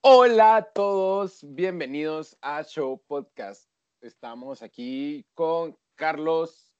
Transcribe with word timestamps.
Hola 0.00 0.56
a 0.56 0.62
todos, 0.72 1.44
bienvenidos 1.46 2.36
a 2.40 2.64
Show 2.64 3.00
Podcast. 3.06 3.70
Estamos 4.00 4.62
aquí 4.62 5.24
con 5.34 5.78
Carlos, 5.94 6.74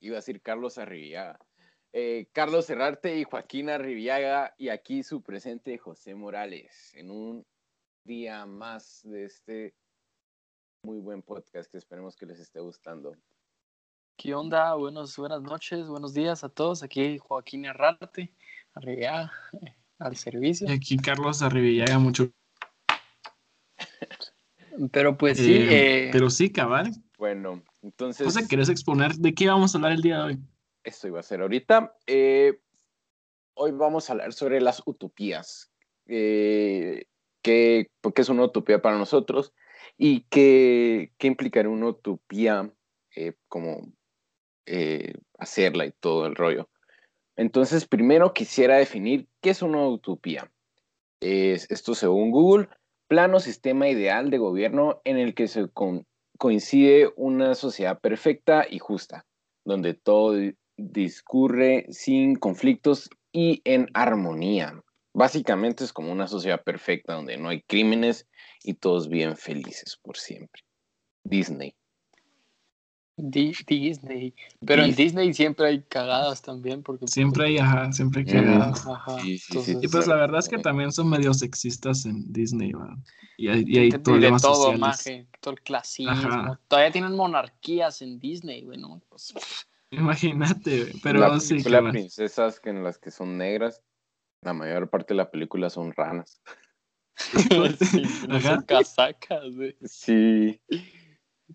iba 0.00 0.16
a 0.16 0.20
decir 0.20 0.42
Carlos 0.42 0.76
Arribiaga, 0.76 1.38
eh, 1.94 2.28
Carlos 2.34 2.66
Cerrarte 2.66 3.16
y 3.16 3.24
Joaquín 3.24 3.70
Arribiaga, 3.70 4.54
y 4.58 4.68
aquí 4.68 5.02
su 5.02 5.22
presente 5.22 5.78
José 5.78 6.14
Morales, 6.14 6.92
en 6.94 7.10
un 7.10 7.46
día 8.04 8.44
más 8.44 9.00
de 9.04 9.24
este 9.24 9.74
muy 10.82 10.98
buen 10.98 11.22
podcast 11.22 11.70
que 11.70 11.78
esperemos 11.78 12.14
que 12.14 12.26
les 12.26 12.40
esté 12.40 12.60
gustando. 12.60 13.16
¿Qué 14.18 14.34
onda? 14.34 14.74
Buenos, 14.74 15.16
buenas 15.16 15.40
noches, 15.40 15.88
buenos 15.88 16.12
días 16.12 16.44
a 16.44 16.50
todos. 16.50 16.82
Aquí 16.82 17.16
Joaquín 17.16 17.64
Arrarte, 17.66 18.34
Arribiaga, 18.74 19.32
al 19.98 20.16
servicio. 20.16 20.68
Y 20.68 20.72
aquí 20.72 20.96
Carlos 20.96 21.42
Arribiaga, 21.42 21.98
mucho. 21.98 22.30
Pero 24.92 25.16
pues 25.16 25.38
sí. 25.38 25.54
Eh, 25.54 26.06
eh, 26.06 26.10
pero 26.12 26.30
sí, 26.30 26.50
cabal. 26.50 26.92
Bueno, 27.16 27.62
entonces. 27.82 28.24
José, 28.24 28.46
¿quieres 28.46 28.68
exponer 28.68 29.14
de 29.14 29.34
qué 29.34 29.48
vamos 29.48 29.74
a 29.74 29.78
hablar 29.78 29.92
el 29.92 30.02
día 30.02 30.18
de 30.18 30.22
hoy? 30.22 30.38
Esto 30.84 31.08
iba 31.08 31.20
a 31.20 31.24
ser 31.24 31.40
ahorita. 31.40 31.96
Eh, 32.06 32.60
hoy 33.54 33.72
vamos 33.72 34.08
a 34.08 34.12
hablar 34.12 34.32
sobre 34.32 34.60
las 34.60 34.82
utopías. 34.86 35.72
¿qué, 36.06 37.06
¿Qué 37.42 37.90
es 38.16 38.28
una 38.28 38.44
utopía 38.44 38.80
para 38.80 38.96
nosotros? 38.96 39.52
¿Y 39.98 40.22
qué, 40.30 41.12
qué 41.18 41.26
implicaría 41.26 41.70
una 41.70 41.88
utopía 41.88 42.72
como 43.48 43.92
eh, 44.70 45.14
hacerla 45.38 45.86
y 45.86 45.92
todo 45.92 46.26
el 46.26 46.34
rollo. 46.34 46.68
Entonces, 47.38 47.86
primero 47.86 48.34
quisiera 48.34 48.76
definir 48.76 49.28
qué 49.40 49.50
es 49.50 49.62
una 49.62 49.86
utopía. 49.86 50.50
Es, 51.20 51.70
esto 51.70 51.94
según 51.94 52.32
Google, 52.32 52.68
plano 53.06 53.38
sistema 53.38 53.88
ideal 53.88 54.28
de 54.30 54.38
gobierno 54.38 55.00
en 55.04 55.18
el 55.18 55.34
que 55.34 55.46
se 55.46 55.68
coincide 56.36 57.12
una 57.16 57.54
sociedad 57.54 58.00
perfecta 58.00 58.66
y 58.68 58.80
justa, 58.80 59.24
donde 59.64 59.94
todo 59.94 60.34
discurre 60.76 61.86
sin 61.90 62.34
conflictos 62.34 63.08
y 63.30 63.62
en 63.64 63.86
armonía. 63.94 64.82
Básicamente 65.14 65.84
es 65.84 65.92
como 65.92 66.10
una 66.10 66.26
sociedad 66.26 66.64
perfecta 66.64 67.14
donde 67.14 67.36
no 67.36 67.50
hay 67.50 67.62
crímenes 67.62 68.26
y 68.64 68.74
todos 68.74 69.08
bien 69.08 69.36
felices 69.36 69.96
por 70.02 70.16
siempre. 70.16 70.62
Disney. 71.22 71.76
Disney. 73.18 74.34
Pero 74.64 74.84
en 74.84 74.94
Disney 74.94 75.34
siempre 75.34 75.66
hay 75.66 75.82
cagadas 75.82 76.40
también. 76.40 76.82
porque 76.82 77.00
pues, 77.00 77.12
Siempre 77.12 77.46
hay, 77.46 77.58
ajá, 77.58 77.92
siempre 77.92 78.20
hay 78.20 78.26
cagadas. 78.26 78.86
y 79.24 79.88
pues 79.88 80.06
la 80.06 80.14
verdad 80.14 80.38
es 80.38 80.48
que 80.48 80.58
también 80.58 80.92
son 80.92 81.10
medio 81.10 81.34
sexistas 81.34 82.06
en 82.06 82.32
Disney, 82.32 82.72
Y 83.36 83.48
hay, 83.48 83.64
y 83.66 83.78
hay 83.78 83.90
problemas 83.90 84.42
todo, 84.42 84.54
sociales. 84.54 84.80
Maje, 84.80 85.26
todo 85.40 85.54
el 85.54 85.60
clasismo. 85.60 86.58
Todavía 86.68 86.92
tienen 86.92 87.14
monarquías 87.14 88.00
en 88.02 88.18
Disney, 88.18 88.62
güey, 88.62 88.78
¿no? 88.78 89.02
Pues, 89.08 89.34
Imagínate, 89.90 90.92
pero 91.02 91.20
la, 91.20 91.40
sí. 91.40 91.60
Las 91.62 91.90
princesas 91.90 92.60
que 92.60 92.70
en 92.70 92.84
las 92.84 92.98
que 92.98 93.10
son 93.10 93.38
negras, 93.38 93.82
la 94.42 94.52
mayor 94.52 94.88
parte 94.90 95.14
de 95.14 95.18
la 95.18 95.30
película 95.30 95.70
son 95.70 95.92
ranas. 95.92 96.40
sí, 97.80 98.04
son 98.04 98.62
casacas, 98.62 99.54
güey. 99.54 99.76
Sí. 99.84 100.60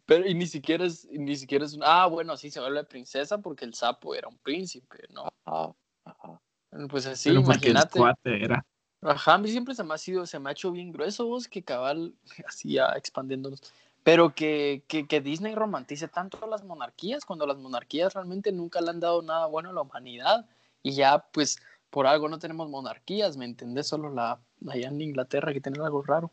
Pero 0.06 0.28
y 0.28 0.34
ni 0.34 0.48
siquiera 0.48 0.86
es, 0.86 1.08
ni 1.12 1.36
siquiera 1.36 1.66
es 1.66 1.74
un, 1.74 1.82
ah, 1.84 2.08
bueno, 2.08 2.36
sí 2.36 2.50
se 2.50 2.60
vuelve 2.60 2.84
princesa 2.84 3.40
porque 3.40 3.66
el 3.66 3.74
sapo 3.74 4.16
era 4.16 4.28
un 4.28 4.38
príncipe, 4.38 5.06
¿no? 5.10 5.28
Ajá, 5.46 5.74
ajá. 6.06 6.42
Pues 6.90 7.06
así, 7.06 7.30
imagínate. 7.30 8.00
era. 8.24 8.66
Ajá, 9.02 9.36
a 9.36 9.38
mí 9.38 9.50
siempre 9.50 9.76
se 9.76 9.84
me 9.84 9.94
ha 9.94 9.98
sido, 9.98 10.26
se 10.26 10.40
me 10.40 10.50
ha 10.50 10.54
hecho 10.54 10.72
bien 10.72 10.92
grueso 10.92 11.28
vos 11.28 11.48
que 11.48 11.62
cabal, 11.62 12.16
así 12.48 12.74
ya 12.74 12.88
expandiéndonos. 12.96 13.62
Pero 14.04 14.34
que, 14.34 14.84
que, 14.88 15.08
que 15.08 15.22
Disney 15.22 15.56
romantice 15.56 16.08
tanto 16.08 16.46
las 16.48 16.64
monarquías, 16.64 17.24
cuando 17.24 17.46
las 17.46 17.58
monarquías 17.58 18.14
realmente 18.14 18.52
nunca 18.52 18.82
le 18.82 18.90
han 18.90 19.00
dado 19.00 19.22
nada 19.22 19.46
bueno 19.46 19.70
a 19.70 19.74
la 19.74 19.82
humanidad. 19.82 20.46
Y 20.82 20.94
ya, 20.94 21.20
pues, 21.32 21.58
por 21.90 22.08
algo 22.08 22.28
no 22.28 22.40
tenemos 22.40 22.70
monarquías, 22.70 23.38
¿me 23.38 23.46
entendés? 23.46 23.88
Solo 23.88 24.10
la, 24.10 24.40
allá 24.68 24.90
en 24.90 25.00
Inglaterra 25.00 25.54
que 25.54 25.62
tienen 25.62 25.82
algo 25.82 26.02
raro. 26.02 26.32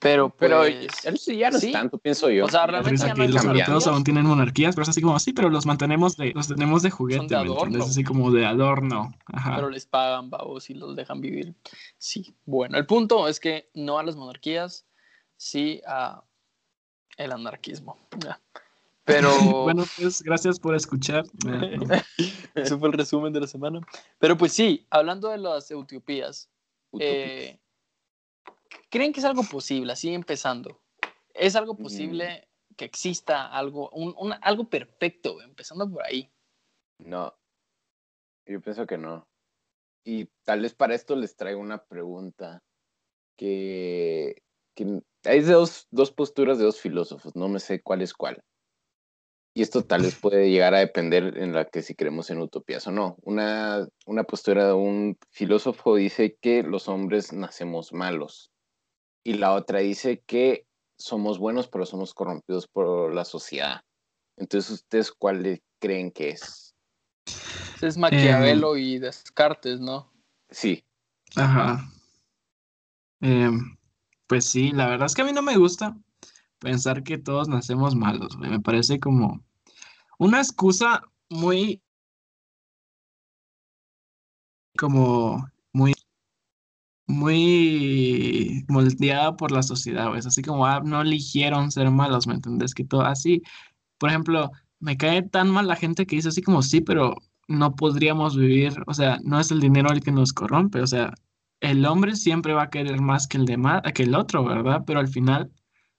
Pero, 0.00 0.30
pero 0.30 0.60
pues, 0.60 1.26
ya 1.26 1.50
no 1.50 1.58
es 1.58 1.72
tanto, 1.72 1.98
pienso 1.98 2.30
yo. 2.30 2.46
O 2.46 2.48
sea, 2.48 2.66
realmente 2.66 3.06
ya 3.06 3.14
no 3.14 3.26
los 3.26 3.44
europeos 3.44 3.86
aún 3.86 4.02
tienen 4.02 4.24
monarquías, 4.24 4.74
pero 4.74 4.84
es 4.84 4.88
así 4.88 5.02
como 5.02 5.14
así, 5.14 5.34
pero 5.34 5.50
los 5.50 5.66
mantenemos 5.66 6.16
de, 6.16 6.32
los 6.32 6.48
tenemos 6.48 6.82
de 6.82 6.90
juguete, 6.90 7.34
de 7.34 7.82
Así 7.82 8.02
como 8.02 8.30
de 8.30 8.46
adorno. 8.46 9.12
Pero 9.44 9.68
les 9.68 9.84
pagan, 9.84 10.30
babos, 10.30 10.70
y 10.70 10.74
los 10.74 10.96
dejan 10.96 11.20
vivir. 11.20 11.54
Sí. 11.98 12.34
Bueno, 12.46 12.78
el 12.78 12.86
punto 12.86 13.28
es 13.28 13.38
que 13.38 13.68
no 13.74 13.98
a 13.98 14.02
las 14.02 14.16
monarquías, 14.16 14.86
sí 15.36 15.82
a 15.86 16.24
el 17.18 17.32
anarquismo. 17.32 17.98
Pero... 19.04 19.30
bueno, 19.64 19.84
pues 19.98 20.22
gracias 20.22 20.58
por 20.58 20.74
escuchar. 20.74 21.24
Eso 22.54 22.78
fue 22.78 22.88
el 22.88 22.94
resumen 22.94 23.34
de 23.34 23.40
la 23.40 23.46
semana. 23.46 23.80
Pero 24.18 24.38
pues 24.38 24.54
sí, 24.54 24.86
hablando 24.88 25.28
de 25.28 25.36
las 25.36 25.70
utopías, 25.70 26.48
eh, 26.98 27.59
¿Creen 28.90 29.12
que 29.12 29.20
es 29.20 29.26
algo 29.26 29.42
posible, 29.44 29.92
así 29.92 30.12
empezando? 30.12 30.80
¿Es 31.34 31.56
algo 31.56 31.76
posible 31.76 32.46
mm. 32.70 32.74
que 32.74 32.84
exista 32.84 33.46
algo, 33.46 33.88
un, 33.90 34.34
algo 34.42 34.68
perfecto, 34.68 35.40
empezando 35.42 35.88
por 35.88 36.04
ahí? 36.04 36.30
No, 36.98 37.34
yo 38.46 38.60
pienso 38.60 38.86
que 38.86 38.98
no. 38.98 39.26
Y 40.04 40.26
tal 40.44 40.62
vez 40.62 40.74
para 40.74 40.94
esto 40.94 41.14
les 41.14 41.36
traigo 41.36 41.60
una 41.60 41.84
pregunta 41.84 42.62
que, 43.36 44.42
que 44.74 45.02
hay 45.24 45.40
dos, 45.40 45.86
dos 45.90 46.10
posturas 46.10 46.58
de 46.58 46.64
dos 46.64 46.80
filósofos, 46.80 47.36
no 47.36 47.48
me 47.48 47.60
sé 47.60 47.80
cuál 47.82 48.02
es 48.02 48.12
cuál. 48.12 48.42
Y 49.54 49.62
esto 49.62 49.84
tal 49.84 50.02
vez 50.02 50.14
puede 50.14 50.50
llegar 50.50 50.74
a 50.74 50.78
depender 50.78 51.36
en 51.36 51.52
la 51.52 51.64
que 51.64 51.82
si 51.82 51.94
creemos 51.94 52.30
en 52.30 52.38
utopías 52.38 52.86
o 52.86 52.92
no. 52.92 53.16
Una, 53.22 53.86
una 54.06 54.22
postura 54.22 54.66
de 54.68 54.72
un 54.74 55.18
filósofo 55.30 55.96
dice 55.96 56.36
que 56.40 56.62
los 56.62 56.88
hombres 56.88 57.32
nacemos 57.32 57.92
malos 57.92 58.52
y 59.24 59.34
la 59.34 59.52
otra 59.54 59.80
dice 59.80 60.22
que 60.26 60.66
somos 60.98 61.38
buenos, 61.38 61.68
pero 61.68 61.86
somos 61.86 62.14
corrompidos 62.14 62.66
por 62.68 63.14
la 63.14 63.24
sociedad. 63.24 63.82
Entonces, 64.36 64.70
¿ustedes 64.70 65.12
cuál 65.12 65.62
creen 65.78 66.10
que 66.10 66.30
es? 66.30 66.74
Es 67.80 67.96
Maquiavelo 67.96 68.76
em. 68.76 68.82
y 68.82 68.98
Descartes, 68.98 69.80
¿no? 69.80 70.12
Sí. 70.50 70.84
Ajá. 71.36 71.80
Em, 73.20 73.76
pues 74.26 74.46
sí, 74.46 74.72
la 74.72 74.88
verdad 74.88 75.06
es 75.06 75.14
que 75.14 75.22
a 75.22 75.24
mí 75.24 75.32
no 75.32 75.42
me 75.42 75.56
gusta 75.56 75.96
pensar 76.58 77.02
que 77.02 77.18
todos 77.18 77.48
nacemos 77.48 77.94
malos, 77.94 78.36
Me 78.38 78.60
parece 78.60 79.00
como 79.00 79.42
una 80.18 80.38
excusa 80.38 81.02
muy 81.28 81.82
como 84.78 85.50
muy 85.72 85.94
muy 87.10 88.64
moldeada 88.68 89.36
por 89.36 89.52
la 89.52 89.62
sociedad, 89.62 90.16
Es 90.16 90.26
así 90.26 90.42
como, 90.42 90.66
ah, 90.66 90.80
no 90.84 91.02
eligieron 91.02 91.70
ser 91.70 91.90
malos, 91.90 92.26
¿me 92.26 92.34
entendés? 92.34 92.74
Que 92.74 92.84
todo 92.84 93.02
así, 93.02 93.42
por 93.98 94.10
ejemplo, 94.10 94.50
me 94.80 94.96
cae 94.96 95.22
tan 95.22 95.50
mal 95.50 95.68
la 95.68 95.76
gente 95.76 96.06
que 96.06 96.16
dice 96.16 96.28
así 96.28 96.42
como, 96.42 96.62
sí, 96.62 96.80
pero 96.80 97.16
no 97.48 97.74
podríamos 97.74 98.36
vivir, 98.36 98.74
o 98.86 98.94
sea, 98.94 99.18
no 99.24 99.40
es 99.40 99.50
el 99.50 99.60
dinero 99.60 99.90
el 99.92 100.00
que 100.02 100.12
nos 100.12 100.32
corrompe, 100.32 100.80
o 100.80 100.86
sea, 100.86 101.14
el 101.60 101.84
hombre 101.84 102.16
siempre 102.16 102.54
va 102.54 102.64
a 102.64 102.70
querer 102.70 103.00
más 103.00 103.26
que 103.26 103.36
el 103.38 103.44
demás, 103.46 103.82
que 103.94 104.04
el 104.04 104.14
otro, 104.14 104.44
¿verdad? 104.44 104.84
Pero 104.86 105.00
al 105.00 105.08
final, 105.08 105.50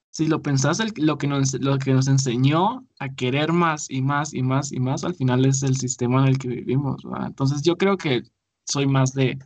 si 0.10 0.28
lo 0.28 0.42
pensás, 0.42 0.82
lo, 0.98 1.18
que 1.18 1.28
nos, 1.28 1.54
lo 1.56 1.78
que 1.78 1.94
nos 1.94 2.08
enseñó 2.08 2.88
a 3.00 3.10
querer 3.10 3.54
más 3.54 3.90
y 3.90 4.02
más 4.02 4.34
y 4.34 4.42
más 4.44 4.72
y 4.72 4.80
más, 4.80 5.04
al 5.04 5.16
final 5.16 5.46
es 5.46 5.62
el 5.64 5.78
sistema 5.78 6.22
en 6.24 6.30
el 6.30 6.38
que 6.40 6.48
vivimos, 6.48 7.04
¿verdad? 7.04 7.28
Entonces 7.28 7.62
yo 7.64 7.78
creo 7.78 7.98
que 7.98 8.24
soy 8.66 8.88
más 8.88 9.14
de 9.14 9.38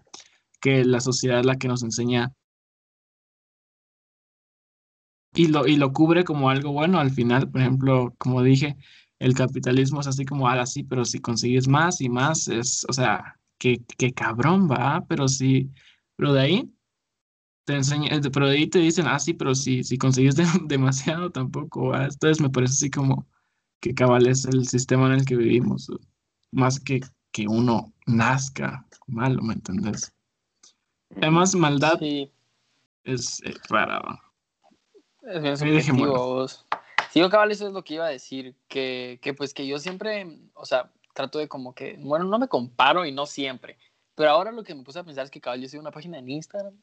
que 0.65 0.83
la 0.83 0.99
sociedad 0.99 1.41
es 1.41 1.45
la 1.45 1.57
que 1.57 1.67
nos 1.67 1.83
enseña 1.83 2.33
y 5.35 5.47
lo, 5.47 5.67
y 5.67 5.75
lo 5.75 5.93
cubre 5.93 6.23
como 6.23 6.49
algo 6.49 6.71
bueno 6.71 6.99
al 6.99 7.11
final, 7.11 7.51
por 7.51 7.61
ejemplo, 7.61 8.15
como 8.17 8.41
dije, 8.41 8.75
el 9.19 9.35
capitalismo 9.35 10.01
es 10.01 10.07
así 10.07 10.25
como, 10.25 10.49
así, 10.49 10.83
pero 10.83 11.05
si 11.05 11.19
consigues 11.19 11.67
más 11.67 12.01
y 12.01 12.09
más, 12.09 12.47
es, 12.47 12.83
o 12.89 12.93
sea, 12.93 13.39
que, 13.59 13.77
cabrón 14.15 14.67
va, 14.67 15.05
pero 15.07 15.27
sí, 15.27 15.69
pero 16.15 16.33
de 16.33 16.41
ahí 16.41 16.73
te 17.65 17.75
enseña, 17.75 18.15
eh, 18.15 18.21
pero 18.33 18.47
de 18.47 18.57
ahí 18.57 18.67
te 18.67 18.79
dicen, 18.79 19.05
ah, 19.07 19.19
sí, 19.19 19.35
pero 19.35 19.53
si, 19.53 19.83
si 19.83 19.99
consigues 19.99 20.35
demasiado 20.67 21.31
tampoco 21.31 21.89
va. 21.89 22.05
Entonces 22.05 22.41
me 22.41 22.49
parece 22.49 22.73
así 22.73 22.89
como 22.89 23.27
que 23.81 23.93
cabal 23.93 24.25
es 24.27 24.45
el 24.45 24.67
sistema 24.67 25.07
en 25.07 25.13
el 25.13 25.25
que 25.25 25.35
vivimos, 25.35 25.91
más 26.51 26.79
que 26.79 27.01
que 27.31 27.47
uno 27.47 27.93
nazca 28.07 28.87
malo, 29.07 29.43
¿me 29.43 29.53
entendés? 29.53 30.14
Además, 31.17 31.55
maldad 31.55 31.99
es 33.03 33.41
eh, 33.43 33.53
rara. 33.69 34.01
Es 35.23 35.41
bien 35.41 35.57
subjetivo. 35.57 36.47
Sí, 37.11 37.19
yo 37.19 37.29
cabal, 37.29 37.51
eso 37.51 37.67
es 37.67 37.73
lo 37.73 37.83
que 37.83 37.95
iba 37.95 38.05
a 38.05 38.09
decir, 38.09 38.55
que, 38.67 39.19
que 39.21 39.33
pues 39.33 39.53
que 39.53 39.65
yo 39.65 39.79
siempre, 39.79 40.37
o 40.53 40.65
sea, 40.65 40.91
trato 41.13 41.39
de 41.39 41.47
como 41.47 41.73
que, 41.73 41.97
bueno, 41.99 42.25
no 42.25 42.37
me 42.37 42.47
comparo 42.47 43.05
y 43.05 43.11
no 43.11 43.25
siempre, 43.25 43.77
Pero 44.15 44.29
ahora 44.29 44.51
lo 44.51 44.63
que 44.63 44.75
me 44.75 44.83
puse 44.83 44.99
a 44.99 45.03
pensar 45.03 45.23
es 45.23 45.31
que 45.31 45.41
cabal, 45.41 45.61
yo 45.61 45.69
sigo 45.69 45.81
una 45.81 45.91
página 45.91 46.19
en 46.19 46.29
Instagram 46.29 46.73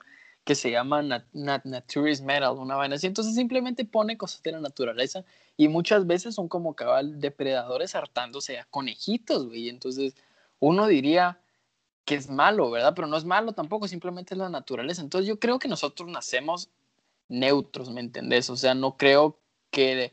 que 0.45 0.55
se 0.55 0.71
llama 0.71 1.03
Nat 1.03 1.65
Naturist 1.65 2.25
Metal, 2.25 2.57
una 2.57 2.75
vaina 2.75 2.97
así. 2.97 3.07
Entonces 3.07 3.35
simplemente 3.35 3.85
pone 3.85 4.17
cosas 4.17 4.43
de 4.43 4.53
la 4.53 4.61
naturaleza 4.61 5.25
y 5.57 5.69
muchas 5.69 6.07
veces 6.07 6.35
son 6.35 6.49
como 6.49 6.75
cabal 6.75 7.21
depredadores 7.21 7.95
hartándose 7.95 8.59
a 8.59 8.65
conejitos, 8.65 9.47
güey. 9.47 9.69
Entonces 9.69 10.15
uno 10.59 10.87
diría 10.87 11.39
que 12.05 12.15
es 12.15 12.29
malo, 12.29 12.71
¿verdad? 12.71 12.95
Pero 12.95 13.07
no 13.07 13.17
es 13.17 13.25
malo 13.25 13.53
tampoco, 13.53 13.89
simplemente 13.89 14.35
es 14.35 14.39
la 14.39 14.49
naturaleza. 14.49 15.03
Entonces 15.03 15.29
yo 15.29 15.39
creo 15.39 15.59
que 15.59 15.69
nosotros 15.69 16.09
nacemos 16.09 16.71
neutros, 17.29 17.91
¿me 17.91 18.01
entendés? 18.01 18.51
O 18.51 18.57
sea, 18.57 18.75
no 18.75 18.97
creo 18.97 19.39
que 19.71 20.13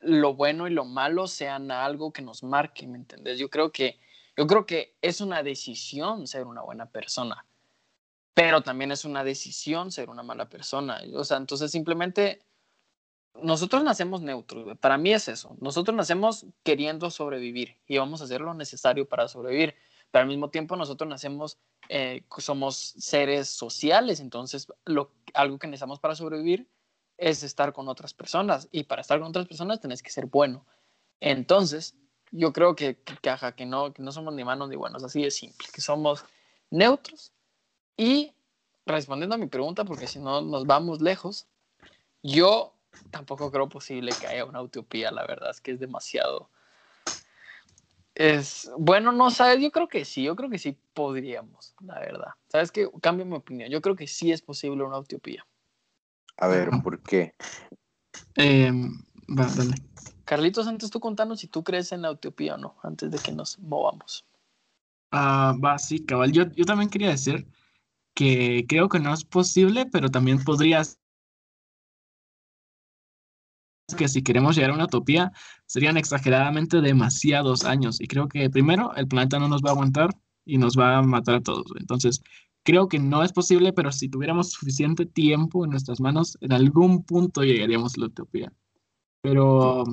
lo 0.00 0.34
bueno 0.34 0.66
y 0.66 0.70
lo 0.70 0.84
malo 0.84 1.26
sean 1.26 1.70
algo 1.70 2.12
que 2.12 2.22
nos 2.22 2.42
marque, 2.42 2.86
¿me 2.86 2.98
entendés? 2.98 3.38
Yo 3.38 3.50
creo 3.50 3.72
que, 3.72 3.98
yo 4.36 4.46
creo 4.46 4.66
que 4.66 4.94
es 5.02 5.20
una 5.20 5.42
decisión 5.42 6.26
ser 6.26 6.46
una 6.46 6.62
buena 6.62 6.86
persona 6.86 7.44
pero 8.36 8.60
también 8.60 8.92
es 8.92 9.06
una 9.06 9.24
decisión 9.24 9.90
ser 9.90 10.10
una 10.10 10.22
mala 10.22 10.50
persona. 10.50 11.00
O 11.14 11.24
sea, 11.24 11.38
entonces 11.38 11.70
simplemente 11.70 12.42
nosotros 13.42 13.82
nacemos 13.82 14.20
neutros. 14.20 14.76
Para 14.76 14.98
mí 14.98 15.10
es 15.10 15.28
eso. 15.28 15.56
Nosotros 15.58 15.96
nacemos 15.96 16.44
queriendo 16.62 17.10
sobrevivir 17.10 17.78
y 17.86 17.96
vamos 17.96 18.20
a 18.20 18.24
hacer 18.24 18.42
lo 18.42 18.52
necesario 18.52 19.08
para 19.08 19.26
sobrevivir. 19.26 19.74
Pero 20.10 20.22
al 20.22 20.28
mismo 20.28 20.50
tiempo 20.50 20.76
nosotros 20.76 21.08
nacemos, 21.08 21.58
eh, 21.88 22.24
somos 22.38 22.94
seres 22.98 23.48
sociales, 23.48 24.20
entonces 24.20 24.66
lo, 24.84 25.12
algo 25.34 25.58
que 25.58 25.66
necesitamos 25.66 26.00
para 26.00 26.14
sobrevivir 26.14 26.68
es 27.18 27.42
estar 27.42 27.72
con 27.72 27.88
otras 27.88 28.14
personas 28.14 28.68
y 28.72 28.84
para 28.84 29.02
estar 29.02 29.18
con 29.18 29.28
otras 29.28 29.46
personas 29.46 29.80
tenés 29.80 30.02
que 30.02 30.10
ser 30.10 30.26
bueno. 30.26 30.66
Entonces, 31.20 31.96
yo 32.30 32.52
creo 32.52 32.74
que, 32.74 32.96
que, 33.02 33.16
que, 33.56 33.66
no, 33.66 33.92
que 33.92 34.02
no 34.02 34.12
somos 34.12 34.34
ni 34.34 34.44
malos 34.44 34.68
ni 34.68 34.76
buenos, 34.76 35.02
así 35.04 35.22
de 35.22 35.30
simple, 35.30 35.66
que 35.72 35.80
somos 35.80 36.24
neutros 36.70 37.32
y 37.96 38.34
respondiendo 38.84 39.34
a 39.34 39.38
mi 39.38 39.46
pregunta, 39.46 39.84
porque 39.84 40.06
si 40.06 40.18
no 40.18 40.40
nos 40.42 40.66
vamos 40.66 41.00
lejos, 41.00 41.46
yo 42.22 42.74
tampoco 43.10 43.50
creo 43.50 43.68
posible 43.68 44.12
que 44.18 44.26
haya 44.26 44.44
una 44.44 44.62
utopía, 44.62 45.10
la 45.10 45.26
verdad 45.26 45.50
es 45.50 45.60
que 45.60 45.72
es 45.72 45.80
demasiado. 45.80 46.50
Es 48.16 48.70
bueno, 48.78 49.12
no 49.12 49.30
sabes, 49.30 49.60
yo 49.60 49.70
creo 49.70 49.88
que 49.88 50.06
sí, 50.06 50.22
yo 50.22 50.34
creo 50.36 50.48
que 50.48 50.58
sí 50.58 50.74
podríamos, 50.94 51.74
la 51.80 51.98
verdad. 51.98 52.30
¿Sabes 52.48 52.72
qué? 52.72 52.88
Cambio 53.02 53.26
mi 53.26 53.36
opinión. 53.36 53.70
Yo 53.70 53.82
creo 53.82 53.94
que 53.94 54.06
sí 54.06 54.32
es 54.32 54.40
posible 54.40 54.82
una 54.84 54.98
utopía. 54.98 55.46
A 56.38 56.48
ver, 56.48 56.70
¿por 56.82 57.02
qué? 57.02 57.34
Eh, 58.36 58.72
va, 59.28 59.46
dale. 59.54 59.74
Carlitos, 60.24 60.66
antes 60.66 60.88
tú 60.88 60.98
contanos 60.98 61.40
si 61.40 61.46
tú 61.46 61.62
crees 61.62 61.92
en 61.92 62.00
la 62.00 62.10
utopía 62.10 62.54
o 62.54 62.58
no, 62.58 62.76
antes 62.82 63.10
de 63.10 63.18
que 63.18 63.32
nos 63.32 63.58
movamos. 63.58 64.24
Ah, 65.10 65.54
va, 65.62 65.78
sí, 65.78 66.02
cabal. 66.02 66.32
Yo, 66.32 66.44
yo 66.52 66.64
también 66.64 66.88
quería 66.88 67.10
decir 67.10 67.46
que 68.14 68.64
creo 68.66 68.88
que 68.88 68.98
no 68.98 69.12
es 69.12 69.24
posible, 69.24 69.84
pero 69.84 70.10
también 70.10 70.42
podrías 70.42 70.98
que 73.94 74.08
si 74.08 74.22
queremos 74.22 74.56
llegar 74.56 74.70
a 74.70 74.74
una 74.74 74.84
utopía 74.84 75.32
serían 75.66 75.96
exageradamente 75.96 76.80
demasiados 76.80 77.64
años 77.64 78.00
y 78.00 78.08
creo 78.08 78.28
que 78.28 78.50
primero 78.50 78.94
el 78.96 79.06
planeta 79.06 79.38
no 79.38 79.48
nos 79.48 79.62
va 79.62 79.70
a 79.70 79.72
aguantar 79.72 80.10
y 80.44 80.58
nos 80.58 80.76
va 80.78 80.98
a 80.98 81.02
matar 81.02 81.36
a 81.36 81.40
todos. 81.40 81.66
Entonces, 81.78 82.22
creo 82.64 82.88
que 82.88 82.98
no 82.98 83.22
es 83.22 83.32
posible, 83.32 83.72
pero 83.72 83.92
si 83.92 84.08
tuviéramos 84.08 84.50
suficiente 84.50 85.06
tiempo 85.06 85.64
en 85.64 85.70
nuestras 85.70 86.00
manos, 86.00 86.36
en 86.40 86.52
algún 86.52 87.04
punto 87.04 87.44
llegaríamos 87.44 87.96
a 87.96 88.00
la 88.00 88.06
utopía. 88.06 88.52
Pero 89.22 89.84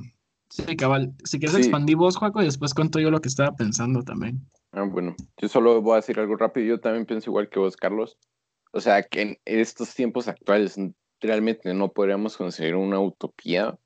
sí, 0.50 0.75
cabal, 0.75 1.13
si 1.24 1.40
quieres 1.40 1.57
expandir 1.57 1.95
vos, 1.95 2.18
Juaco, 2.18 2.42
y 2.42 2.45
después 2.45 2.74
cuento 2.74 3.00
yo 3.00 3.12
lo 3.12 3.22
que 3.22 3.30
estaba 3.30 3.56
pensando 3.56 4.04
también. 4.04 4.48
Ah, 4.72 4.84
bueno, 4.84 5.16
yo 5.38 5.48
solo 5.48 5.81
voy 5.81 5.94
a 5.94 5.95
decir 5.98 6.19
algo 6.19 6.36
rápido. 6.36 6.66
Yo 6.68 6.80
también 6.80 7.06
pienso 7.06 7.30
igual 7.30 7.50
que 7.50 7.60
vos, 7.60 7.78
Carlos. 7.78 8.18
O 8.72 8.81
sea, 8.81 9.04
que 9.04 9.22
en 9.22 9.38
estos 9.45 9.94
tiempos 9.94 10.28
actuales 10.28 10.75
realmente 11.22 11.74
no 11.74 11.92
podríamos 11.92 12.38
conseguir 12.38 12.75
una 12.75 13.00
utopía, 13.00 13.78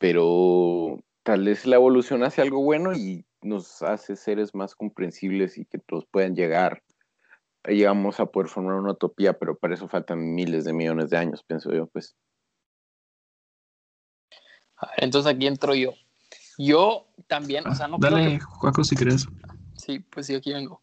pero 0.00 1.04
tal 1.22 1.44
vez 1.44 1.66
la 1.66 1.76
evolución 1.76 2.24
hace 2.24 2.40
algo 2.40 2.62
bueno 2.62 2.94
y 2.94 3.26
nos 3.42 3.82
hace 3.82 4.16
seres 4.16 4.54
más 4.54 4.74
comprensibles 4.74 5.58
y 5.58 5.66
que 5.66 5.78
todos 5.78 6.06
puedan 6.10 6.34
llegar. 6.34 6.82
Llegamos 7.64 8.18
a 8.18 8.24
poder 8.24 8.48
formar 8.48 8.76
una 8.76 8.92
utopía, 8.92 9.38
pero 9.38 9.58
para 9.58 9.74
eso 9.74 9.88
faltan 9.88 10.34
miles 10.34 10.64
de 10.64 10.72
millones 10.72 11.10
de 11.10 11.18
años, 11.18 11.44
pienso 11.44 11.70
yo, 11.74 11.86
pues. 11.86 12.16
entonces 14.96 15.30
aquí 15.30 15.46
entro 15.46 15.74
yo. 15.74 15.92
Yo 16.56 17.06
también, 17.26 17.66
o 17.68 17.74
sea, 17.74 17.86
no 17.86 17.98
Dale, 17.98 18.40
Juaco, 18.40 18.82
si 18.82 18.96
querés. 18.96 19.26
Sí, 19.76 19.98
pues 19.98 20.26
sí, 20.26 20.34
aquí 20.34 20.54
vengo. 20.54 20.82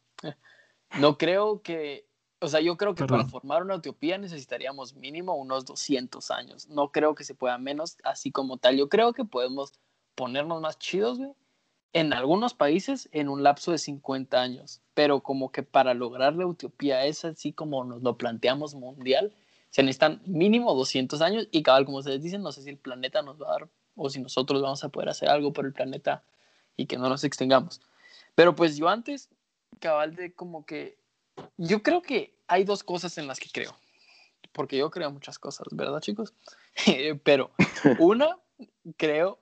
No 1.00 1.18
creo 1.18 1.64
que, 1.64 2.07
o 2.40 2.48
sea, 2.48 2.62
yo 2.62 2.78
creo 2.78 2.94
que 2.94 3.06
para 3.06 3.26
formar 3.26 3.64
una 3.64 3.76
utopía 3.76 4.18
necesitaríamos 4.18 4.96
mínimo 4.96 5.36
unos 5.36 5.66
200 5.66 6.30
años. 6.32 6.68
No 6.68 6.92
creo 6.92 7.16
que 7.16 7.24
se 7.24 7.36
pueda 7.36 7.58
menos 7.58 7.98
así 8.04 8.32
como 8.32 8.58
tal. 8.58 8.78
Yo 8.78 8.90
creo 8.90 9.14
que 9.14 9.26
podemos 9.26 9.74
ponernos 10.16 10.62
más 10.62 10.78
chidos, 10.78 11.18
güey, 11.18 11.32
en 11.94 12.14
algunos 12.14 12.54
países 12.54 13.10
en 13.12 13.30
un 13.30 13.44
lapso 13.44 13.72
de 13.72 13.80
50 13.80 14.40
años. 14.40 14.82
Pero 14.94 15.22
como 15.22 15.52
que 15.52 15.64
para 15.64 15.94
lograr 15.94 16.36
la 16.36 16.46
utopía 16.46 17.06
esa, 17.06 17.30
así 17.30 17.54
como 17.54 17.84
nos 17.84 18.04
lo 18.04 18.18
planteamos 18.18 18.76
mundial, 18.76 19.34
se 19.70 19.84
necesitan 19.84 20.22
mínimo 20.26 20.74
200 20.76 21.22
años 21.22 21.48
y 21.52 21.64
cabal, 21.64 21.86
como 21.86 21.98
ustedes 21.98 22.22
dicen, 22.22 22.42
no 22.42 22.52
sé 22.52 22.62
si 22.62 22.70
el 22.70 22.78
planeta 22.78 23.22
nos 23.22 23.42
va 23.42 23.48
a 23.48 23.52
dar 23.52 23.70
o 23.96 24.10
si 24.10 24.22
nosotros 24.22 24.62
vamos 24.62 24.84
a 24.84 24.90
poder 24.90 25.10
hacer 25.10 25.30
algo 25.30 25.54
por 25.54 25.66
el 25.66 25.74
planeta 25.74 26.24
y 26.76 26.86
que 26.86 26.98
no 26.98 27.10
nos 27.10 27.24
extengamos. 27.24 27.82
Pero 28.36 28.56
pues 28.56 28.78
yo 28.78 28.88
antes, 28.88 29.30
cabal 29.80 30.16
de 30.16 30.34
como 30.34 30.66
que, 30.66 30.98
yo 31.58 31.84
creo 31.84 32.02
que 32.02 32.36
hay 32.48 32.64
dos 32.64 32.84
cosas 32.84 33.18
en 33.18 33.28
las 33.28 33.40
que 33.40 33.50
creo, 33.50 33.76
porque 34.52 34.78
yo 34.78 34.90
creo 34.90 35.12
muchas 35.12 35.40
cosas, 35.40 35.68
¿verdad 35.72 36.00
chicos? 36.02 36.34
Pero 37.24 37.52
una, 38.00 38.38
creo 38.98 39.40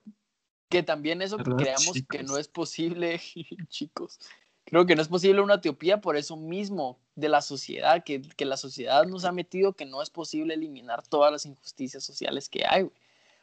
que 0.68 0.82
también 0.82 1.22
eso 1.22 1.38
que 1.38 1.50
creamos 1.52 1.92
que 2.08 2.22
no 2.22 2.38
es 2.38 2.48
posible, 2.48 3.20
chicos, 3.68 4.18
creo 4.64 4.86
que 4.86 4.96
no 4.96 5.02
es 5.02 5.08
posible 5.08 5.40
una 5.40 5.54
utopía 5.56 6.00
por 6.00 6.16
eso 6.16 6.36
mismo 6.36 6.98
de 7.14 7.28
la 7.28 7.40
sociedad, 7.40 8.04
que, 8.04 8.20
que, 8.20 8.44
la 8.44 8.56
sociedad 8.56 9.06
nos 9.06 9.24
ha 9.24 9.32
metido 9.32 9.74
que 9.74 9.86
no 9.86 10.02
es 10.02 10.10
posible 10.10 10.54
eliminar 10.54 11.06
todas 11.06 11.32
las 11.32 11.46
injusticias 11.46 12.04
sociales 12.04 12.48
que 12.48 12.64
hay. 12.68 12.90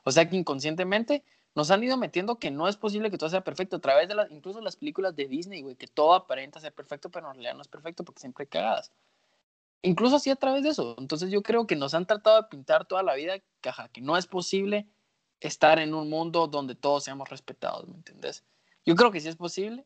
O 0.04 0.12
sea 0.12 0.30
que 0.30 0.36
inconscientemente 0.36 1.24
nos 1.56 1.70
han 1.72 1.84
ido 1.84 1.98
metiendo 1.98 2.40
que 2.40 2.52
no 2.52 2.68
es 2.68 2.78
posible 2.78 3.12
que 3.12 3.18
todo 3.18 3.30
sea 3.30 3.44
perfecto 3.44 3.76
a 3.76 3.80
través 3.80 4.08
de 4.08 4.16
las, 4.16 4.32
incluso 4.32 4.60
las 4.62 4.76
películas 4.76 5.16
de 5.16 5.28
Disney, 5.28 5.62
güey, 5.62 5.76
que 5.76 5.88
todo 5.88 6.14
aparenta 6.14 6.60
ser 6.60 6.74
perfecto, 6.74 7.10
pero 7.10 7.28
en 7.28 7.36
realidad 7.36 7.56
no 7.56 7.62
es 7.62 7.68
perfecto 7.68 8.04
porque 8.04 8.22
siempre 8.22 8.44
hay 8.44 8.48
cagadas. 8.48 8.92
Incluso 9.84 10.16
así 10.16 10.30
a 10.30 10.36
través 10.36 10.64
de 10.64 10.70
eso. 10.70 10.96
Entonces 10.98 11.30
yo 11.30 11.44
creo 11.44 11.68
que 11.68 11.76
nos 11.76 11.94
han 11.94 12.08
tratado 12.08 12.42
de 12.42 12.48
pintar 12.48 12.86
toda 12.86 13.04
la 13.04 13.16
vida 13.16 13.36
caja, 13.62 13.90
que 13.90 14.02
no 14.02 14.18
es 14.18 14.26
posible 14.26 14.88
estar 15.42 15.78
en 15.80 15.94
un 15.94 16.10
mundo 16.10 16.48
donde 16.48 16.74
todos 16.74 17.04
seamos 17.04 17.30
respetados, 17.30 17.88
¿me 17.88 17.96
entiendes? 17.96 18.44
Yo 18.86 18.96
creo 18.96 19.12
que 19.12 19.20
sí 19.20 19.28
es 19.28 19.36
posible 19.36 19.86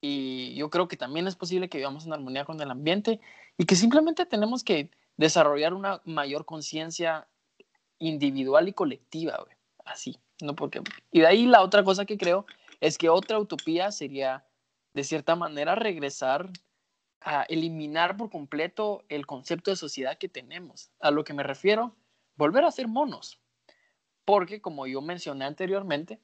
y 0.00 0.54
yo 0.54 0.70
creo 0.70 0.88
que 0.88 0.96
también 0.96 1.26
es 1.26 1.36
posible 1.36 1.68
que 1.68 1.78
vivamos 1.78 2.06
en 2.06 2.12
armonía 2.12 2.44
con 2.44 2.60
el 2.60 2.70
ambiente 2.70 3.20
y 3.56 3.66
que 3.66 3.76
simplemente 3.76 4.26
tenemos 4.26 4.64
que 4.64 4.90
desarrollar 5.16 5.74
una 5.74 6.00
mayor 6.04 6.44
conciencia 6.44 7.28
individual 7.98 8.68
y 8.68 8.72
colectiva, 8.72 9.36
güey. 9.44 9.56
Así. 9.84 10.18
No 10.40 10.54
porque... 10.54 10.82
Y 11.10 11.20
de 11.20 11.26
ahí 11.26 11.46
la 11.46 11.62
otra 11.62 11.84
cosa 11.84 12.04
que 12.04 12.18
creo 12.18 12.46
es 12.80 12.98
que 12.98 13.08
otra 13.08 13.38
utopía 13.38 13.90
sería, 13.90 14.46
de 14.94 15.04
cierta 15.04 15.36
manera, 15.36 15.74
regresar 15.74 16.50
a 17.20 17.42
eliminar 17.42 18.16
por 18.16 18.30
completo 18.30 19.04
el 19.08 19.26
concepto 19.26 19.70
de 19.70 19.76
sociedad 19.76 20.18
que 20.18 20.28
tenemos. 20.28 20.90
A 21.00 21.10
lo 21.10 21.24
que 21.24 21.34
me 21.34 21.42
refiero, 21.42 21.96
volver 22.36 22.64
a 22.64 22.70
ser 22.70 22.88
monos. 22.88 23.40
Porque, 24.24 24.60
como 24.60 24.86
yo 24.86 25.00
mencioné 25.00 25.44
anteriormente, 25.44 26.20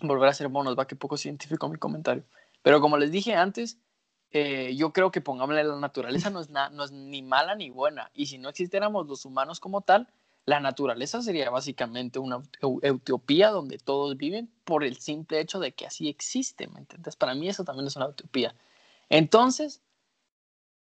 volver 0.00 0.28
a 0.28 0.34
ser 0.34 0.48
monos, 0.48 0.78
va 0.78 0.86
que 0.86 0.96
poco 0.96 1.16
científico 1.16 1.68
mi 1.68 1.76
comentario. 1.76 2.24
Pero 2.62 2.80
como 2.80 2.96
les 2.96 3.10
dije 3.10 3.34
antes, 3.34 3.78
eh, 4.30 4.74
yo 4.76 4.92
creo 4.92 5.10
que 5.10 5.20
pongámosle 5.20 5.64
la 5.64 5.76
naturaleza 5.76 6.30
no 6.30 6.40
es, 6.40 6.50
no 6.50 6.84
es 6.84 6.92
ni 6.92 7.22
mala 7.22 7.54
ni 7.54 7.70
buena. 7.70 8.10
Y 8.14 8.26
si 8.26 8.38
no 8.38 8.48
existiéramos 8.48 9.06
los 9.06 9.24
humanos 9.24 9.60
como 9.60 9.82
tal, 9.82 10.08
la 10.48 10.60
naturaleza 10.60 11.20
sería 11.20 11.50
básicamente 11.50 12.18
una 12.18 12.42
utopía 12.62 13.50
donde 13.50 13.76
todos 13.76 14.16
viven 14.16 14.50
por 14.64 14.82
el 14.82 14.96
simple 14.96 15.40
hecho 15.40 15.60
de 15.60 15.72
que 15.72 15.84
así 15.84 16.08
existe, 16.08 16.68
¿me 16.68 16.78
entiendes? 16.78 17.16
Para 17.16 17.34
mí 17.34 17.50
eso 17.50 17.64
también 17.64 17.86
es 17.86 17.96
una 17.96 18.08
utopía. 18.08 18.54
Entonces, 19.10 19.82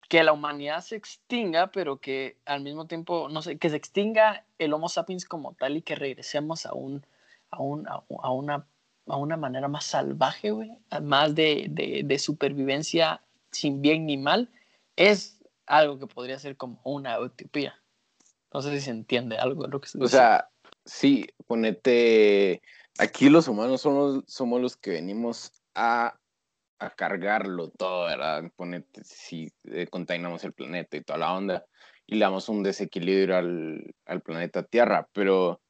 que 0.08 0.24
la 0.24 0.32
humanidad 0.32 0.80
se 0.80 0.96
extinga, 0.96 1.72
pero 1.74 1.98
que 2.00 2.38
al 2.46 2.62
mismo 2.62 2.88
tiempo, 2.88 3.28
no 3.28 3.42
sé, 3.42 3.58
que 3.58 3.70
se 3.70 3.76
extinga 3.76 4.46
el 4.60 4.74
Homo 4.74 4.88
sapiens 4.88 5.26
como 5.26 5.54
tal 5.56 5.76
y 5.76 5.82
que 5.82 5.96
regresemos 5.96 6.66
a, 6.66 6.74
un, 6.74 7.06
a, 7.52 7.62
un, 7.62 7.86
a, 7.86 8.32
una, 8.32 8.66
a 9.08 9.18
una 9.18 9.36
manera 9.36 9.68
más 9.68 9.84
salvaje, 9.84 10.52
güey, 10.52 10.72
más 11.02 11.36
de, 11.36 11.68
de, 11.70 12.04
de 12.06 12.20
supervivencia 12.20 13.22
sin 13.52 13.82
bien 13.82 14.06
ni 14.06 14.16
mal, 14.16 14.50
es 14.96 15.42
algo 15.66 16.00
que 16.00 16.08
podría 16.08 16.40
ser 16.40 16.56
como 16.56 16.80
una 16.86 17.20
utopía. 17.20 17.76
No 18.54 18.62
sé 18.62 18.72
si 18.72 18.82
se 18.82 18.92
entiende 18.92 19.38
algo 19.38 19.64
de 19.64 19.70
lo 19.70 19.80
que 19.80 19.88
se 19.88 19.98
dice. 19.98 20.06
O 20.06 20.10
sea, 20.10 20.50
sí, 20.86 21.26
ponete. 21.48 22.62
Aquí 22.98 23.30
los 23.30 23.48
humanos 23.48 23.82
somos, 23.82 24.24
somos 24.28 24.62
los 24.62 24.76
que 24.76 24.92
venimos 24.92 25.52
a 25.76 26.20
a 26.80 26.90
cargarlo 26.90 27.70
todo, 27.70 28.06
¿verdad? 28.06 28.52
Ponete, 28.56 29.04
si 29.04 29.52
eh, 29.66 29.88
contaminamos 29.88 30.44
el 30.44 30.54
planeta 30.54 30.98
y 30.98 31.04
toda 31.04 31.20
la 31.20 31.34
onda, 31.34 31.66
y 32.08 32.16
le 32.16 32.22
damos 32.22 32.50
un 32.50 32.64
desequilibrio 32.64 33.38
al, 33.38 33.94
al 34.06 34.22
planeta 34.22 34.64
Tierra, 34.64 35.08
pero... 35.14 35.62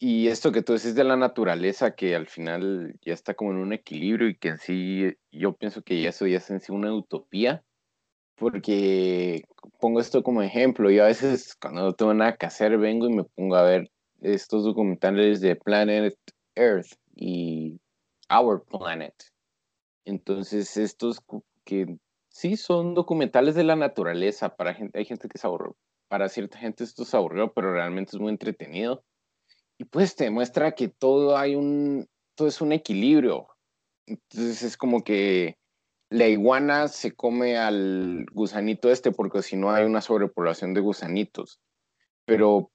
Y 0.00 0.26
esto 0.26 0.52
que 0.52 0.60
tú 0.60 0.74
decís 0.74 0.94
de 0.96 1.04
la 1.04 1.16
naturaleza, 1.16 1.94
que 1.94 2.14
al 2.14 2.26
final 2.26 2.96
ya 3.00 3.14
está 3.14 3.32
como 3.32 3.52
en 3.52 3.58
un 3.58 3.72
equilibrio 3.72 4.28
y 4.28 4.36
que 4.36 4.48
en 4.48 4.58
sí, 4.58 5.16
yo 5.30 5.54
pienso 5.54 5.82
que 5.82 6.06
eso 6.06 6.26
ya 6.26 6.38
es 6.38 6.50
en 6.50 6.60
sí 6.60 6.72
una 6.72 6.92
utopía, 6.92 7.64
porque 8.36 9.44
pongo 9.80 10.00
esto 10.00 10.22
como 10.22 10.42
ejemplo, 10.42 10.90
yo 10.90 11.04
a 11.04 11.08
veces 11.08 11.56
cuando 11.60 11.82
no 11.82 11.92
tengo 11.92 12.14
nada 12.14 12.36
que 12.36 12.46
hacer 12.46 12.76
vengo 12.78 13.08
y 13.08 13.14
me 13.14 13.24
pongo 13.24 13.56
a 13.56 13.62
ver 13.62 13.90
estos 14.20 14.64
documentales 14.64 15.40
de 15.40 15.56
Planet 15.56 16.16
Earth 16.54 16.92
y 17.14 17.78
Our 18.30 18.64
Planet. 18.64 19.14
Entonces, 20.04 20.76
estos 20.76 21.20
que 21.64 21.96
sí 22.28 22.56
son 22.56 22.94
documentales 22.94 23.54
de 23.54 23.64
la 23.64 23.76
naturaleza, 23.76 24.54
para 24.56 24.74
gente, 24.74 24.98
hay 24.98 25.04
gente 25.04 25.28
que 25.28 25.38
se 25.38 25.46
aburrió, 25.46 25.76
para 26.08 26.28
cierta 26.28 26.58
gente 26.58 26.84
esto 26.84 27.04
es 27.04 27.14
aburrido, 27.14 27.52
pero 27.52 27.72
realmente 27.72 28.10
es 28.14 28.20
muy 28.20 28.30
entretenido. 28.30 29.02
Y 29.78 29.84
pues 29.84 30.14
te 30.14 30.24
demuestra 30.24 30.72
que 30.72 30.88
todo 30.88 31.36
hay 31.36 31.54
un, 31.54 32.06
todo 32.34 32.48
es 32.48 32.60
un 32.60 32.72
equilibrio. 32.72 33.48
Entonces 34.06 34.62
es 34.62 34.76
como 34.76 35.02
que 35.02 35.56
la 36.10 36.28
iguana 36.28 36.88
se 36.88 37.12
come 37.12 37.56
al 37.56 38.26
gusanito 38.32 38.90
este 38.90 39.12
porque 39.12 39.42
si 39.42 39.56
no 39.56 39.70
hay 39.70 39.84
una 39.84 40.00
sobrepoblación 40.00 40.74
de 40.74 40.80
gusanitos. 40.80 41.60
Pero 42.24 42.70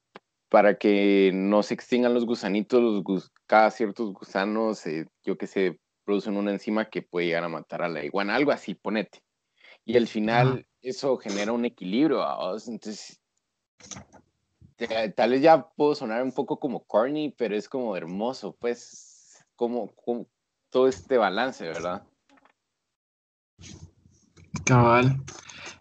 para 0.50 0.78
que 0.78 1.32
no 1.34 1.64
se 1.64 1.76
extingan 1.76 2.14
los 2.14 2.26
gusanitos, 2.26 2.82
los 2.82 3.32
cada 3.46 3.72
ciertos 3.72 4.14
gusanos, 4.14 4.86
eh, 4.88 5.06
yo 5.24 5.38
que 5.38 5.48
sé, 5.48 5.80
producen 6.04 6.38
una 6.38 6.52
enzima 6.52 6.90
que 6.90 7.02
puede 7.02 7.28
llegar 7.28 7.44
a 7.44 7.50
matar 7.50 7.84
a 7.84 7.90
la 7.90 8.04
iguana, 8.04 8.36
algo 8.36 8.52
así, 8.52 8.74
ponete. 8.74 9.22
Y 9.86 9.96
al 9.96 10.08
final 10.08 10.66
eso 10.82 11.18
genera 11.18 11.52
un 11.52 11.66
equilibrio, 11.66 12.24
entonces 12.68 13.20
tal 15.16 15.32
vez 15.32 15.42
ya 15.42 15.70
puedo 15.76 15.94
sonar 15.96 16.24
un 16.24 16.32
poco 16.32 16.60
como 16.60 16.84
corny, 16.86 17.34
pero 17.38 17.56
es 17.56 17.68
como 17.68 17.96
hermoso, 17.96 18.56
pues, 18.60 19.46
como, 19.56 19.94
como 19.96 20.28
todo 20.70 20.88
este 20.88 21.18
balance, 21.18 21.68
¿verdad? 21.68 22.04
Cabal. 24.66 25.24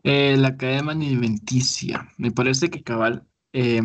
Eh, 0.04 0.36
la 0.38 0.56
cadena 0.56 0.92
alimenticia. 0.92 2.08
Me 2.18 2.30
parece 2.30 2.70
que 2.70 2.82
Cabal, 2.82 3.26
eh, 3.52 3.82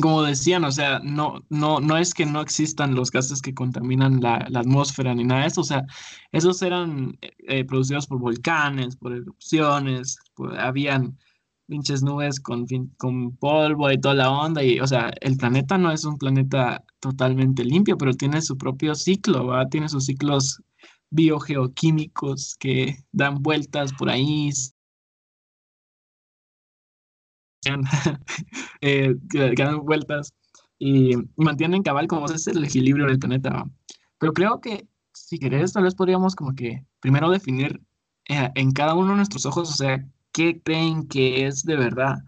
como 0.00 0.22
decían, 0.22 0.64
o 0.64 0.72
sea, 0.72 1.00
no, 1.00 1.44
no, 1.48 1.80
no 1.80 1.96
es 1.96 2.14
que 2.14 2.26
no 2.26 2.40
existan 2.40 2.94
los 2.94 3.10
gases 3.10 3.42
que 3.42 3.54
contaminan 3.54 4.20
la, 4.20 4.36
atmósfera 4.54 5.14
ni 5.14 5.24
nada 5.24 5.42
de 5.42 5.48
eso, 5.48 5.60
o 5.62 5.64
sea, 5.64 5.84
esos 6.32 6.62
eran 6.62 7.18
eh, 7.20 7.64
producidos 7.64 8.06
por 8.06 8.18
volcanes, 8.18 8.96
por 8.96 9.12
erupciones, 9.12 10.16
habían 10.58 11.18
pinches 11.66 12.02
nubes 12.02 12.40
con, 12.40 12.66
polvo 13.38 13.90
y 13.90 14.00
toda 14.00 14.14
la 14.14 14.30
onda, 14.30 14.62
y, 14.62 14.80
o 14.80 14.86
sea, 14.86 15.10
el 15.20 15.36
planeta 15.36 15.78
no 15.78 15.90
es 15.90 16.04
un 16.04 16.18
planeta 16.18 16.84
totalmente 17.00 17.64
limpio, 17.64 17.96
pero 17.96 18.14
tiene 18.14 18.42
su 18.42 18.56
propio 18.58 18.94
ciclo. 18.94 19.50
Tiene 19.70 19.88
sus 19.88 20.04
ciclos 20.04 20.62
biogeoquímicos 21.12 22.56
que 22.58 22.96
dan 23.12 23.42
vueltas 23.42 23.92
por 23.92 24.10
ahí. 24.10 24.50
eh, 28.80 29.14
que, 29.30 29.54
dan 29.56 29.84
vueltas 29.84 30.34
y 30.78 31.12
mantienen 31.36 31.84
cabal 31.84 32.08
como 32.08 32.26
es 32.26 32.46
el 32.48 32.64
equilibrio 32.64 33.06
del 33.06 33.18
planeta. 33.18 33.64
Pero 34.18 34.32
creo 34.32 34.60
que 34.60 34.88
si 35.12 35.38
querés, 35.38 35.72
tal 35.72 35.84
vez 35.84 35.94
podríamos 35.94 36.34
como 36.34 36.54
que 36.54 36.84
primero 37.00 37.30
definir 37.30 37.80
eh, 38.28 38.50
en 38.54 38.72
cada 38.72 38.94
uno 38.94 39.10
de 39.10 39.16
nuestros 39.16 39.46
ojos, 39.46 39.70
o 39.70 39.74
sea, 39.74 40.04
qué 40.32 40.60
creen 40.60 41.06
que 41.06 41.46
es 41.46 41.62
de 41.64 41.76
verdad 41.76 42.18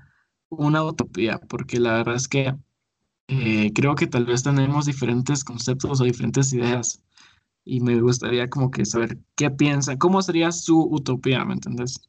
una 0.50 0.84
utopía, 0.84 1.38
porque 1.48 1.80
la 1.80 1.94
verdad 1.94 2.14
es 2.14 2.28
que 2.28 2.54
eh, 3.28 3.72
creo 3.74 3.94
que 3.94 4.06
tal 4.06 4.26
vez 4.26 4.42
tenemos 4.42 4.86
diferentes 4.86 5.42
conceptos 5.42 6.00
o 6.00 6.04
diferentes 6.04 6.52
ideas 6.52 7.02
y 7.64 7.80
me 7.80 8.00
gustaría 8.00 8.48
como 8.48 8.70
que 8.70 8.84
saber 8.84 9.18
qué 9.36 9.50
piensan, 9.50 9.98
cómo 9.98 10.20
sería 10.22 10.52
su 10.52 10.80
utopía, 10.90 11.44
¿me 11.44 11.54
entendés? 11.54 12.08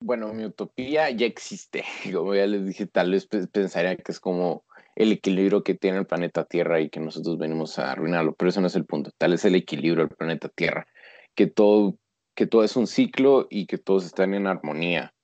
Bueno, 0.00 0.32
mi 0.32 0.44
utopía 0.44 1.10
ya 1.10 1.26
existe, 1.26 1.84
como 2.12 2.34
ya 2.34 2.46
les 2.46 2.66
dije, 2.66 2.86
tal 2.86 3.12
vez 3.12 3.26
pensaría 3.26 3.96
que 3.96 4.12
es 4.12 4.20
como 4.20 4.64
el 4.96 5.12
equilibrio 5.12 5.62
que 5.62 5.74
tiene 5.74 5.98
el 5.98 6.06
planeta 6.06 6.44
Tierra 6.44 6.80
y 6.80 6.90
que 6.90 7.00
nosotros 7.00 7.38
venimos 7.38 7.78
a 7.78 7.92
arruinarlo, 7.92 8.34
pero 8.34 8.48
eso 8.48 8.60
no 8.60 8.66
es 8.66 8.74
el 8.74 8.84
punto, 8.84 9.10
tal 9.16 9.32
es 9.32 9.44
el 9.44 9.54
equilibrio 9.54 10.06
del 10.06 10.16
planeta 10.16 10.48
Tierra, 10.48 10.86
que 11.34 11.46
todo, 11.46 11.96
que 12.34 12.46
todo 12.46 12.64
es 12.64 12.76
un 12.76 12.86
ciclo 12.86 13.46
y 13.48 13.66
que 13.66 13.78
todos 13.78 14.04
están 14.04 14.34
en 14.34 14.46
armonía 14.46 15.14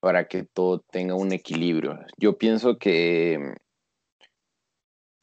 para 0.00 0.26
que 0.26 0.44
todo 0.44 0.80
tenga 0.90 1.14
un 1.14 1.32
equilibrio. 1.32 1.98
Yo 2.18 2.36
pienso 2.36 2.78
que 2.78 3.54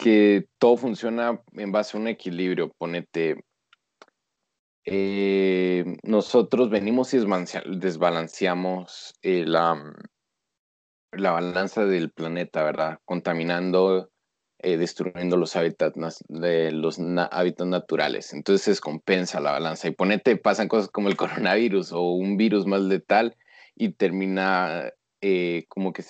que 0.02 0.48
todo 0.58 0.78
funciona 0.78 1.40
en 1.54 1.72
base 1.72 1.96
a 1.96 2.00
un 2.00 2.08
equilibrio. 2.08 2.74
Ponete, 2.80 3.46
eh, 4.84 5.86
nosotros 6.02 6.72
venimos 6.72 7.14
y 7.14 7.20
desbalanceamos 7.20 9.14
eh, 9.22 9.46
la, 9.46 9.94
la 11.12 11.32
balanza 11.32 11.86
del 11.86 12.12
planeta, 12.12 12.64
¿verdad? 12.64 12.98
Contaminando, 13.06 14.10
eh, 14.58 14.78
destruyendo 14.78 15.38
los 15.38 15.56
hábitats, 15.56 16.24
de 16.28 16.72
los 16.72 16.98
hábitats 16.98 17.70
naturales. 17.70 18.34
Entonces 18.34 18.82
compensa 18.82 19.40
la 19.40 19.52
balanza. 19.52 19.88
Y 19.88 19.92
ponete, 19.92 20.36
pasan 20.36 20.68
cosas 20.68 20.90
como 20.90 21.10
el 21.10 21.16
coronavirus 21.56 21.92
o 21.92 22.02
un 22.14 22.38
virus 22.38 22.66
más 22.66 22.82
letal 22.82 23.38
y 23.76 23.94
termina 23.94 24.92
como 25.70 25.94
que 25.94 26.04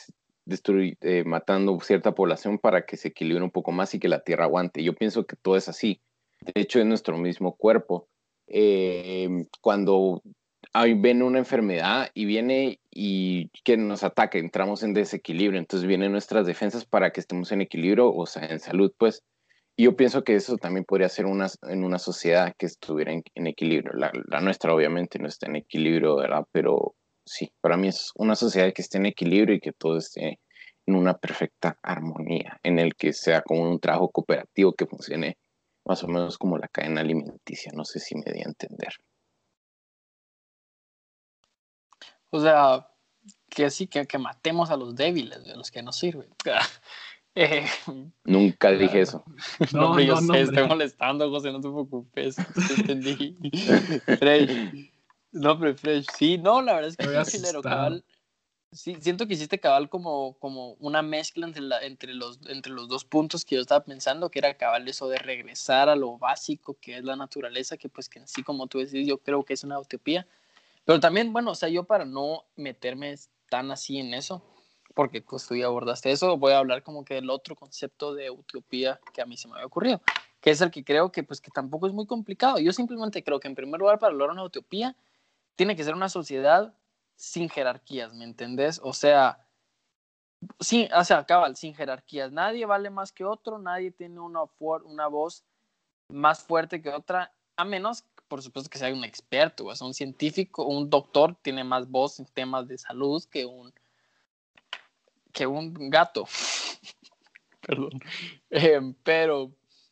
destruir, 0.46 0.98
eh, 1.02 1.24
matando 1.24 1.80
cierta 1.82 2.14
población 2.14 2.60
para 2.60 2.86
que 2.86 2.98
se 2.98 3.10
equilibre 3.10 3.44
un 3.44 3.52
poco 3.52 3.72
más 3.72 3.94
y 3.94 4.00
que 4.00 4.08
la 4.08 4.24
Tierra 4.24 4.46
aguante. 4.46 4.84
Yo 4.84 4.94
pienso 4.94 5.26
que 5.26 5.36
todo 5.36 5.56
es 5.56 5.68
así. 5.68 6.02
De 6.42 6.62
hecho, 6.62 6.80
es 6.80 6.86
nuestro 6.86 7.18
mismo 7.18 7.56
cuerpo. 7.56 8.08
Eh, 8.48 9.46
cuando 9.62 10.22
hay, 10.74 10.94
ven 10.94 11.22
una 11.22 11.40
enfermedad 11.40 12.10
y 12.14 12.26
viene 12.26 12.80
y 12.90 13.50
que 13.64 13.78
nos 13.78 14.04
ataque, 14.04 14.40
entramos 14.40 14.84
en 14.84 14.94
desequilibrio, 14.94 15.60
entonces 15.60 15.88
vienen 15.88 16.12
nuestras 16.12 16.46
defensas 16.46 16.86
para 16.86 17.12
que 17.12 17.20
estemos 17.20 17.52
en 17.52 17.62
equilibrio, 17.62 18.14
o 18.14 18.26
sea, 18.26 18.46
en 18.46 18.60
salud, 18.60 18.92
pues. 18.98 19.24
Y 19.78 19.86
yo 19.86 19.96
pienso 19.96 20.24
que 20.24 20.36
eso 20.36 20.58
también 20.58 20.86
podría 20.86 21.10
ser 21.10 21.26
una, 21.26 21.48
en 21.64 21.84
una 21.84 21.98
sociedad 21.98 22.54
que 22.58 22.66
estuviera 22.66 23.14
en, 23.14 23.24
en 23.36 23.48
equilibrio. 23.48 23.94
La, 23.94 24.12
la, 24.28 24.42
nuestra 24.42 24.74
obviamente 24.74 25.18
no 25.18 25.28
está 25.28 25.48
en 25.48 25.56
equilibrio, 25.58 26.18
¿verdad? 26.18 26.46
Pero 26.52 26.96
sí, 27.26 27.52
para 27.62 27.78
mí 27.78 27.88
es 27.88 28.12
una 28.16 28.36
sociedad 28.36 28.74
que 28.74 28.82
esté 28.82 28.98
en 28.98 29.08
equilibrio 29.08 29.56
y 29.56 29.60
que 29.60 29.74
todo 29.74 29.98
esté 29.98 30.40
en 30.86 30.96
una 30.96 31.18
perfecta 31.18 31.78
armonía, 31.82 32.60
en 32.64 32.80
el 32.80 32.96
que 32.96 33.14
sea 33.14 33.42
como 33.42 33.70
un 33.70 33.80
trabajo 33.80 34.10
cooperativo 34.10 34.74
que 34.74 34.86
funcione 34.86 35.38
más 35.86 36.04
o 36.04 36.08
menos 36.08 36.38
como 36.38 36.58
la 36.58 36.68
cadena 36.68 37.02
alimenticia. 37.02 37.72
No 37.74 37.86
sé 37.86 38.00
si 38.00 38.16
me 38.16 38.32
di 38.32 38.40
a 38.42 38.46
entender. 38.46 38.94
O 42.30 42.40
sea, 42.40 42.88
que 43.50 43.70
sí, 43.70 43.88
que, 43.88 44.08
que 44.08 44.18
matemos 44.18 44.72
a 44.72 44.78
los 44.78 44.96
débiles, 44.96 45.44
de 45.44 45.56
los 45.56 45.72
que 45.72 45.84
no 45.84 45.92
sirven. 45.92 46.30
Eh, 47.34 47.66
Nunca 48.26 48.72
dije 48.72 49.00
eso. 49.00 49.24
No, 49.74 49.94
no, 49.94 50.02
yo 50.02 50.18
sé, 50.18 50.42
estoy 50.42 50.68
molestando, 50.68 51.30
José, 51.30 51.54
no 51.54 51.62
te 51.62 51.70
preocupes. 51.70 52.36
entendí. 52.78 53.38
No, 55.32 55.58
pero 55.58 55.76
Fresh, 55.76 56.08
sí, 56.18 56.38
no, 56.38 56.62
la 56.62 56.74
verdad 56.74 56.90
es 56.90 56.98
que 56.98 57.38
sí, 57.38 57.62
cabal. 57.62 58.04
Sí, 58.74 58.96
siento 59.02 59.28
que 59.28 59.34
hiciste 59.34 59.60
cabal 59.60 59.90
como, 59.90 60.38
como 60.40 60.74
una 60.74 61.02
mezcla 61.02 61.46
entre, 61.46 61.62
la, 61.62 61.82
entre, 61.82 62.14
los, 62.14 62.40
entre 62.48 62.72
los 62.72 62.88
dos 62.88 63.04
puntos 63.04 63.44
que 63.44 63.56
yo 63.56 63.62
estaba 63.62 63.84
pensando, 63.84 64.32
que 64.32 64.40
era 64.40 64.56
cabal 64.56 64.88
eso 64.88 65.10
de 65.10 65.18
regresar 65.18 65.90
a 65.90 65.96
lo 65.98 66.18
básico 66.18 66.78
que 66.80 66.98
es 66.98 67.04
la 67.04 67.18
naturaleza, 67.18 67.76
que 67.76 67.90
pues 67.90 68.08
que 68.08 68.20
en 68.20 68.28
sí, 68.28 68.44
como 68.44 68.68
tú 68.68 68.80
decís, 68.80 69.06
yo 69.06 69.18
creo 69.18 69.44
que 69.44 69.54
es 69.54 69.66
una 69.66 69.78
utopía. 69.78 70.26
Pero 70.86 71.02
también, 71.02 71.34
bueno, 71.34 71.52
o 71.52 71.56
sea, 71.56 71.68
yo 71.68 71.84
para 71.84 72.06
no 72.06 72.46
meterme 72.56 73.16
tan 73.50 73.72
así 73.72 73.98
en 73.98 74.14
eso, 74.14 74.42
porque 74.94 75.22
pues 75.22 75.46
tú 75.46 75.56
ya 75.56 75.66
abordaste 75.66 76.12
eso, 76.12 76.38
voy 76.38 76.54
a 76.54 76.60
hablar 76.60 76.82
como 76.84 77.04
que 77.04 77.16
del 77.16 77.30
otro 77.30 77.56
concepto 77.56 78.14
de 78.14 78.30
utopía 78.30 79.02
que 79.14 79.22
a 79.22 79.26
mí 79.26 79.36
se 79.36 79.50
me 79.50 79.56
había 79.56 79.66
ocurrido, 79.66 80.02
que 80.40 80.52
es 80.52 80.62
el 80.62 80.72
que 80.72 80.86
creo 80.86 81.12
que 81.12 81.24
pues 81.24 81.42
que 81.42 81.52
tampoco 81.52 81.88
es 81.88 81.94
muy 81.94 82.06
complicado. 82.06 82.58
Yo 82.60 82.72
simplemente 82.72 83.22
creo 83.22 83.40
que 83.42 83.50
en 83.50 83.56
primer 83.56 83.82
lugar 83.82 84.00
para 84.00 84.14
lograr 84.14 84.32
una 84.32 84.44
utopía 84.44 84.96
tiene 85.62 85.76
que 85.76 85.84
ser 85.84 85.94
una 85.94 86.10
sociedad 86.10 86.74
sin 87.16 87.48
jerarquías, 87.48 88.16
¿me 88.16 88.24
entendés? 88.24 88.82
O 88.84 88.94
sea, 88.94 89.46
sí, 90.60 90.90
o 90.98 91.04
sea, 91.04 91.24
cabal, 91.28 91.56
sin 91.56 91.76
jerarquías. 91.76 92.32
Nadie 92.32 92.66
vale 92.66 92.90
más 92.90 93.12
que 93.12 93.24
otro, 93.24 93.60
nadie 93.60 93.92
tiene 93.92 94.20
una, 94.20 94.40
una 94.60 95.06
voz 95.06 95.44
más 96.10 96.42
fuerte 96.42 96.82
que 96.82 96.90
otra, 96.90 97.32
a 97.58 97.64
menos, 97.64 98.06
por 98.28 98.42
supuesto, 98.42 98.72
que 98.72 98.80
sea 98.80 98.92
un 98.92 99.04
experto, 99.04 99.66
o 99.68 99.76
sea, 99.76 99.86
un 99.86 99.94
científico, 99.94 100.66
un 100.66 100.90
doctor 100.90 101.38
tiene 101.44 101.64
más 101.64 101.88
voz 101.88 102.20
en 102.20 102.26
temas 102.26 102.68
de 102.68 102.80
salud 102.80 103.24
que 103.26 103.46
un, 103.46 103.72
que 105.32 105.46
un 105.46 105.92
gato. 105.92 106.26
Perdón. 107.62 108.00
Em, 108.50 108.96
pero 109.04 109.52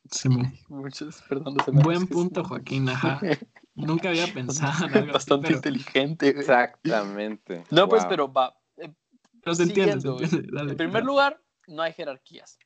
Se 0.09 0.29
me- 0.29 0.51
Muchos, 0.67 1.21
perdón, 1.29 1.57
se 1.63 1.71
me 1.71 1.83
Buen 1.83 2.07
punto, 2.07 2.43
Joaquín, 2.43 2.89
ajá. 2.89 3.21
Nunca 3.75 4.09
había 4.09 4.27
pensado 4.33 4.85
en 4.87 4.93
algo 4.93 5.07
así, 5.09 5.13
Bastante 5.13 5.47
pero, 5.47 5.57
inteligente, 5.57 6.31
güey. 6.31 6.39
Exactamente. 6.41 7.63
No, 7.71 7.87
pues, 7.87 8.01
Wow. 8.03 8.09
pero 8.09 8.33
va. 8.33 8.57
eh, 8.77 8.93
pero 9.41 9.55
se 9.55 9.63
entiende, 9.63 9.93
se 9.93 9.99
Siguiendo, 10.01 10.13
güey. 10.13 10.23
entiende, 10.25 10.49
dale, 10.51 10.71
En 10.71 10.77
primer 10.77 10.93
dale. 10.95 11.05
lugar, 11.05 11.41
no 11.67 11.81
hay 11.81 11.93
jerarquías. 11.93 12.57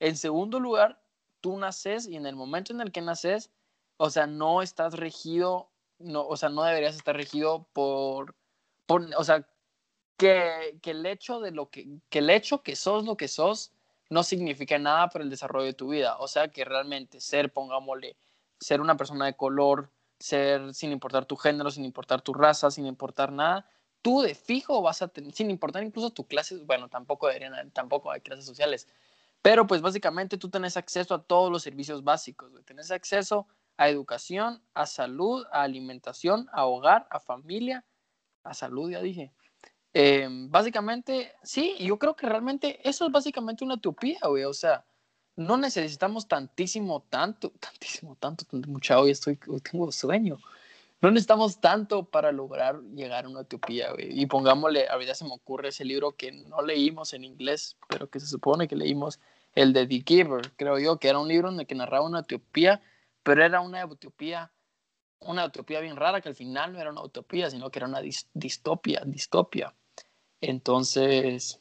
En 0.00 0.16
segundo 0.16 0.58
lugar, 0.60 1.00
tú 1.40 1.56
naces 1.58 2.06
y 2.08 2.16
en 2.16 2.26
el 2.26 2.36
momento 2.36 2.72
en 2.72 2.80
el 2.80 2.92
que 2.92 3.00
naces, 3.00 3.50
o 3.96 4.10
sea, 4.10 4.26
no 4.26 4.62
estás 4.62 4.94
regido, 4.94 5.70
no, 5.98 6.26
o 6.26 6.36
sea, 6.36 6.48
no 6.48 6.64
deberías 6.64 6.96
estar 6.96 7.16
regido 7.16 7.68
por, 7.72 8.34
por 8.86 9.08
o 9.16 9.24
sea, 9.24 9.46
que, 10.16 10.78
que 10.82 10.90
el 10.90 11.06
hecho 11.06 11.40
de 11.40 11.52
lo 11.52 11.70
que, 11.70 11.88
que 12.10 12.18
el 12.18 12.30
hecho 12.30 12.62
que 12.62 12.76
sos 12.76 13.04
lo 13.04 13.16
que 13.16 13.28
sos 13.28 13.72
no 14.10 14.22
significa 14.22 14.78
nada 14.78 15.08
para 15.08 15.24
el 15.24 15.30
desarrollo 15.30 15.66
de 15.66 15.72
tu 15.72 15.88
vida. 15.88 16.16
O 16.18 16.28
sea, 16.28 16.48
que 16.48 16.64
realmente 16.64 17.20
ser, 17.20 17.52
pongámosle, 17.52 18.16
ser 18.60 18.80
una 18.80 18.96
persona 18.96 19.24
de 19.26 19.36
color, 19.36 19.90
ser 20.22 20.72
sin 20.74 20.92
importar 20.92 21.26
tu 21.26 21.36
género, 21.36 21.70
sin 21.70 21.84
importar 21.84 22.22
tu 22.22 22.32
raza, 22.32 22.70
sin 22.70 22.86
importar 22.86 23.32
nada, 23.32 23.66
tú 24.02 24.22
de 24.22 24.34
fijo 24.34 24.80
vas 24.82 25.02
a 25.02 25.08
tener, 25.08 25.32
sin 25.32 25.50
importar 25.50 25.82
incluso 25.82 26.10
tu 26.10 26.26
clase, 26.26 26.56
bueno, 26.64 26.88
tampoco 26.88 27.26
deberían, 27.26 27.70
tampoco 27.72 28.10
hay 28.10 28.20
clases 28.20 28.46
sociales, 28.46 28.88
pero 29.42 29.66
pues 29.66 29.80
básicamente 29.80 30.38
tú 30.38 30.48
tenés 30.48 30.76
acceso 30.76 31.14
a 31.14 31.22
todos 31.22 31.50
los 31.50 31.62
servicios 31.62 32.04
básicos, 32.04 32.50
güey. 32.50 32.62
tenés 32.64 32.90
acceso 32.90 33.46
a 33.76 33.88
educación, 33.88 34.62
a 34.74 34.86
salud, 34.86 35.44
a 35.52 35.62
alimentación, 35.62 36.48
a 36.52 36.66
hogar, 36.66 37.06
a 37.10 37.18
familia, 37.18 37.84
a 38.44 38.54
salud, 38.54 38.90
ya 38.90 39.00
dije. 39.00 39.32
Eh, 39.94 40.28
básicamente, 40.48 41.32
sí, 41.42 41.76
yo 41.80 41.98
creo 41.98 42.16
que 42.16 42.28
realmente 42.28 42.88
eso 42.88 43.06
es 43.06 43.12
básicamente 43.12 43.64
una 43.64 43.74
utopía, 43.74 44.18
o 44.22 44.54
sea, 44.54 44.84
no 45.36 45.56
necesitamos 45.56 46.28
tantísimo, 46.28 47.04
tanto, 47.08 47.50
tantísimo, 47.60 48.16
tanto, 48.16 48.44
tanto, 48.44 48.68
mucha 48.68 48.98
hoy 48.98 49.10
estoy, 49.10 49.38
tengo 49.70 49.90
sueño. 49.92 50.38
No 51.00 51.10
necesitamos 51.10 51.60
tanto 51.60 52.04
para 52.04 52.30
lograr 52.30 52.80
llegar 52.94 53.24
a 53.24 53.28
una 53.28 53.40
utopía, 53.40 53.90
güey. 53.90 54.20
Y 54.20 54.26
pongámosle, 54.26 54.88
ahorita 54.88 55.16
se 55.16 55.24
me 55.24 55.32
ocurre 55.32 55.70
ese 55.70 55.84
libro 55.84 56.12
que 56.12 56.30
no 56.30 56.62
leímos 56.62 57.12
en 57.12 57.24
inglés, 57.24 57.76
pero 57.88 58.08
que 58.08 58.20
se 58.20 58.26
supone 58.26 58.68
que 58.68 58.76
leímos, 58.76 59.18
el 59.54 59.72
de 59.72 59.86
The 59.88 60.04
Giver, 60.06 60.52
creo 60.56 60.78
yo, 60.78 60.98
que 60.98 61.08
era 61.08 61.18
un 61.18 61.26
libro 61.26 61.50
en 61.50 61.58
el 61.58 61.66
que 61.66 61.74
narraba 61.74 62.06
una 62.06 62.20
utopía, 62.20 62.80
pero 63.24 63.44
era 63.44 63.60
una 63.60 63.84
utopía, 63.84 64.52
una 65.18 65.44
utopía 65.44 65.80
bien 65.80 65.96
rara, 65.96 66.20
que 66.20 66.28
al 66.28 66.36
final 66.36 66.72
no 66.72 66.80
era 66.80 66.90
una 66.90 67.02
utopía, 67.02 67.50
sino 67.50 67.68
que 67.70 67.80
era 67.80 67.88
una 67.88 68.00
dis- 68.00 68.28
distopia, 68.32 69.02
distopia. 69.04 69.74
Entonces, 70.40 71.60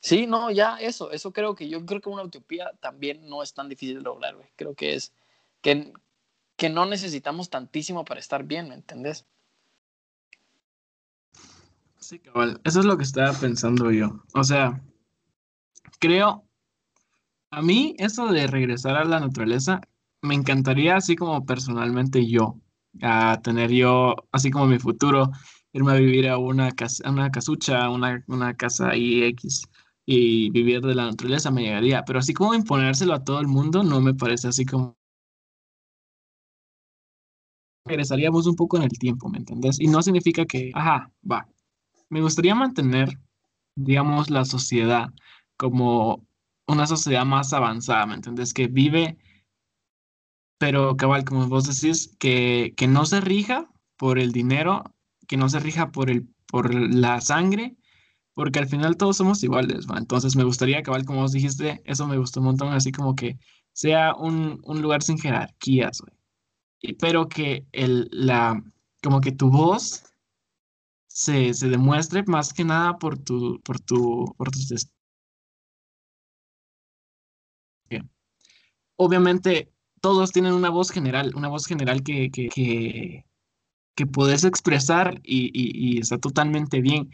sí, 0.00 0.26
no, 0.26 0.50
ya 0.50 0.76
eso, 0.78 1.12
eso 1.12 1.32
creo 1.32 1.54
que 1.54 1.68
yo 1.68 1.84
creo 1.86 2.00
que 2.00 2.08
una 2.08 2.22
utopía 2.22 2.72
también 2.80 3.28
no 3.28 3.42
es 3.42 3.54
tan 3.54 3.68
difícil 3.68 3.96
de 3.96 4.02
lograr, 4.02 4.34
güey. 4.36 4.48
Creo 4.56 4.74
que 4.74 4.94
es 4.94 5.12
que, 5.62 5.92
que 6.56 6.68
no 6.70 6.86
necesitamos 6.86 7.50
tantísimo 7.50 8.04
para 8.04 8.20
estar 8.20 8.44
bien, 8.44 8.68
¿me 8.68 8.74
entendés? 8.74 9.26
Sí, 11.98 12.18
cabal. 12.18 12.60
Eso 12.64 12.80
es 12.80 12.86
lo 12.86 12.96
que 12.96 13.04
estaba 13.04 13.32
pensando 13.34 13.90
yo. 13.90 14.24
O 14.34 14.42
sea, 14.42 14.82
creo, 15.98 16.44
a 17.50 17.62
mí 17.62 17.94
eso 17.98 18.26
de 18.28 18.46
regresar 18.46 18.96
a 18.96 19.04
la 19.04 19.20
naturaleza, 19.20 19.80
me 20.22 20.34
encantaría 20.34 20.96
así 20.96 21.14
como 21.14 21.44
personalmente 21.44 22.26
yo, 22.26 22.58
a 23.02 23.40
tener 23.42 23.70
yo, 23.70 24.16
así 24.32 24.50
como 24.50 24.66
mi 24.66 24.78
futuro, 24.78 25.30
irme 25.72 25.92
a 25.92 25.96
vivir 25.96 26.28
a 26.28 26.38
una 26.38 26.72
casa, 26.72 27.06
a 27.06 27.10
una 27.10 27.30
casucha, 27.30 27.88
una, 27.90 28.24
una 28.26 28.56
casa 28.56 28.90
ahí 28.90 29.22
X 29.24 29.62
y 30.12 30.50
vivir 30.50 30.80
de 30.80 30.96
la 30.96 31.04
naturaleza 31.04 31.52
me 31.52 31.62
llegaría, 31.62 32.04
pero 32.04 32.18
así 32.18 32.34
como 32.34 32.52
imponérselo 32.52 33.14
a 33.14 33.22
todo 33.22 33.38
el 33.38 33.46
mundo 33.46 33.84
no 33.84 34.00
me 34.00 34.12
parece 34.12 34.48
así 34.48 34.66
como 34.66 34.98
regresaríamos 37.84 38.48
un 38.48 38.56
poco 38.56 38.76
en 38.76 38.82
el 38.82 38.98
tiempo, 38.98 39.28
¿me 39.28 39.38
entendés? 39.38 39.78
Y 39.78 39.86
no 39.86 40.02
significa 40.02 40.44
que, 40.46 40.72
ajá, 40.74 41.12
va. 41.30 41.46
Me 42.08 42.20
gustaría 42.20 42.56
mantener, 42.56 43.20
digamos, 43.76 44.30
la 44.30 44.44
sociedad 44.44 45.10
como 45.56 46.26
una 46.66 46.88
sociedad 46.88 47.24
más 47.24 47.52
avanzada, 47.52 48.04
¿me 48.06 48.14
entendés? 48.14 48.52
Que 48.52 48.66
vive, 48.66 49.16
pero 50.58 50.96
cabal, 50.96 51.24
como 51.24 51.46
vos 51.46 51.66
decís, 51.68 52.16
que, 52.18 52.74
que 52.76 52.88
no 52.88 53.06
se 53.06 53.20
rija 53.20 53.70
por 53.96 54.18
el 54.18 54.32
dinero, 54.32 54.82
que 55.28 55.36
no 55.36 55.48
se 55.48 55.60
rija 55.60 55.92
por 55.92 56.10
el, 56.10 56.28
por 56.48 56.74
la 56.74 57.20
sangre, 57.20 57.76
porque 58.34 58.58
al 58.58 58.68
final 58.68 58.96
todos 58.96 59.16
somos 59.16 59.42
iguales, 59.42 59.86
¿va? 59.86 59.98
Entonces 59.98 60.36
me 60.36 60.44
gustaría, 60.44 60.82
cabal, 60.82 61.04
como 61.04 61.22
vos 61.22 61.32
dijiste, 61.32 61.82
eso 61.84 62.06
me 62.06 62.18
gustó 62.18 62.40
un 62.40 62.46
montón, 62.46 62.72
así 62.72 62.92
como 62.92 63.14
que 63.14 63.38
sea 63.72 64.14
un, 64.14 64.60
un 64.64 64.82
lugar 64.82 65.02
sin 65.02 65.18
jerarquías, 65.18 66.00
güey. 66.00 66.96
Pero 66.98 67.28
que 67.28 67.66
el, 67.72 68.08
la, 68.10 68.62
como 69.02 69.20
que 69.20 69.32
tu 69.32 69.50
voz 69.50 70.04
se, 71.06 71.52
se 71.54 71.68
demuestre 71.68 72.22
más 72.26 72.52
que 72.52 72.64
nada 72.64 72.98
por 72.98 73.18
tu, 73.18 73.60
por 73.62 73.80
tu, 73.80 74.34
por 74.36 74.50
tus. 74.50 74.88
Obviamente, 78.96 79.72
todos 80.00 80.30
tienen 80.30 80.52
una 80.52 80.70
voz 80.70 80.90
general, 80.90 81.32
una 81.34 81.48
voz 81.48 81.66
general 81.66 82.02
que, 82.02 82.30
que, 82.30 82.48
que, 83.94 84.06
puedes 84.06 84.44
expresar 84.44 85.20
y, 85.22 85.50
y 85.52 85.98
está 86.00 86.18
totalmente 86.18 86.80
bien. 86.80 87.10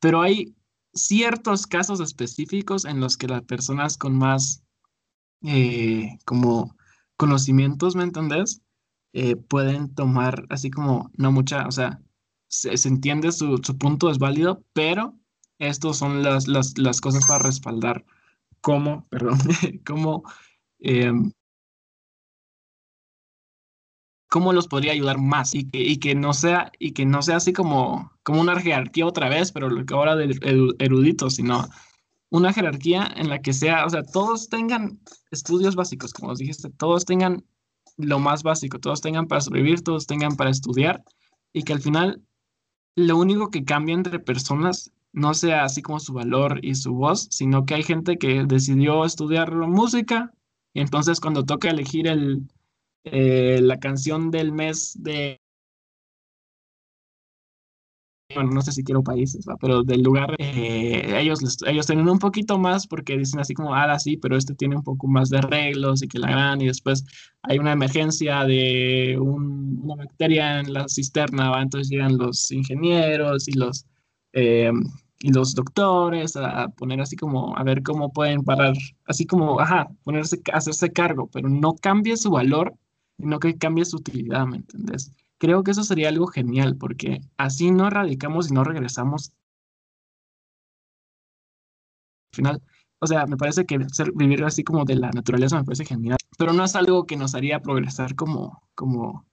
Pero 0.00 0.22
hay 0.22 0.54
ciertos 1.06 1.66
casos 1.66 2.00
específicos 2.00 2.84
en 2.84 3.00
los 3.00 3.16
que 3.16 3.28
las 3.28 3.42
personas 3.42 3.96
con 3.96 4.16
más 4.16 4.62
eh, 5.42 6.18
como 6.24 6.76
conocimientos, 7.16 7.96
¿me 7.96 8.04
entendés? 8.04 8.62
Eh, 9.12 9.36
pueden 9.36 9.94
tomar 9.94 10.46
así 10.50 10.70
como 10.70 11.10
no 11.14 11.32
mucha, 11.32 11.66
o 11.66 11.72
sea, 11.72 12.00
se, 12.48 12.72
entiende 12.88 13.32
su, 13.32 13.58
su 13.62 13.78
punto, 13.78 14.10
es 14.10 14.18
válido, 14.18 14.64
pero 14.72 15.18
estos 15.58 15.98
son 15.98 16.22
las, 16.22 16.48
las, 16.48 16.78
las 16.78 17.00
cosas 17.00 17.26
para 17.26 17.44
respaldar. 17.44 18.04
Cómo, 18.60 19.06
perdón, 19.10 19.38
cómo, 19.86 20.22
em, 20.80 21.32
cómo 24.30 24.52
los 24.52 24.68
podría 24.68 24.92
ayudar 24.92 25.18
más 25.18 25.54
y 25.54 25.64
que, 25.98 26.14
no 26.14 26.32
sea, 26.32 26.70
y 26.78 26.92
que 26.92 27.04
no 27.04 27.20
sea 27.20 27.36
así 27.36 27.52
como, 27.52 28.12
como 28.22 28.40
una 28.40 28.58
jerarquía 28.60 29.04
otra 29.04 29.28
vez, 29.28 29.52
pero 29.52 29.68
lo 29.68 29.84
que 29.84 29.92
ahora 29.92 30.16
de 30.16 30.28
eru- 30.28 30.74
eruditos, 30.78 31.34
sino 31.34 31.68
una 32.30 32.52
jerarquía 32.52 33.12
en 33.16 33.28
la 33.28 33.42
que 33.42 33.52
sea, 33.52 33.84
o 33.84 33.90
sea, 33.90 34.04
todos 34.04 34.48
tengan 34.48 35.00
estudios 35.32 35.74
básicos, 35.74 36.12
como 36.12 36.30
os 36.32 36.38
dijiste, 36.38 36.70
todos 36.70 37.04
tengan 37.04 37.44
lo 37.96 38.20
más 38.20 38.44
básico, 38.44 38.78
todos 38.78 39.00
tengan 39.00 39.26
para 39.26 39.40
sobrevivir, 39.40 39.82
todos 39.82 40.06
tengan 40.06 40.36
para 40.36 40.50
estudiar 40.50 41.02
y 41.52 41.64
que 41.64 41.72
al 41.72 41.80
final 41.80 42.22
lo 42.94 43.16
único 43.16 43.50
que 43.50 43.64
cambia 43.64 43.96
entre 43.96 44.20
personas 44.20 44.92
no 45.12 45.34
sea 45.34 45.64
así 45.64 45.82
como 45.82 45.98
su 45.98 46.12
valor 46.12 46.60
y 46.62 46.76
su 46.76 46.94
voz, 46.94 47.26
sino 47.32 47.66
que 47.66 47.74
hay 47.74 47.82
gente 47.82 48.16
que 48.16 48.44
decidió 48.44 49.04
estudiar 49.04 49.52
música 49.56 50.32
y 50.72 50.80
entonces 50.80 51.18
cuando 51.18 51.44
toca 51.44 51.68
elegir 51.68 52.06
el, 52.06 52.48
eh, 53.04 53.60
la 53.62 53.78
canción 53.78 54.30
del 54.30 54.52
mes 54.52 54.94
de 55.02 55.40
bueno, 58.34 58.50
no 58.52 58.62
sé 58.62 58.70
si 58.70 58.84
quiero 58.84 59.02
países, 59.02 59.44
pero 59.60 59.82
del 59.82 60.02
lugar, 60.02 60.36
eh, 60.38 61.18
ellos, 61.20 61.40
ellos 61.66 61.86
tienen 61.86 62.08
un 62.08 62.20
poquito 62.20 62.58
más 62.58 62.86
porque 62.86 63.18
dicen 63.18 63.40
así 63.40 63.54
como, 63.54 63.74
ah, 63.74 63.98
sí, 63.98 64.16
pero 64.18 64.36
este 64.36 64.54
tiene 64.54 64.76
un 64.76 64.84
poco 64.84 65.08
más 65.08 65.30
de 65.30 65.38
arreglos 65.38 66.00
y 66.02 66.06
que 66.08 66.20
la 66.20 66.30
gran, 66.30 66.60
y 66.60 66.66
después 66.68 67.04
hay 67.42 67.58
una 67.58 67.72
emergencia 67.72 68.44
de 68.44 69.16
un- 69.20 69.80
una 69.82 69.96
bacteria 69.96 70.60
en 70.60 70.72
la 70.72 70.86
cisterna, 70.88 71.60
entonces 71.60 71.88
llegan 71.90 72.18
los 72.18 72.52
ingenieros 72.52 73.48
y 73.48 73.52
los, 73.54 73.84
eh, 74.32 74.70
y 75.22 75.32
los 75.32 75.54
doctores 75.56 76.36
a 76.36 76.68
poner 76.68 77.00
así 77.00 77.16
como, 77.16 77.56
a 77.56 77.64
ver 77.64 77.82
cómo 77.82 78.12
pueden 78.12 78.42
parar, 78.44 78.74
así 79.06 79.26
como, 79.26 79.58
ajá, 79.60 79.88
ponerse, 80.04 80.40
hacerse 80.52 80.92
cargo, 80.92 81.28
pero 81.32 81.48
no 81.48 81.74
cambie 81.74 82.16
su 82.16 82.30
valor, 82.30 82.74
sino 83.20 83.38
que 83.38 83.56
cambie 83.58 83.84
su 83.84 83.98
utilidad, 83.98 84.46
¿me 84.46 84.58
entendés? 84.58 85.12
Creo 85.38 85.62
que 85.64 85.70
eso 85.72 85.84
sería 85.84 86.08
algo 86.08 86.26
genial, 86.26 86.76
porque 86.76 87.20
así 87.36 87.70
no 87.70 87.86
erradicamos 87.86 88.50
y 88.50 88.54
no 88.54 88.64
regresamos. 88.64 89.32
Al 92.32 92.36
final, 92.36 92.62
o 93.00 93.06
sea, 93.06 93.26
me 93.26 93.36
parece 93.36 93.66
que 93.66 93.78
ser- 93.92 94.12
vivir 94.14 94.44
así 94.44 94.62
como 94.62 94.84
de 94.84 94.96
la 94.96 95.10
naturaleza 95.10 95.56
me 95.56 95.64
parece 95.64 95.84
genial, 95.84 96.18
pero 96.38 96.52
no 96.52 96.64
es 96.64 96.76
algo 96.76 97.06
que 97.06 97.16
nos 97.16 97.34
haría 97.34 97.60
progresar 97.60 98.14
como, 98.14 98.62
como, 98.74 99.26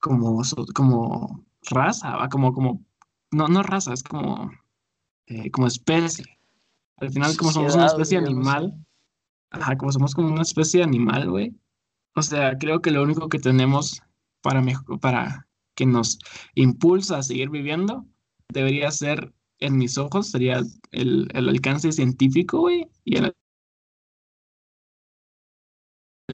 como, 0.00 0.42
como 0.74 1.44
raza, 1.70 2.16
¿va? 2.16 2.28
como, 2.28 2.52
como, 2.52 2.84
no, 3.32 3.48
no 3.48 3.62
raza, 3.62 3.92
es 3.92 4.02
como, 4.02 4.50
eh, 5.26 5.50
como 5.50 5.66
especie. 5.66 6.24
Al 6.98 7.10
final, 7.10 7.36
como 7.36 7.52
somos 7.52 7.74
una 7.74 7.86
especie 7.86 8.18
animal, 8.18 8.74
ajá, 9.50 9.76
como 9.76 9.92
somos 9.92 10.14
como 10.14 10.28
una 10.32 10.42
especie 10.42 10.82
animal, 10.82 11.30
güey. 11.30 11.54
O 12.20 12.22
sea, 12.22 12.58
creo 12.58 12.82
que 12.82 12.90
lo 12.90 13.02
único 13.02 13.30
que 13.30 13.38
tenemos 13.38 14.02
para, 14.42 14.62
para 15.00 15.48
que 15.74 15.86
nos 15.86 16.18
impulsa 16.54 17.16
a 17.16 17.22
seguir 17.22 17.48
viviendo 17.48 18.04
debería 18.50 18.90
ser, 18.90 19.32
en 19.58 19.78
mis 19.78 19.96
ojos, 19.96 20.26
sería 20.26 20.60
el, 20.90 21.28
el 21.32 21.48
alcance 21.48 21.92
científico, 21.92 22.58
güey, 22.58 22.86
y 23.06 23.16
el, 23.16 23.32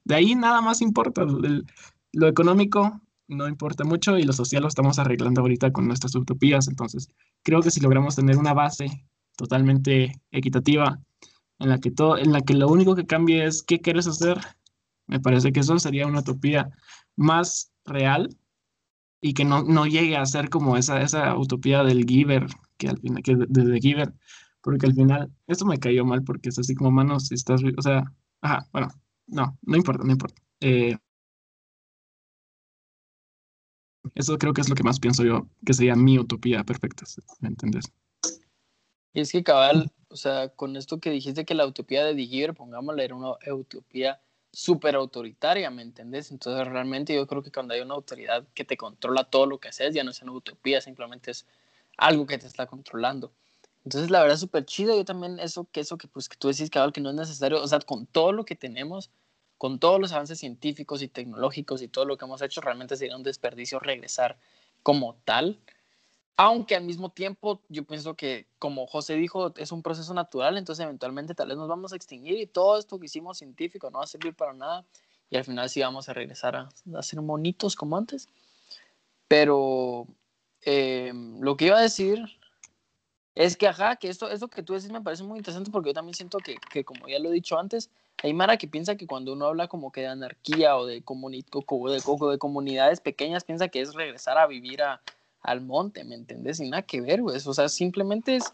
De 0.03 0.15
ahí 0.15 0.35
nada 0.35 0.59
más 0.59 0.81
importa. 0.81 1.25
lo 2.11 2.27
económico 2.27 2.99
no 3.29 3.47
importa 3.47 3.85
mucho 3.85 4.17
y 4.17 4.23
lo 4.23 4.33
social 4.33 4.63
lo 4.63 4.67
estamos 4.67 4.99
arreglando 4.99 5.39
ahorita 5.39 5.71
con 5.71 5.87
nuestras 5.87 6.15
utopías. 6.15 6.67
Entonces, 6.67 7.07
creo 7.43 7.61
que 7.61 7.71
si 7.71 7.79
logramos 7.79 8.17
tener 8.17 8.35
una 8.37 8.53
base 8.53 9.07
totalmente 9.37 10.21
equitativa 10.31 10.99
en 11.59 11.69
la 11.69 11.79
que 11.79 11.91
todo, 11.91 12.17
en 12.17 12.33
la 12.33 12.41
que 12.41 12.55
lo 12.55 12.67
único 12.67 12.93
que 12.93 13.05
cambie 13.05 13.45
es 13.45 13.63
qué 13.63 13.79
quieres 13.79 14.05
hacer, 14.05 14.37
me 15.07 15.19
parece 15.19 15.51
que 15.51 15.61
eso 15.61 15.79
sería 15.79 16.07
una 16.07 16.19
utopía 16.19 16.69
más 17.15 17.71
real 17.85 18.29
y 19.21 19.33
que 19.33 19.45
no, 19.45 19.63
no 19.63 19.85
llegue 19.85 20.15
a 20.17 20.25
ser 20.25 20.49
como 20.49 20.77
esa, 20.77 21.01
esa 21.01 21.35
utopía 21.37 21.83
del 21.83 22.05
giver, 22.05 22.45
que 22.77 22.89
al 22.89 22.99
final, 22.99 23.23
que 23.23 23.35
de, 23.35 23.79
giver, 23.79 24.13
porque 24.61 24.85
al 24.85 24.93
final, 24.93 25.31
esto 25.47 25.65
me 25.65 25.79
cayó 25.79 26.05
mal 26.05 26.23
porque 26.23 26.49
es 26.49 26.59
así 26.59 26.75
como, 26.75 26.91
manos, 26.91 27.27
si 27.27 27.35
estás, 27.35 27.61
o 27.77 27.81
sea, 27.81 28.03
ajá, 28.41 28.67
bueno, 28.71 28.89
no, 29.27 29.57
no 29.63 29.77
importa, 29.77 30.03
no 30.03 30.11
importa. 30.11 30.41
Eh, 30.59 30.97
eso 34.15 34.37
creo 34.37 34.53
que 34.53 34.61
es 34.61 34.69
lo 34.69 34.75
que 34.75 34.83
más 34.83 34.99
pienso 34.99 35.23
yo, 35.23 35.47
que 35.65 35.73
sería 35.73 35.95
mi 35.95 36.19
utopía 36.19 36.63
perfecta, 36.63 37.05
¿me 37.39 37.49
entiendes? 37.49 37.85
Y 39.13 39.21
es 39.21 39.31
que 39.31 39.43
cabal, 39.43 39.91
o 40.09 40.15
sea, 40.15 40.49
con 40.49 40.75
esto 40.75 40.99
que 40.99 41.09
dijiste 41.09 41.45
que 41.45 41.55
la 41.55 41.65
utopía 41.65 42.05
de 42.05 42.25
Giver, 42.25 42.53
pongámosle, 42.53 43.03
era 43.03 43.15
una 43.15 43.31
utopía 43.51 44.21
súper 44.57 44.95
autoritaria, 44.95 45.69
¿me 45.69 45.83
entendés? 45.83 46.31
Entonces 46.31 46.67
realmente 46.67 47.13
yo 47.13 47.27
creo 47.27 47.43
que 47.43 47.51
cuando 47.51 47.75
hay 47.75 47.81
una 47.81 47.93
autoridad 47.93 48.43
que 48.55 48.65
te 48.65 48.75
controla 48.75 49.23
todo 49.25 49.45
lo 49.45 49.59
que 49.59 49.67
haces, 49.67 49.93
ya 49.93 50.03
no 50.03 50.09
es 50.09 50.23
una 50.23 50.31
utopía, 50.31 50.81
simplemente 50.81 51.29
es 51.29 51.45
algo 51.95 52.25
que 52.25 52.39
te 52.39 52.47
está 52.47 52.65
controlando. 52.65 53.31
Entonces 53.85 54.09
la 54.09 54.19
verdad 54.19 54.33
es 54.33 54.39
súper 54.39 54.65
chido, 54.65 54.95
yo 54.95 55.05
también 55.05 55.39
eso 55.39 55.67
que 55.71 55.81
eso 55.81 55.99
que 55.99 56.07
pues 56.07 56.27
que 56.27 56.37
tú 56.37 56.47
decís 56.47 56.71
cabal 56.71 56.91
que 56.91 57.01
no 57.01 57.11
es 57.11 57.15
necesario, 57.15 57.61
o 57.61 57.67
sea, 57.67 57.79
con 57.81 58.07
todo 58.07 58.31
lo 58.31 58.45
que 58.45 58.55
tenemos, 58.55 59.11
con 59.59 59.77
todos 59.77 60.01
los 60.01 60.11
avances 60.11 60.39
científicos 60.39 61.03
y 61.03 61.07
tecnológicos 61.07 61.83
y 61.83 61.87
todo 61.87 62.05
lo 62.05 62.17
que 62.17 62.25
hemos 62.25 62.41
hecho, 62.41 62.59
realmente 62.59 62.97
sería 62.97 63.15
un 63.15 63.21
desperdicio 63.21 63.77
regresar 63.77 64.39
como 64.81 65.17
tal 65.23 65.59
aunque 66.37 66.75
al 66.75 66.83
mismo 66.83 67.09
tiempo 67.09 67.61
yo 67.67 67.83
pienso 67.83 68.15
que, 68.15 68.45
como 68.59 68.85
José 68.85 69.15
dijo, 69.15 69.53
es 69.57 69.71
un 69.71 69.81
proceso 69.81 70.13
natural, 70.13 70.57
entonces 70.57 70.83
eventualmente 70.83 71.33
tal 71.33 71.47
vez 71.47 71.57
nos 71.57 71.67
vamos 71.67 71.91
a 71.91 71.95
extinguir 71.95 72.37
y 72.39 72.45
todo 72.45 72.77
esto 72.77 72.99
que 72.99 73.07
hicimos 73.07 73.39
científico 73.39 73.89
no 73.89 73.97
va 73.97 74.03
a 74.03 74.07
servir 74.07 74.35
para 74.35 74.53
nada 74.53 74.85
y 75.31 75.37
al 75.37 75.43
final 75.43 75.67
sí 75.67 75.81
vamos 75.81 76.07
a 76.09 76.13
regresar 76.13 76.55
a, 76.55 76.69
a 76.95 77.01
ser 77.01 77.21
monitos 77.23 77.75
como 77.75 77.97
antes. 77.97 78.29
Pero 79.27 80.05
eh, 80.61 81.11
lo 81.39 81.57
que 81.57 81.65
iba 81.65 81.77
a 81.77 81.81
decir 81.81 82.23
es 83.33 83.57
que, 83.57 83.67
ajá, 83.67 83.95
que 83.95 84.07
esto, 84.07 84.29
esto 84.29 84.47
que 84.47 84.61
tú 84.61 84.73
decís 84.73 84.91
me 84.91 85.01
parece 85.01 85.23
muy 85.23 85.39
interesante 85.39 85.71
porque 85.71 85.89
yo 85.89 85.93
también 85.95 86.13
siento 86.13 86.37
que, 86.37 86.55
que, 86.71 86.85
como 86.85 87.07
ya 87.07 87.17
lo 87.17 87.29
he 87.29 87.33
dicho 87.33 87.57
antes, 87.57 87.89
hay 88.21 88.33
Mara 88.33 88.57
que 88.57 88.67
piensa 88.67 88.95
que 88.95 89.07
cuando 89.07 89.33
uno 89.33 89.47
habla 89.47 89.67
como 89.67 89.91
que 89.91 90.01
de 90.01 90.07
anarquía 90.07 90.77
o 90.77 90.85
de, 90.85 91.01
comuni 91.01 91.43
o 91.51 91.89
de, 91.89 92.31
de 92.31 92.37
comunidades 92.37 93.01
pequeñas, 93.01 93.43
piensa 93.43 93.69
que 93.69 93.81
es 93.81 93.95
regresar 93.95 94.37
a 94.37 94.47
vivir 94.47 94.81
a, 94.83 95.01
al 95.41 95.61
monte, 95.61 96.03
¿me 96.03 96.15
entendés? 96.15 96.57
Sin 96.57 96.69
nada 96.69 96.83
que 96.83 97.01
ver, 97.01 97.21
güey. 97.21 97.37
O 97.43 97.53
sea, 97.53 97.69
simplemente 97.69 98.35
es 98.37 98.53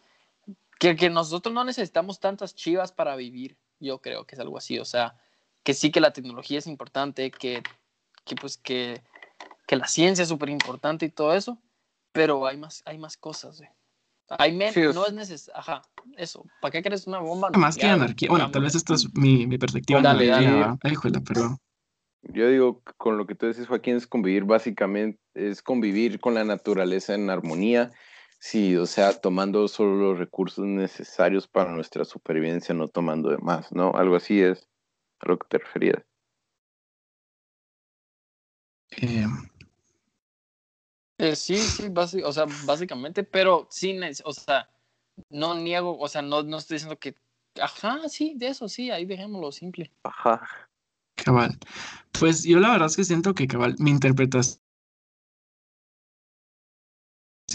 que, 0.80 0.96
que 0.96 1.10
nosotros 1.10 1.54
no 1.54 1.64
necesitamos 1.64 2.20
tantas 2.20 2.56
chivas 2.56 2.92
para 2.92 3.16
vivir. 3.16 3.58
Yo 3.80 4.00
creo 4.00 4.26
que 4.26 4.36
es 4.36 4.40
algo 4.40 4.58
así. 4.58 4.80
O 4.80 4.86
sea, 4.86 5.16
que 5.64 5.74
sí 5.74 5.92
que 5.92 6.02
la 6.02 6.14
tecnología 6.14 6.60
es 6.60 6.68
importante, 6.68 7.32
que, 7.32 7.64
que 8.26 8.36
pues 8.36 8.58
que, 8.58 9.02
que 9.66 9.76
la 9.76 9.88
ciencia 9.88 10.24
es 10.24 10.30
súper 10.30 10.50
importante 10.50 11.06
y 11.06 11.10
todo 11.10 11.34
eso, 11.34 11.58
pero 12.12 12.46
hay 12.46 12.58
más, 12.58 12.84
hay 12.86 12.98
más 12.98 13.18
cosas, 13.18 13.58
güey. 13.58 13.70
Hay 14.40 14.52
menos, 14.54 14.96
no 14.96 15.06
es 15.06 15.14
necesario. 15.14 15.60
Ajá, 15.60 15.82
eso. 16.18 16.46
¿Para 16.62 16.72
qué 16.72 16.82
quieres 16.82 17.06
una 17.08 17.20
bomba? 17.20 17.50
Más 17.52 17.76
que 17.76 17.86
anarquía. 17.86 18.30
Bueno, 18.30 18.50
tal 18.50 18.64
vez 18.64 18.74
esta 18.74 18.96
es 18.96 19.14
mi, 19.14 19.46
mi 19.46 19.58
perspectiva. 19.58 20.02
Dale, 20.02 20.28
dale. 20.28 20.78
Ay, 20.82 20.96
perdón. 21.24 21.60
Yo 22.24 22.48
digo, 22.48 22.82
con 22.98 23.18
lo 23.18 23.28
que 23.28 23.36
tú 23.36 23.48
dices, 23.48 23.68
Joaquín, 23.68 23.98
es 23.98 24.08
convivir 24.08 24.46
básicamente, 24.46 25.20
es 25.34 25.62
convivir 25.62 26.20
con 26.20 26.34
la 26.34 26.46
naturaleza 26.46 27.16
en 27.16 27.30
armonía, 27.30 27.92
sí, 28.40 28.76
o 28.78 28.86
sea, 28.86 29.20
tomando 29.20 29.68
solo 29.68 29.96
los 29.96 30.20
recursos 30.20 30.66
necesarios 30.66 31.48
para 31.48 31.72
nuestra 31.72 32.06
supervivencia, 32.06 32.74
no 32.74 32.88
tomando 32.88 33.30
de 33.30 33.38
más, 33.40 33.72
¿no? 33.74 33.92
Algo 33.96 34.16
así 34.16 34.42
es 34.42 34.70
a 35.20 35.30
lo 35.30 35.38
que 35.38 35.48
te 35.50 35.58
referías. 35.58 36.04
Eh, 39.02 39.26
eh, 41.18 41.36
sí, 41.36 41.58
sí, 41.58 41.92
o 42.24 42.32
sea, 42.32 42.46
básicamente, 42.66 43.24
pero 43.24 43.68
sin, 43.70 44.02
o 44.24 44.34
sea, 44.34 44.70
no 45.30 45.56
niego, 45.56 45.98
o 46.00 46.08
sea, 46.08 46.22
no, 46.22 46.42
no 46.44 46.58
estoy 46.58 46.76
diciendo 46.76 46.98
que, 46.98 47.16
ajá, 47.62 48.08
sí, 48.08 48.34
de 48.36 48.48
eso 48.48 48.70
sí, 48.70 48.92
ahí 48.92 49.06
dejémoslo 49.06 49.52
simple. 49.52 49.92
Ajá. 50.04 50.70
Cabal. 51.24 51.58
Pues 52.12 52.44
yo 52.44 52.60
la 52.60 52.72
verdad 52.72 52.88
es 52.88 52.96
que 52.96 53.04
siento 53.04 53.34
que 53.34 53.48
cabal, 53.48 53.76
mi 53.80 53.92
interpretación, 53.92 54.60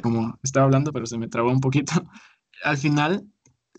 como 0.03 0.39
estaba 0.43 0.65
hablando, 0.67 0.93
pero 0.93 1.07
se 1.07 1.19
me 1.19 1.29
trabó 1.29 1.51
un 1.51 1.61
poquito. 1.61 1.93
Al 2.65 2.77
final, 2.77 3.27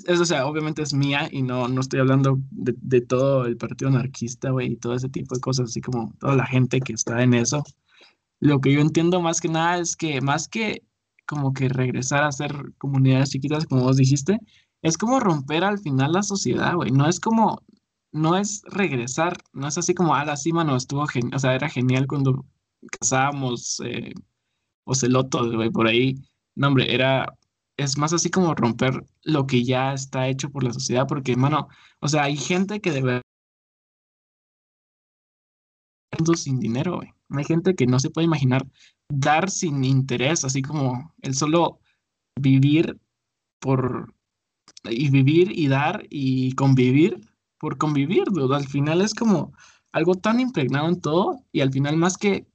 eso, 0.05 0.23
o 0.23 0.25
sea, 0.25 0.45
obviamente 0.45 0.81
es 0.81 0.93
mía 0.93 1.27
y 1.31 1.41
no, 1.41 1.67
no 1.67 1.81
estoy 1.81 1.99
hablando 1.99 2.39
de, 2.51 2.75
de 2.77 3.01
todo 3.01 3.45
el 3.45 3.57
partido 3.57 3.89
anarquista, 3.89 4.51
güey, 4.51 4.73
y 4.73 4.77
todo 4.77 4.95
ese 4.95 5.09
tipo 5.09 5.35
de 5.35 5.41
cosas, 5.41 5.69
así 5.69 5.81
como 5.81 6.13
toda 6.19 6.35
la 6.35 6.45
gente 6.45 6.79
que 6.79 6.93
está 6.93 7.21
en 7.23 7.33
eso. 7.33 7.63
Lo 8.39 8.61
que 8.61 8.71
yo 8.71 8.79
entiendo 8.81 9.21
más 9.21 9.41
que 9.41 9.49
nada 9.49 9.79
es 9.79 9.95
que 9.97 10.21
más 10.21 10.47
que 10.47 10.83
como 11.25 11.53
que 11.53 11.69
regresar 11.69 12.23
a 12.23 12.31
ser 12.31 12.53
comunidades 12.77 13.29
chiquitas, 13.29 13.65
como 13.65 13.83
vos 13.83 13.97
dijiste, 13.97 14.39
es 14.81 14.97
como 14.97 15.19
romper 15.19 15.63
al 15.63 15.79
final 15.79 16.13
la 16.13 16.23
sociedad, 16.23 16.75
güey. 16.75 16.91
No 16.91 17.07
es 17.07 17.19
como, 17.19 17.61
no 18.11 18.37
es 18.37 18.61
regresar, 18.65 19.37
no 19.53 19.67
es 19.67 19.77
así 19.77 19.93
como, 19.93 20.15
ah, 20.15 20.25
la 20.25 20.37
cima 20.37 20.63
no 20.63 20.75
estuvo 20.75 21.05
genial, 21.07 21.35
o 21.35 21.39
sea, 21.39 21.55
era 21.55 21.69
genial 21.69 22.07
cuando 22.07 22.45
cazábamos 22.99 23.81
eh, 23.85 24.13
ocelotos, 24.85 25.53
güey, 25.55 25.69
por 25.71 25.87
ahí. 25.87 26.15
No, 26.55 26.67
hombre, 26.69 26.93
era, 26.93 27.37
es 27.77 27.97
más 27.97 28.13
así 28.13 28.29
como 28.29 28.55
romper 28.55 29.05
lo 29.23 29.47
que 29.47 29.63
ya 29.63 29.93
está 29.93 30.27
hecho 30.27 30.51
por 30.51 30.63
la 30.63 30.73
sociedad, 30.73 31.07
porque, 31.07 31.35
mano, 31.35 31.69
o 31.99 32.07
sea, 32.07 32.23
hay 32.23 32.37
gente 32.37 32.81
que 32.81 32.91
debe 32.91 33.21
sin 36.35 36.59
dinero, 36.59 36.97
güey. 36.97 37.13
Hay 37.29 37.45
gente 37.45 37.75
que 37.75 37.85
no 37.85 37.99
se 37.99 38.09
puede 38.09 38.25
imaginar 38.25 38.67
dar 39.09 39.49
sin 39.49 39.83
interés, 39.83 40.43
así 40.43 40.61
como 40.61 41.13
el 41.21 41.35
solo 41.35 41.79
vivir 42.39 42.99
por 43.59 44.13
y 44.83 45.09
vivir 45.09 45.51
y 45.51 45.67
dar 45.67 46.05
y 46.09 46.53
convivir 46.53 47.21
por 47.59 47.77
convivir, 47.77 48.25
dude. 48.31 48.55
Al 48.55 48.67
final 48.67 49.01
es 49.01 49.13
como 49.13 49.53
algo 49.91 50.15
tan 50.15 50.39
impregnado 50.39 50.87
en 50.87 51.01
todo 51.01 51.43
y 51.51 51.61
al 51.61 51.71
final 51.71 51.97
más 51.97 52.17
que 52.17 52.47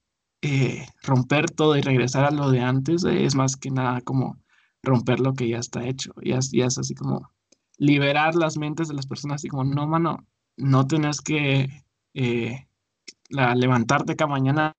eh, 0.42 0.86
romper 1.02 1.50
todo 1.50 1.76
y 1.76 1.80
regresar 1.80 2.24
a 2.24 2.30
lo 2.30 2.50
de 2.50 2.60
antes, 2.60 3.04
es 3.04 3.34
más 3.34 3.56
que 3.56 3.70
nada 3.70 4.00
como 4.02 4.38
romper 4.82 5.20
lo 5.20 5.34
que 5.34 5.48
ya 5.48 5.58
está 5.58 5.86
hecho. 5.86 6.12
Y 6.20 6.32
es, 6.32 6.78
así 6.78 6.94
como 6.94 7.30
liberar 7.78 8.34
las 8.34 8.58
mentes 8.58 8.88
de 8.88 8.94
las 8.94 9.06
personas, 9.06 9.36
así 9.36 9.48
como, 9.48 9.64
no, 9.64 9.86
mano, 9.86 10.26
no 10.56 10.86
tenés 10.86 11.20
que 11.20 11.68
eh, 12.14 12.68
levantarte 13.30 14.16
cada 14.16 14.30
mañana 14.30 14.72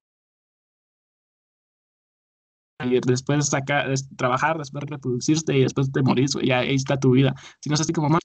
y 2.84 3.00
después 3.00 3.48
sacar, 3.48 3.92
trabajar, 4.18 4.58
después 4.58 4.84
reproducirte 4.86 5.58
y 5.58 5.62
después 5.62 5.92
te 5.92 6.04
morís, 6.04 6.38
y 6.42 6.52
ahí 6.52 6.76
está 6.76 7.00
tu 7.00 7.12
vida. 7.12 7.34
Si 7.62 7.70
no 7.70 7.76
es 7.76 7.82
así 7.82 7.94
como, 7.94 8.20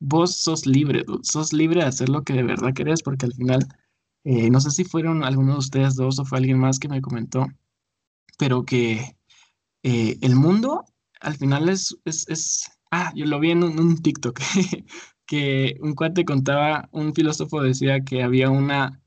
vos 0.00 0.36
sos 0.36 0.66
libre, 0.66 1.04
sos 1.22 1.52
libre 1.52 1.80
de 1.80 1.86
hacer 1.86 2.08
lo 2.08 2.22
que 2.22 2.34
de 2.34 2.42
verdad 2.42 2.74
querés, 2.74 3.02
porque 3.02 3.26
al 3.26 3.34
final, 3.34 3.66
eh, 4.24 4.50
no 4.50 4.60
sé 4.60 4.70
si 4.70 4.84
fueron 4.84 5.24
algunos 5.24 5.54
de 5.54 5.58
ustedes 5.60 5.96
dos 5.96 6.18
o 6.18 6.24
fue 6.24 6.38
alguien 6.38 6.58
más 6.58 6.78
que 6.78 6.88
me 6.88 7.00
comentó, 7.00 7.46
pero 8.38 8.64
que 8.64 9.16
eh, 9.82 10.18
el 10.20 10.36
mundo 10.36 10.84
al 11.20 11.36
final 11.36 11.68
es, 11.68 11.96
es, 12.04 12.70
ah, 12.90 13.12
yo 13.14 13.26
lo 13.26 13.40
vi 13.40 13.50
en 13.52 13.62
un, 13.64 14.02
TikTok, 14.02 14.40
que 15.26 15.76
un 15.80 15.94
cuate 15.94 16.24
contaba, 16.24 16.88
un 16.92 17.14
filósofo 17.14 17.62
decía 17.62 18.00
que 18.04 18.22
había 18.22 18.50
una, 18.50 19.00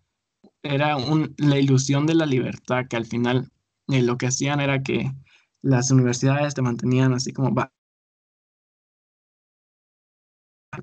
era 0.63 0.97
un, 0.97 1.35
la 1.37 1.59
ilusión 1.59 2.05
de 2.05 2.15
la 2.15 2.25
libertad, 2.25 2.87
que 2.89 2.97
al 2.97 3.05
final 3.05 3.51
eh, 3.89 4.01
lo 4.01 4.17
que 4.17 4.27
hacían 4.27 4.59
era 4.59 4.83
que 4.83 5.11
las 5.61 5.91
universidades 5.91 6.55
te 6.55 6.61
mantenían 6.61 7.13
así 7.13 7.31
como, 7.33 7.53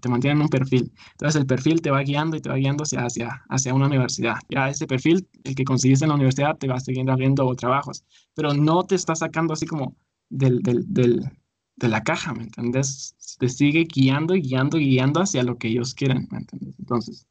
te 0.00 0.08
mantienen 0.08 0.42
un 0.42 0.48
perfil. 0.48 0.92
Entonces 1.12 1.40
el 1.40 1.46
perfil 1.46 1.80
te 1.80 1.90
va 1.90 2.02
guiando 2.02 2.36
y 2.36 2.40
te 2.40 2.48
va 2.48 2.56
guiando 2.56 2.84
hacia, 2.84 3.00
hacia, 3.00 3.44
hacia 3.48 3.74
una 3.74 3.86
universidad. 3.86 4.36
Ya 4.48 4.68
ese 4.68 4.86
perfil, 4.86 5.26
el 5.44 5.54
que 5.54 5.64
conseguiste 5.64 6.04
en 6.04 6.10
la 6.10 6.14
universidad, 6.14 6.56
te 6.56 6.68
va 6.68 6.76
a 6.76 6.80
seguir 6.80 7.08
abriendo 7.10 7.54
trabajos, 7.54 8.04
pero 8.34 8.54
no 8.54 8.84
te 8.84 8.94
está 8.94 9.14
sacando 9.14 9.54
así 9.54 9.66
como 9.66 9.96
del, 10.28 10.60
del, 10.62 10.84
del, 10.92 11.30
de 11.76 11.88
la 11.88 12.02
caja, 12.02 12.34
¿me 12.34 12.44
entiendes? 12.44 13.14
Te 13.38 13.48
sigue 13.48 13.84
guiando 13.84 14.34
y 14.34 14.42
guiando 14.42 14.78
y 14.78 14.86
guiando 14.86 15.20
hacia 15.20 15.42
lo 15.42 15.58
que 15.58 15.68
ellos 15.68 15.94
quieren, 15.94 16.26
¿me 16.30 16.38
entiendes? 16.38 16.78
Entonces, 16.78 17.26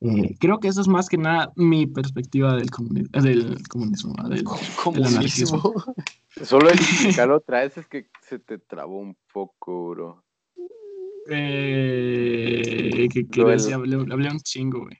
eh, 0.00 0.36
creo 0.38 0.60
que 0.60 0.68
eso 0.68 0.80
es 0.80 0.88
más 0.88 1.08
que 1.08 1.16
nada 1.16 1.52
mi 1.56 1.86
perspectiva 1.86 2.56
del, 2.56 2.66
del 2.66 3.68
comunismo, 3.68 4.14
del, 4.28 4.44
comunismo. 4.82 5.72
Solo 6.42 6.68
explicarlo 6.68 7.36
otra 7.38 7.60
vez 7.60 7.78
es 7.78 7.86
que 7.86 8.08
se 8.22 8.38
te 8.38 8.58
trabó 8.58 8.98
un 8.98 9.16
poco, 9.32 9.90
bro. 9.90 10.23
Eh, 11.28 13.08
que, 13.12 13.26
hablé, 13.72 13.96
un 13.96 14.40
chingo, 14.40 14.80
güey. 14.80 14.98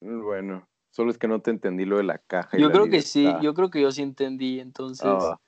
Bueno, 0.00 0.24
bueno. 0.24 0.68
Solo 0.90 1.10
es 1.10 1.18
que 1.18 1.26
no 1.26 1.40
te 1.40 1.50
entendí 1.50 1.84
lo 1.84 1.96
de 1.96 2.04
la 2.04 2.18
caja. 2.18 2.56
y 2.56 2.60
Yo 2.60 2.68
la 2.68 2.72
creo 2.74 2.88
que 2.88 3.02
sí, 3.02 3.26
yo 3.42 3.52
creo 3.54 3.68
que 3.68 3.80
yo 3.80 3.90
sí 3.90 4.02
entendí, 4.02 4.60
entonces. 4.60 5.06
Ah. 5.06 5.40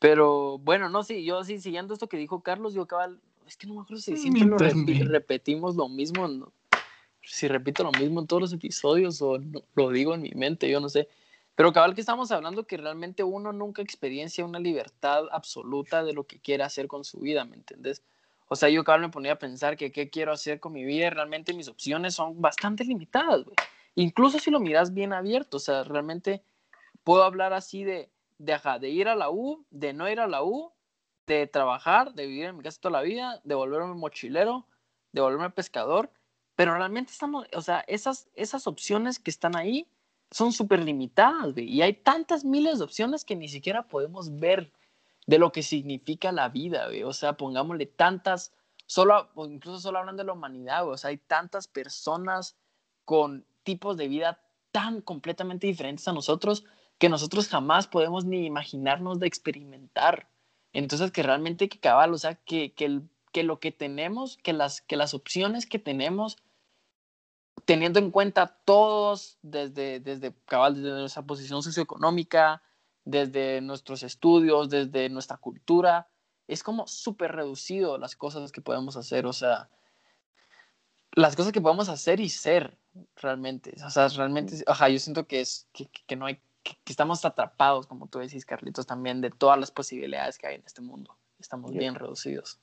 Pero 0.00 0.58
bueno, 0.58 0.88
no, 0.88 1.04
sí, 1.04 1.24
yo 1.24 1.44
sí, 1.44 1.60
siguiendo 1.60 1.94
esto 1.94 2.08
que 2.08 2.16
dijo 2.16 2.42
Carlos, 2.42 2.74
yo 2.74 2.86
cabal, 2.86 3.20
es 3.46 3.56
que 3.56 3.66
no 3.68 3.74
me 3.74 3.82
acuerdo 3.82 4.02
si 4.02 4.16
siempre 4.16 4.44
lo 4.44 4.58
repi- 4.58 5.06
repetimos 5.06 5.76
lo 5.76 5.88
mismo, 5.88 6.26
¿no? 6.26 6.52
si 7.22 7.48
repito 7.48 7.82
lo 7.82 7.90
mismo 7.92 8.20
en 8.20 8.26
todos 8.26 8.40
los 8.42 8.52
episodios 8.52 9.20
o 9.20 9.38
no- 9.38 9.62
lo 9.74 9.90
digo 9.90 10.14
en 10.14 10.22
mi 10.22 10.30
mente, 10.30 10.70
yo 10.70 10.80
no 10.80 10.88
sé. 10.88 11.08
Pero 11.54 11.72
cabal 11.72 11.94
que 11.94 12.00
estamos 12.00 12.30
hablando 12.30 12.66
que 12.66 12.76
realmente 12.76 13.24
uno 13.24 13.52
nunca 13.52 13.82
experiencia 13.82 14.44
una 14.44 14.58
libertad 14.60 15.24
absoluta 15.32 16.04
de 16.04 16.12
lo 16.12 16.24
que 16.24 16.38
quiere 16.38 16.62
hacer 16.62 16.86
con 16.86 17.04
su 17.04 17.18
vida, 17.20 17.44
¿me 17.44 17.56
entendés? 17.56 18.02
O 18.48 18.56
sea, 18.56 18.68
yo 18.68 18.84
cabal 18.84 19.00
me 19.00 19.08
ponía 19.08 19.32
a 19.32 19.38
pensar 19.38 19.76
que 19.76 19.90
qué 19.90 20.08
quiero 20.08 20.32
hacer 20.32 20.60
con 20.60 20.72
mi 20.72 20.84
vida 20.84 21.06
y 21.06 21.10
realmente 21.10 21.52
mis 21.52 21.68
opciones 21.68 22.14
son 22.14 22.40
bastante 22.40 22.84
limitadas, 22.84 23.44
güey. 23.44 23.56
Incluso 23.96 24.38
si 24.38 24.50
lo 24.50 24.60
miras 24.60 24.92
bien 24.92 25.12
abierto, 25.12 25.56
o 25.56 25.60
sea, 25.60 25.82
realmente 25.82 26.42
puedo 27.02 27.24
hablar 27.24 27.52
así 27.52 27.82
de, 27.82 28.10
de, 28.38 28.52
ajá, 28.52 28.78
de 28.78 28.90
ir 28.90 29.08
a 29.08 29.16
la 29.16 29.30
U, 29.30 29.64
de 29.70 29.92
no 29.92 30.08
ir 30.08 30.20
a 30.20 30.28
la 30.28 30.44
U, 30.44 30.72
de 31.26 31.46
trabajar, 31.46 32.12
de 32.14 32.26
vivir 32.26 32.44
en 32.46 32.56
mi 32.58 32.62
casa 32.62 32.80
toda 32.80 33.00
la 33.00 33.02
vida, 33.02 33.40
de 33.42 33.54
volverme 33.54 33.94
mochilero, 33.94 34.66
de 35.12 35.22
volverme 35.22 35.50
pescador, 35.50 36.10
pero 36.54 36.74
realmente 36.74 37.10
estamos, 37.12 37.46
o 37.54 37.62
sea, 37.62 37.84
esas, 37.88 38.28
esas 38.34 38.66
opciones 38.66 39.18
que 39.18 39.30
están 39.30 39.56
ahí 39.56 39.88
son 40.30 40.52
súper 40.52 40.84
limitadas, 40.84 41.52
güey, 41.54 41.68
y 41.68 41.82
hay 41.82 41.94
tantas 41.94 42.44
miles 42.44 42.78
de 42.78 42.84
opciones 42.84 43.24
que 43.24 43.36
ni 43.36 43.48
siquiera 43.48 43.88
podemos 43.88 44.38
ver 44.38 44.72
de 45.26 45.38
lo 45.38 45.52
que 45.52 45.62
significa 45.62 46.32
la 46.32 46.48
vida, 46.48 46.86
güey, 46.86 47.02
o 47.02 47.12
sea, 47.12 47.36
pongámosle 47.36 47.86
tantas, 47.86 48.52
solo, 48.86 49.28
incluso 49.48 49.80
solo 49.80 49.98
hablando 49.98 50.22
de 50.22 50.26
la 50.28 50.32
humanidad, 50.32 50.88
o 50.88 50.96
sea, 50.96 51.10
hay 51.10 51.18
tantas 51.18 51.66
personas 51.66 52.56
con 53.04 53.44
tipos 53.64 53.96
de 53.96 54.08
vida 54.08 54.40
tan 54.70 55.00
completamente 55.00 55.66
diferentes 55.66 56.06
a 56.06 56.12
nosotros 56.12 56.64
que 56.98 57.08
nosotros 57.08 57.48
jamás 57.48 57.86
podemos 57.86 58.24
ni 58.24 58.46
imaginarnos 58.46 59.18
de 59.18 59.26
experimentar. 59.26 60.28
Entonces, 60.72 61.10
que 61.10 61.22
realmente 61.22 61.68
que 61.68 61.80
cabal, 61.80 62.14
o 62.14 62.18
sea, 62.18 62.36
que, 62.36 62.72
que, 62.74 63.00
que 63.32 63.42
lo 63.42 63.60
que 63.60 63.72
tenemos, 63.72 64.36
que 64.38 64.52
las, 64.52 64.80
que 64.80 64.96
las 64.96 65.14
opciones 65.14 65.66
que 65.66 65.78
tenemos, 65.78 66.38
teniendo 67.64 67.98
en 67.98 68.10
cuenta 68.10 68.58
todos, 68.64 69.38
desde, 69.42 70.00
desde 70.00 70.34
cabal, 70.46 70.74
desde 70.74 70.90
nuestra 70.90 71.22
posición 71.22 71.62
socioeconómica, 71.62 72.62
desde 73.06 73.60
nuestros 73.62 74.02
estudios, 74.02 74.68
desde 74.68 75.08
nuestra 75.08 75.38
cultura, 75.38 76.08
es 76.48 76.62
como 76.62 76.86
súper 76.86 77.32
reducido 77.32 77.98
las 77.98 78.16
cosas 78.16 78.52
que 78.52 78.60
podemos 78.60 78.96
hacer, 78.96 79.26
o 79.26 79.32
sea, 79.32 79.70
las 81.12 81.36
cosas 81.36 81.52
que 81.52 81.60
podemos 81.60 81.88
hacer 81.88 82.20
y 82.20 82.28
ser 82.28 82.76
realmente, 83.14 83.74
o 83.84 83.90
sea, 83.90 84.08
realmente, 84.08 84.56
ajá, 84.66 84.88
yo 84.88 84.98
siento 84.98 85.26
que 85.26 85.40
es, 85.40 85.68
que, 85.72 86.16
no 86.16 86.26
hay, 86.26 86.40
que, 86.64 86.76
que 86.84 86.92
estamos 86.92 87.24
atrapados, 87.24 87.86
como 87.86 88.08
tú 88.08 88.18
decís, 88.18 88.44
Carlitos, 88.44 88.86
también 88.86 89.20
de 89.20 89.30
todas 89.30 89.58
las 89.58 89.70
posibilidades 89.70 90.36
que 90.36 90.48
hay 90.48 90.56
en 90.56 90.64
este 90.66 90.82
mundo, 90.82 91.16
estamos 91.38 91.70
bien 91.72 91.94
reducidos. 91.94 92.58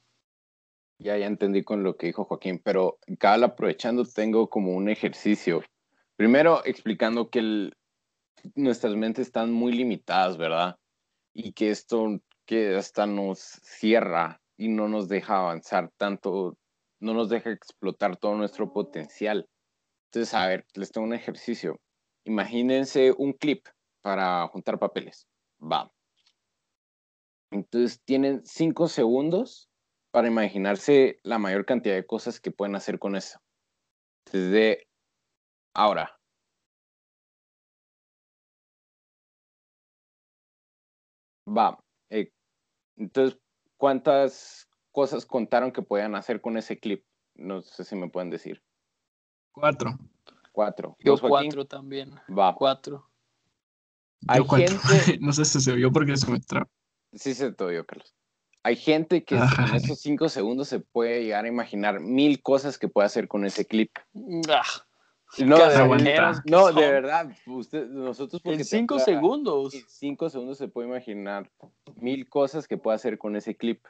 Ya, 1.00 1.18
ya 1.18 1.26
entendí 1.26 1.64
con 1.64 1.84
lo 1.84 1.96
que 1.96 2.08
dijo 2.08 2.26
Joaquín, 2.26 2.62
pero 2.64 3.00
cabal 3.18 3.46
aprovechando 3.46 4.04
tengo 4.06 4.50
como 4.50 4.74
un 4.74 4.90
ejercicio. 4.90 5.64
Primero 6.18 6.62
explicando 6.66 7.30
que 7.30 7.40
el- 7.40 7.78
nuestras 8.56 8.96
mentes 8.96 9.28
están 9.28 9.52
muy 9.52 9.74
limitadas, 9.74 10.38
¿verdad? 10.38 10.78
Y 11.34 11.54
que 11.54 11.72
esto 11.72 12.20
que 12.46 12.76
hasta 12.76 13.06
nos 13.06 13.40
cierra 13.40 14.42
y 14.58 14.68
no 14.68 14.88
nos 14.88 15.08
deja 15.08 15.38
avanzar 15.38 15.92
tanto, 15.98 16.58
no 17.00 17.14
nos 17.14 17.30
deja 17.30 17.52
explotar 17.52 18.18
todo 18.18 18.36
nuestro 18.36 18.72
potencial. 18.72 19.50
Entonces, 20.06 20.34
a 20.34 20.48
ver, 20.48 20.66
les 20.74 20.92
tengo 20.92 21.08
un 21.08 21.14
ejercicio. 21.14 21.80
Imagínense 22.26 23.14
un 23.18 23.34
clip 23.34 23.66
para 24.02 24.48
juntar 24.48 24.78
papeles. 24.78 25.28
Va. 25.60 25.92
Entonces 27.52 28.02
tienen 28.04 28.42
cinco 28.46 28.88
segundos 28.88 29.70
para 30.12 30.28
imaginarse 30.28 31.20
la 31.24 31.40
mayor 31.40 31.66
cantidad 31.66 31.96
de 31.96 32.06
cosas 32.06 32.40
que 32.40 32.52
pueden 32.52 32.76
hacer 32.76 33.00
con 33.00 33.16
eso. 33.16 33.40
Desde 34.32 34.88
ahora. 35.74 36.20
Va. 41.48 41.78
eh, 42.10 42.32
entonces, 42.96 43.40
¿cuántas 43.78 44.70
cosas 44.92 45.26
contaron 45.26 45.72
que 45.72 45.82
podían 45.82 46.16
hacer 46.16 46.42
con 46.42 46.58
ese 46.58 46.80
clip? 46.80 47.04
No 47.36 47.62
sé 47.62 47.84
si 47.84 47.96
me 47.96 48.10
pueden 48.10 48.30
decir. 48.30 48.62
Cuatro. 49.52 49.98
Cuatro. 50.52 50.96
Yo 51.00 51.18
cuatro 51.20 51.66
también, 51.66 52.14
Va. 52.30 52.54
cuatro. 52.56 53.10
Hay 54.28 54.40
Yo 54.42 54.48
cuatro. 54.48 54.80
gente, 54.80 55.18
no 55.22 55.34
sé 55.34 55.46
si 55.46 55.60
se 55.60 55.72
oyó 55.72 55.92
porque 55.92 56.16
se 56.16 56.30
me 56.32 56.40
traba. 56.40 56.68
sí 57.14 57.34
se 57.34 57.52
te 57.52 57.64
oyó, 57.64 57.86
Carlos. 57.86 58.14
Hay 58.66 58.78
gente 58.78 59.26
que 59.26 59.36
en 59.36 59.76
esos 59.76 60.00
cinco 60.00 60.30
segundos 60.30 60.70
se 60.70 60.80
puede 60.80 61.24
llegar 61.24 61.44
a 61.44 61.50
imaginar 61.50 62.00
mil 62.00 62.42
cosas 62.42 62.78
que 62.78 62.88
puede 62.88 63.08
hacer 63.08 63.28
con 63.28 63.44
ese 63.46 63.66
clip. 63.66 63.92
Ah, 64.48 64.64
No, 65.40 65.58
de, 65.58 66.42
no, 66.46 66.72
de 66.74 66.92
verdad, 66.92 67.32
usted, 67.48 67.88
nosotros 67.88 68.42
porque 68.42 68.60
En 68.60 68.66
cinco 68.66 68.98
te- 68.98 69.04
segundos. 69.06 69.74
En 69.74 69.84
cinco 69.88 70.30
segundos 70.30 70.58
se 70.58 70.68
puede 70.68 70.88
imaginar 70.88 71.50
mil 71.96 72.30
cosas 72.30 72.68
que 72.68 72.78
puede 72.78 72.96
hacer 72.96 73.18
con 73.18 73.36
ese 73.36 73.56
clip. 73.56 73.84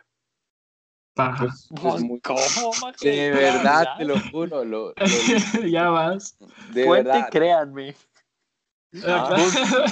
Paja. 1.15 1.47
Pues, 1.81 2.03
de 3.01 3.31
verdad, 3.31 3.97
te 3.97 4.05
lo 4.05 4.15
juro, 4.31 4.63
lo, 4.63 4.89
lo- 4.89 4.93
ya 5.69 5.89
vas. 5.89 6.37
de 6.73 6.85
Fuente, 6.85 7.09
verdad. 7.09 7.29
créanme. 7.29 7.95
Ah. 9.03 9.35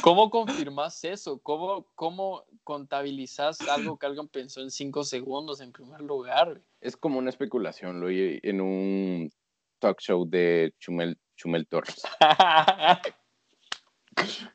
¿Cómo 0.03 0.29
confirmas 0.29 1.03
eso? 1.03 1.39
¿Cómo, 1.39 1.87
¿Cómo 1.95 2.45
contabilizas 2.63 3.59
algo 3.67 3.97
que 3.97 4.05
alguien 4.05 4.27
pensó 4.27 4.61
en 4.61 4.69
cinco 4.69 5.03
segundos 5.03 5.59
en 5.59 5.71
primer 5.71 6.01
lugar? 6.01 6.61
Es 6.81 6.95
como 6.95 7.17
una 7.17 7.31
especulación, 7.31 7.99
lo 7.99 8.07
oí 8.07 8.39
en 8.43 8.61
un 8.61 9.31
talk 9.81 9.99
show 9.99 10.25
de 10.25 10.73
Chumel, 10.79 11.17
Chumel 11.35 11.67
Torres. 11.67 12.01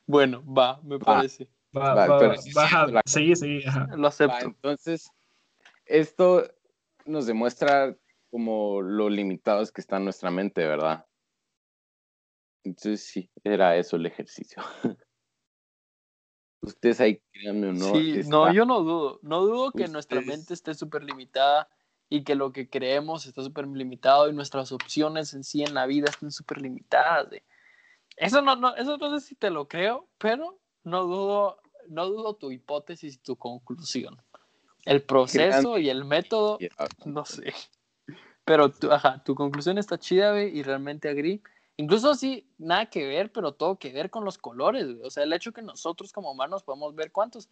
bueno, 0.07 0.43
va, 0.47 0.81
me 0.83 0.99
parece. 0.99 1.51
Va, 1.77 1.95
Va, 1.95 2.07
va, 2.07 2.19
pero 2.19 2.37
sí 2.39 2.53
va, 2.53 2.63
la- 2.87 3.03
ajá. 3.67 3.87
Lo 3.97 4.03
Va, 4.05 4.09
acepto. 4.09 4.47
entonces, 4.47 5.11
esto 5.85 6.49
nos 7.05 7.27
demuestra 7.27 7.95
como 8.31 8.81
lo 8.81 9.11
limitados 9.11 9.71
que 9.73 9.81
está 9.81 9.99
nuestra 9.99 10.31
mente, 10.31 10.67
¿verdad? 10.67 11.05
Entonces, 12.65 13.05
sí, 13.05 13.31
era 13.45 13.77
eso 13.77 13.97
el 13.97 14.07
ejercicio. 14.07 14.63
Ustedes 16.63 17.01
ahí, 17.01 17.21
créanme 17.33 17.69
o 17.69 17.73
no. 17.73 17.93
sí, 17.93 18.13
está- 18.21 18.31
no, 18.31 18.53
yo 18.53 18.65
no 18.65 18.81
dudo. 18.81 19.21
No 19.23 19.43
dudo 19.43 19.73
que 19.73 19.87
nuestra 19.89 20.21
mente 20.21 20.55
esté 20.55 20.75
súper 20.75 21.05
limitada 21.05 21.69
y 22.09 22.25
que 22.25 22.35
lo 22.35 22.53
que 22.53 22.69
creemos 22.69 23.27
está 23.27 23.43
súper 23.43 23.67
limitado 23.67 24.29
y 24.29 24.33
nuestras 24.33 24.73
opciones 24.73 25.35
en 25.35 25.45
sí 25.45 25.63
en 25.63 25.75
la 25.75 25.87
vida 25.87 26.07
estén 26.09 26.31
súper 26.31 26.61
limitadas. 26.61 27.29
Eso 28.17 28.41
no, 28.43 28.57
no, 28.57 28.75
eso 28.77 28.97
no 28.97 29.19
sé 29.19 29.27
si 29.27 29.35
te 29.35 29.51
lo 29.51 29.69
creo, 29.69 30.09
pero 30.19 30.59
no 30.85 31.05
dudo, 31.05 31.61
no 31.89 32.07
dudo 32.07 32.35
tu 32.37 32.51
hipótesis 32.51 33.17
y 33.17 33.19
tu 33.19 33.37
conclusión. 33.37 34.17
El 34.85 35.03
proceso 35.03 35.79
y 35.79 35.91
el 35.91 36.05
método, 36.05 36.59
Ya, 36.61 36.69
no 37.05 37.25
sé. 37.25 37.53
Pero, 38.45 38.71
tu, 38.71 38.93
ajá, 38.93 39.23
tu 39.25 39.35
conclusión 39.35 39.77
está 39.77 39.99
chida, 39.99 40.31
güey, 40.31 40.57
y 40.57 40.63
realmente 40.63 41.09
agree. 41.09 41.43
Incluso 41.77 42.15
sí, 42.15 42.49
nada 42.57 42.87
que 42.87 43.05
ver, 43.05 43.33
pero 43.33 43.53
todo 43.53 43.79
que 43.79 43.93
ver 43.93 44.09
con 44.09 44.25
los 44.25 44.39
colores. 44.39 44.87
O 45.03 45.11
sea, 45.11 45.25
el 45.25 45.33
hecho 45.33 45.53
que 45.53 45.63
nosotros 45.63 46.13
como 46.13 46.31
humanos 46.31 46.63
podemos 46.63 46.95
ver 46.95 47.11
cuántos, 47.11 47.51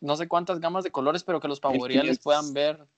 no 0.00 0.16
sé 0.16 0.26
cuántas 0.26 0.58
gamas 0.58 0.82
de 0.82 0.90
colores, 0.90 1.22
pero 1.22 1.38
que 1.38 1.48
los 1.48 1.60
pavoriales 1.60 2.18
1500. 2.18 2.24
puedan 2.24 2.54
ver. 2.54 2.88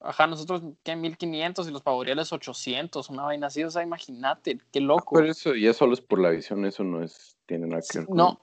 Ajá, 0.00 0.26
nosotros, 0.26 0.62
¿qué? 0.84 0.94
1500 0.94 1.68
y 1.68 1.72
los 1.72 1.82
pavoriales 1.82 2.32
800, 2.32 3.10
una 3.10 3.24
vaina 3.24 3.48
así. 3.48 3.64
O 3.64 3.70
sea, 3.70 3.82
imagínate, 3.82 4.58
qué 4.72 4.80
loco. 4.80 5.16
Pero 5.16 5.30
eso 5.30 5.54
ya 5.54 5.74
solo 5.74 5.94
es 5.94 6.00
por 6.00 6.20
la 6.20 6.30
visión, 6.30 6.64
eso 6.64 6.84
no 6.84 7.02
es, 7.02 7.36
tiene 7.46 7.66
nada 7.66 7.82
que 7.82 7.98
ver 7.98 8.06
con... 8.06 8.16
No, 8.16 8.40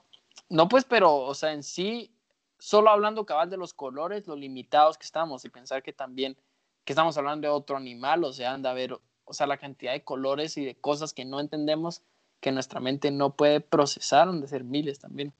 no, 0.48 0.68
pues, 0.68 0.84
pero, 0.84 1.14
o 1.16 1.34
sea, 1.34 1.52
en 1.52 1.62
sí, 1.62 2.12
solo 2.58 2.90
hablando 2.90 3.24
cabal 3.24 3.48
de 3.48 3.56
los 3.56 3.72
colores, 3.72 4.26
lo 4.26 4.36
limitados 4.36 4.98
que 4.98 5.04
estamos 5.04 5.44
y 5.44 5.48
pensar 5.48 5.82
que 5.82 5.92
también, 5.92 6.36
que 6.84 6.92
estamos 6.92 7.16
hablando 7.16 7.48
de 7.48 7.54
otro 7.54 7.76
animal, 7.76 8.24
o 8.24 8.32
sea, 8.32 8.52
anda 8.52 8.70
a 8.70 8.74
ver, 8.74 8.98
o 9.24 9.32
sea, 9.32 9.46
la 9.46 9.56
cantidad 9.56 9.92
de 9.92 10.04
colores 10.04 10.56
y 10.58 10.64
de 10.64 10.74
cosas 10.74 11.14
que 11.14 11.24
no 11.24 11.40
entendemos, 11.40 12.02
que 12.40 12.52
nuestra 12.52 12.80
mente 12.80 13.10
no 13.10 13.34
puede 13.34 13.60
procesar, 13.60 14.28
han 14.28 14.42
de 14.42 14.48
ser 14.48 14.62
miles 14.62 14.98
también. 14.98 15.32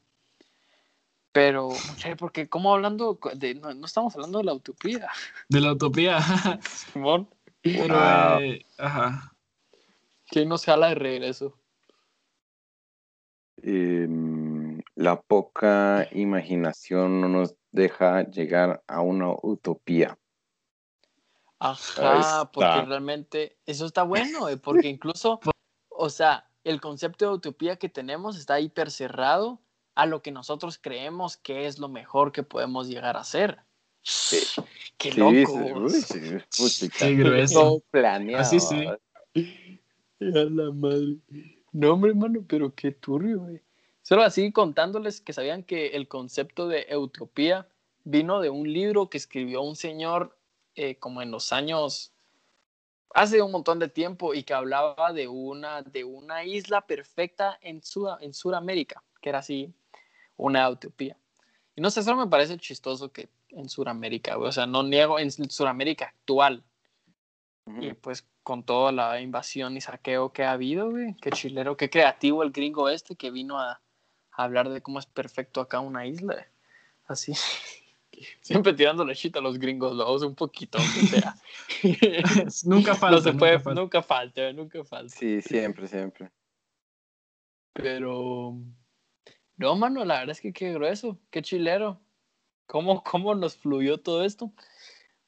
Pero, 1.36 1.68
porque 2.18 2.48
como 2.48 2.72
hablando 2.72 3.18
de, 3.34 3.56
no, 3.56 3.74
no 3.74 3.84
estamos 3.84 4.14
hablando 4.14 4.38
de 4.38 4.44
la 4.44 4.54
utopía, 4.54 5.06
De 5.50 5.60
la 5.60 5.72
utopía. 5.72 6.18
Simón, 6.62 7.28
Pero, 7.60 7.94
Ah. 7.94 8.38
eh, 8.40 8.64
ajá. 8.78 9.34
¿quién 10.30 10.48
nos 10.48 10.64
jala 10.64 10.88
de 10.88 10.94
regreso? 10.94 11.52
Em, 13.58 14.80
la 14.94 15.20
poca 15.20 16.08
imaginación 16.12 17.20
no 17.20 17.28
nos 17.28 17.54
deja 17.70 18.22
llegar 18.30 18.82
a 18.88 19.02
una 19.02 19.28
utopía. 19.42 20.18
Ajá, 21.58 22.50
porque 22.50 22.80
realmente 22.86 23.58
eso 23.66 23.84
está 23.84 24.04
bueno, 24.04 24.48
eh, 24.48 24.56
porque 24.56 24.88
incluso, 24.88 25.40
o 25.90 26.08
sea, 26.08 26.48
el 26.64 26.80
concepto 26.80 27.26
de 27.26 27.34
utopía 27.34 27.76
que 27.76 27.90
tenemos 27.90 28.38
está 28.38 28.58
hiper 28.58 28.90
cerrado 28.90 29.60
a 29.96 30.06
lo 30.06 30.22
que 30.22 30.30
nosotros 30.30 30.78
creemos 30.80 31.36
que 31.36 31.66
es 31.66 31.78
lo 31.78 31.88
mejor 31.88 32.30
que 32.30 32.42
podemos 32.44 32.86
llegar 32.88 33.16
a 33.16 33.24
ser. 33.24 33.58
Qué 34.98 35.10
Sí, 35.12 35.18
loco. 35.18 35.88
sí, 35.88 36.68
sí, 36.68 36.88
Qué 36.90 37.14
grueso. 37.16 37.60
todo 37.60 37.80
planeado. 37.90 38.40
Así 38.42 38.60
sí. 38.60 38.86
A 38.86 38.96
la 40.20 40.70
madre. 40.70 41.16
No, 41.72 41.92
hombre, 41.92 42.12
hermano, 42.12 42.44
pero 42.48 42.74
qué 42.74 42.92
turbio, 42.92 43.40
güey. 43.40 43.60
Solo 44.02 44.22
así 44.22 44.52
contándoles 44.52 45.20
que 45.20 45.32
sabían 45.32 45.64
que 45.64 45.88
el 45.88 46.08
concepto 46.08 46.68
de 46.68 46.86
utopía 46.96 47.68
vino 48.04 48.40
de 48.40 48.48
un 48.50 48.72
libro 48.72 49.10
que 49.10 49.18
escribió 49.18 49.62
un 49.62 49.76
señor 49.76 50.38
eh, 50.76 50.96
como 50.96 51.20
en 51.22 51.30
los 51.30 51.52
años, 51.52 52.12
hace 53.14 53.42
un 53.42 53.50
montón 53.50 53.78
de 53.78 53.88
tiempo, 53.88 54.32
y 54.32 54.44
que 54.44 54.54
hablaba 54.54 55.12
de 55.12 55.26
una, 55.26 55.82
de 55.82 56.04
una 56.04 56.44
isla 56.44 56.86
perfecta 56.86 57.58
en, 57.60 57.82
Sud 57.82 58.08
en 58.20 58.32
Sudamérica, 58.32 59.02
que 59.20 59.30
era 59.30 59.40
así, 59.40 59.74
una 60.36 60.68
utopía. 60.68 61.16
Y 61.74 61.80
no 61.80 61.90
sé, 61.90 62.02
solo 62.02 62.18
me 62.18 62.30
parece 62.30 62.56
chistoso 62.58 63.12
que 63.12 63.28
en 63.50 63.68
Sudamérica, 63.68 64.36
güey, 64.36 64.48
o 64.48 64.52
sea, 64.52 64.66
no 64.66 64.82
niego, 64.82 65.18
en 65.18 65.30
Sudamérica 65.30 66.06
actual, 66.06 66.62
y 67.80 67.92
pues 67.94 68.24
con 68.44 68.62
toda 68.62 68.92
la 68.92 69.20
invasión 69.20 69.76
y 69.76 69.80
saqueo 69.80 70.32
que 70.32 70.44
ha 70.44 70.52
habido, 70.52 70.90
güey, 70.90 71.16
qué 71.20 71.30
chilero, 71.30 71.76
qué 71.76 71.90
creativo 71.90 72.44
el 72.44 72.52
gringo 72.52 72.88
este 72.88 73.16
que 73.16 73.32
vino 73.32 73.58
a, 73.58 73.80
a 74.30 74.44
hablar 74.44 74.68
de 74.68 74.80
cómo 74.82 75.00
es 75.00 75.06
perfecto 75.06 75.60
acá 75.60 75.80
una 75.80 76.06
isla. 76.06 76.46
Así. 77.06 77.32
Siempre 78.40 78.72
tirándole 78.72 79.14
shit 79.14 79.36
a 79.36 79.40
los 79.40 79.58
gringos, 79.58 79.94
lo 79.94 80.14
un 80.14 80.34
poquito, 80.34 80.78
aunque 80.78 81.00
sea. 81.00 81.34
nunca 82.64 82.94
falta. 82.94 83.16
no 83.16 83.22
se 83.22 83.32
nunca 83.32 83.38
puede, 83.38 83.58
falta. 83.58 83.80
nunca 83.80 84.02
falta, 84.02 84.52
nunca 84.52 84.84
falta. 84.84 85.14
Sí, 85.14 85.42
siempre, 85.42 85.88
siempre. 85.88 86.30
Pero. 87.72 88.56
No, 89.56 89.74
mano, 89.74 90.04
la 90.04 90.18
verdad 90.20 90.32
es 90.32 90.40
que 90.40 90.52
qué 90.52 90.72
grueso, 90.72 91.18
qué 91.30 91.42
chilero. 91.42 91.98
¿Cómo, 92.66 93.02
cómo 93.04 93.34
nos 93.34 93.56
fluyó 93.56 93.98
todo 93.98 94.24
esto? 94.24 94.52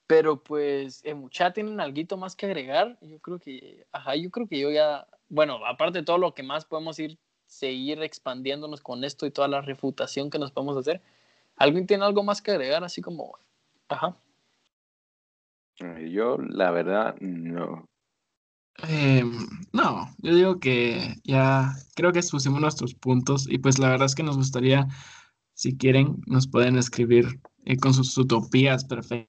Pero 0.06 0.42
pues, 0.42 1.04
en 1.04 1.18
mucha 1.18 1.52
tienen 1.52 1.80
algo 1.80 2.16
más 2.16 2.36
que 2.36 2.46
agregar. 2.46 2.98
Yo 3.02 3.18
creo 3.20 3.38
que, 3.38 3.86
ajá, 3.92 4.16
yo 4.16 4.30
creo 4.30 4.48
que 4.48 4.58
yo 4.58 4.70
ya, 4.70 5.06
bueno, 5.28 5.64
aparte 5.66 5.98
de 5.98 6.04
todo 6.04 6.18
lo 6.18 6.34
que 6.34 6.42
más 6.42 6.64
podemos 6.64 6.98
ir, 6.98 7.18
seguir 7.46 8.02
expandiéndonos 8.02 8.82
con 8.82 9.04
esto 9.04 9.26
y 9.26 9.30
toda 9.30 9.48
la 9.48 9.62
refutación 9.62 10.30
que 10.30 10.38
nos 10.38 10.52
podemos 10.52 10.76
hacer. 10.76 11.02
¿Alguien 11.56 11.86
tiene 11.86 12.04
algo 12.04 12.22
más 12.22 12.42
que 12.42 12.50
agregar? 12.52 12.84
Así 12.84 13.00
como, 13.02 13.38
ajá. 13.88 14.16
Eh, 15.80 16.10
Yo, 16.10 16.36
la 16.38 16.70
verdad, 16.70 17.16
no. 17.20 17.88
Eh, 18.86 19.24
no, 19.72 20.08
yo 20.18 20.34
digo 20.34 20.60
que 20.60 21.16
ya 21.24 21.74
creo 21.96 22.12
que 22.12 22.20
expusimos 22.20 22.60
nuestros 22.60 22.94
puntos 22.94 23.48
y 23.48 23.58
pues 23.58 23.78
la 23.78 23.88
verdad 23.88 24.06
es 24.06 24.14
que 24.14 24.22
nos 24.22 24.36
gustaría, 24.36 24.86
si 25.54 25.76
quieren, 25.76 26.22
nos 26.26 26.46
pueden 26.48 26.76
escribir 26.76 27.40
eh, 27.64 27.76
con 27.76 27.92
sus 27.92 28.16
utopías 28.16 28.84
perfectas. 28.84 29.28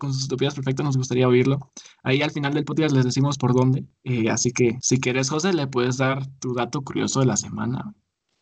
Con 0.00 0.12
sus 0.12 0.24
utopías 0.24 0.54
perfectas 0.54 0.84
nos 0.84 0.96
gustaría 0.96 1.28
oírlo. 1.28 1.58
Ahí 2.02 2.20
al 2.20 2.32
final 2.32 2.54
del 2.54 2.64
podcast 2.64 2.94
les 2.94 3.04
decimos 3.04 3.38
por 3.38 3.54
dónde. 3.54 3.86
eh, 4.02 4.28
así 4.30 4.52
que 4.52 4.76
si 4.80 4.98
quieres, 4.98 5.30
José, 5.30 5.52
le 5.52 5.68
puedes 5.68 5.96
dar 5.98 6.26
tu 6.40 6.54
dato 6.54 6.82
curioso 6.82 7.20
de 7.20 7.26
la 7.26 7.36
semana. 7.36 7.94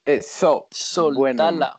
Eso. 0.06 0.68
Soltala. 0.70 1.78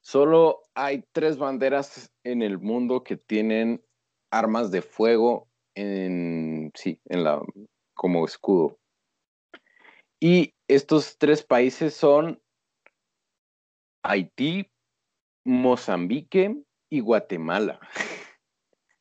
Solo 0.00 0.60
hay 0.74 1.04
tres 1.12 1.38
banderas 1.38 2.10
en 2.22 2.42
el 2.42 2.58
mundo 2.58 3.02
que 3.02 3.16
tienen 3.16 3.82
armas 4.30 4.70
de 4.70 4.82
fuego 4.82 5.48
en 5.74 6.70
sí, 6.74 7.00
en 7.06 7.24
la 7.24 7.42
como 7.94 8.24
escudo. 8.24 8.78
Y 10.20 10.54
estos 10.68 11.16
tres 11.18 11.42
países 11.42 11.94
son 11.94 12.40
Haití, 14.02 14.70
Mozambique 15.44 16.56
y 16.90 17.00
Guatemala. 17.00 17.80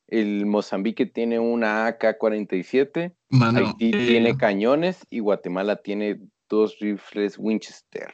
El 0.07 0.45
Mozambique 0.45 1.05
tiene 1.05 1.37
una 1.37 1.87
AK-47, 1.87 3.13
Mano, 3.29 3.59
Haití 3.59 3.89
eh, 3.89 4.07
tiene 4.07 4.37
cañones 4.37 5.05
y 5.09 5.19
Guatemala 5.19 5.75
tiene 5.77 6.21
dos 6.49 6.79
rifles 6.79 7.37
Winchester. 7.37 8.13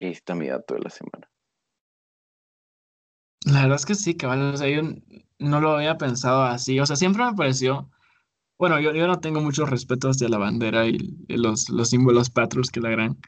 Ahí 0.00 0.10
está 0.10 0.34
mi 0.34 0.48
dato 0.48 0.74
de 0.74 0.80
la 0.80 0.90
semana. 0.90 1.31
La 3.46 3.62
verdad 3.62 3.76
es 3.76 3.86
que 3.86 3.94
sí, 3.94 4.14
cabal, 4.14 4.54
o 4.54 4.56
sea, 4.56 4.68
yo 4.68 4.82
no 5.38 5.60
lo 5.60 5.72
había 5.76 5.98
pensado 5.98 6.42
así, 6.44 6.78
o 6.78 6.86
sea, 6.86 6.96
siempre 6.96 7.24
me 7.24 7.34
pareció, 7.34 7.90
bueno, 8.58 8.80
yo, 8.80 8.94
yo 8.94 9.06
no 9.06 9.20
tengo 9.20 9.40
mucho 9.40 9.66
respeto 9.66 10.10
hacia 10.10 10.28
la 10.28 10.38
bandera 10.38 10.86
y, 10.88 10.98
y 11.28 11.36
los, 11.38 11.70
los 11.70 11.90
símbolos 11.90 12.30
patrios 12.30 12.70
que 12.70 12.80
la 12.80 12.90
gran, 12.90 13.18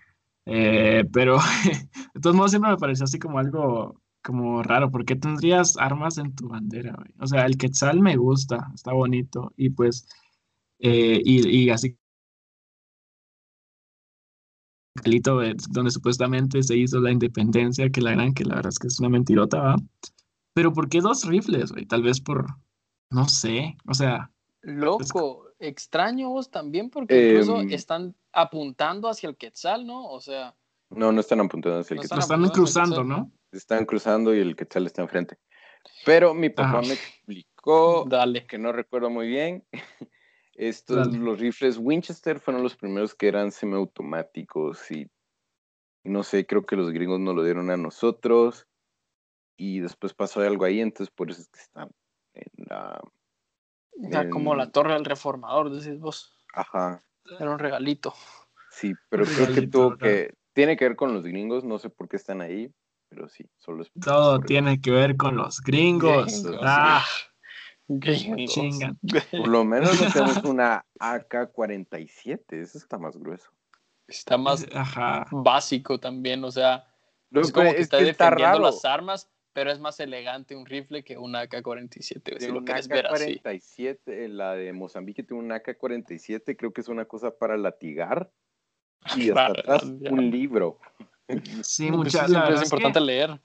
eh, 0.46 1.05
pero 1.12 1.38
de 2.14 2.20
todos 2.20 2.37
modos 2.37 2.53
siempre 2.53 2.72
me 2.72 2.79
pareció 2.79 3.05
así 3.05 3.18
como 3.18 3.38
algo 3.38 4.00
como 4.22 4.62
raro, 4.62 4.90
¿por 4.90 5.05
qué 5.05 5.16
tendrías 5.16 5.77
armas 5.79 6.18
en 6.18 6.35
tu 6.35 6.48
bandera, 6.48 6.94
güey? 6.96 7.12
O 7.20 7.27
sea, 7.27 7.46
el 7.46 7.59
quetzal 7.59 8.00
me 8.00 8.16
gusta, 8.16 8.70
está 8.74 8.92
bonito, 8.92 9.53
y 9.57 9.70
pues, 9.70 10.09
eh, 10.81 11.20
y, 11.24 11.48
y 11.66 11.70
así 11.70 11.98
Calito, 15.02 15.42
eh, 15.42 15.54
donde 15.70 15.90
supuestamente 15.90 16.62
se 16.62 16.76
hizo 16.76 17.00
la 17.00 17.11
independencia, 17.11 17.90
que 17.90 18.00
la 18.00 18.12
gran, 18.12 18.33
que 18.33 18.44
la 18.44 18.57
verdad 18.57 18.70
es 18.70 18.78
que 18.78 18.87
es 18.87 19.00
una 19.00 19.09
mentirota, 19.09 19.61
¿va? 19.61 19.76
Pero 20.54 20.72
¿por 20.72 20.88
qué 20.88 21.00
dos 21.00 21.24
rifles, 21.26 21.72
güey? 21.72 21.85
Tal 21.87 22.02
vez 22.02 22.20
por, 22.20 22.46
no 23.11 23.28
sé, 23.28 23.76
o 23.88 23.94
sea, 23.94 24.30
Loco, 24.62 25.48
extraño 25.59 26.30
vos 26.30 26.50
también, 26.50 26.88
porque 26.90 27.33
incluso 27.33 27.61
Em. 27.61 27.72
están 27.72 28.14
apuntando 28.33 29.09
hacia 29.11 29.28
el 29.28 29.37
Quetzal, 29.37 29.87
¿no? 29.87 30.07
O 30.07 30.20
sea, 30.20 30.54
No, 30.90 31.12
no 31.12 31.20
están 31.20 31.40
apuntando 31.40 31.80
hacia 31.80 31.94
el 31.94 31.96
No 31.98 32.02
Quetzal. 32.02 32.18
están 32.20 32.44
están 32.44 32.54
cruzando, 32.54 32.96
Quetzal. 33.02 33.09
¿no? 33.09 33.33
Están 33.52 33.85
cruzando 33.85 34.35
y 34.35 34.38
el 34.38 34.57
Quetzal 34.57 34.87
está 34.87 35.02
enfrente. 35.02 35.37
Pero 36.07 36.33
mi 36.35 36.48
papá 36.50 36.78
Ajá. 36.78 36.83
me 36.83 36.94
explicó 36.94 38.04
dale. 38.09 38.46
que 38.46 38.57
no 38.59 38.72
recuerdo 38.72 39.11
muy 39.11 39.26
bien. 39.28 39.64
Estos, 40.56 41.14
los 41.16 41.40
rifles 41.40 41.78
Winchester 41.78 42.38
fueron 42.38 42.62
los 42.62 42.76
primeros 42.76 43.14
que 43.14 43.28
eran 43.28 43.50
semiautomáticos 43.50 44.90
y 44.90 45.10
no 46.04 46.22
sé, 46.22 46.46
creo 46.46 46.64
que 46.64 46.76
los 46.76 46.90
gringos 46.92 47.18
nos 47.18 47.34
lo 47.34 47.42
dieron 47.42 47.70
a 47.70 47.76
nosotros 47.76 48.66
y 49.56 49.80
después 49.80 50.14
pasó 50.14 50.40
algo 50.40 50.64
ahí, 50.64 50.80
entonces 50.80 51.12
por 51.14 51.30
eso 51.30 51.40
es 51.40 51.48
que 51.48 51.60
están 51.60 51.90
en 52.34 52.50
la... 52.68 53.00
Ya 53.96 54.28
como 54.28 54.54
la 54.54 54.70
torre 54.70 54.94
del 54.94 55.04
reformador, 55.04 55.70
decís 55.70 55.98
vos. 55.98 56.36
Ajá, 56.52 57.02
Era 57.38 57.50
un 57.50 57.58
regalito. 57.58 58.12
sí, 58.70 58.92
pero 59.08 59.24
creo 59.24 59.54
que 59.54 59.66
tuvo 59.66 59.96
que... 59.96 60.34
Tiene 60.52 60.76
que 60.76 60.84
ver 60.86 60.96
con 60.96 61.12
los 61.14 61.24
gringos, 61.24 61.64
no 61.64 61.78
sé 61.78 61.90
por 61.90 62.08
qué 62.08 62.16
están 62.16 62.40
ahí, 62.40 62.72
pero 63.08 63.28
sí, 63.28 63.44
solo 63.56 63.82
es 63.82 63.90
Todo 64.00 64.38
tiene 64.40 64.80
que 64.80 64.92
ver 64.92 65.16
con 65.16 65.36
los 65.36 65.60
gringos. 65.60 66.26
Gringos, 66.26 66.60
Ah, 66.62 67.02
Gringos. 67.04 67.34
Por 67.87 69.49
lo 69.49 69.64
menos 69.64 70.01
no 70.01 70.11
tenemos 70.12 70.37
una 70.44 70.85
AK-47, 71.01 72.40
eso 72.53 72.79
está 72.79 72.99
más 72.99 73.16
grueso. 73.16 73.51
Está 74.09 74.37
más 74.38 74.66
Ajá. 74.75 75.27
básico 75.31 75.99
también, 75.99 76.44
o 76.44 76.51
sea, 76.51 76.87
es 77.31 77.53
como 77.53 77.70
que 77.70 77.77
es 77.77 77.81
está 77.83 77.99
que 77.99 78.05
defendiendo 78.05 78.59
las 78.61 78.85
armas, 78.85 79.31
pero 79.53 79.70
es 79.70 79.79
más 79.79 80.01
elegante 80.01 80.57
un 80.57 80.66
rifle 80.66 81.05
que 81.05 81.16
una 81.18 81.42
AK-47, 81.42 82.23
güey, 82.31 82.40
si 82.40 82.47
De 82.47 82.53
lo 82.53 82.59
una 82.59 82.64
quieres 82.64 82.88
ver 82.88 83.07
así. 83.07 83.40
AK-47, 83.44 84.29
la 84.29 84.55
de 84.55 84.73
Mozambique 84.73 85.23
tiene 85.23 85.42
una 85.42 85.57
AK-47, 85.57 86.57
creo 86.57 86.73
que 86.73 86.81
es 86.81 86.88
una 86.88 87.05
cosa 87.05 87.37
para 87.37 87.57
latigar. 87.57 88.31
Y 89.16 89.29
hasta 89.31 89.33
Claro, 89.33 89.55
atrás 89.61 89.83
ya. 90.01 90.11
un 90.11 90.31
libro. 90.31 90.79
Sí, 91.62 91.91
muchas 91.91 92.28
siempre 92.30 92.55
es 92.55 92.62
importante 92.64 93.01
leer. 93.01 93.41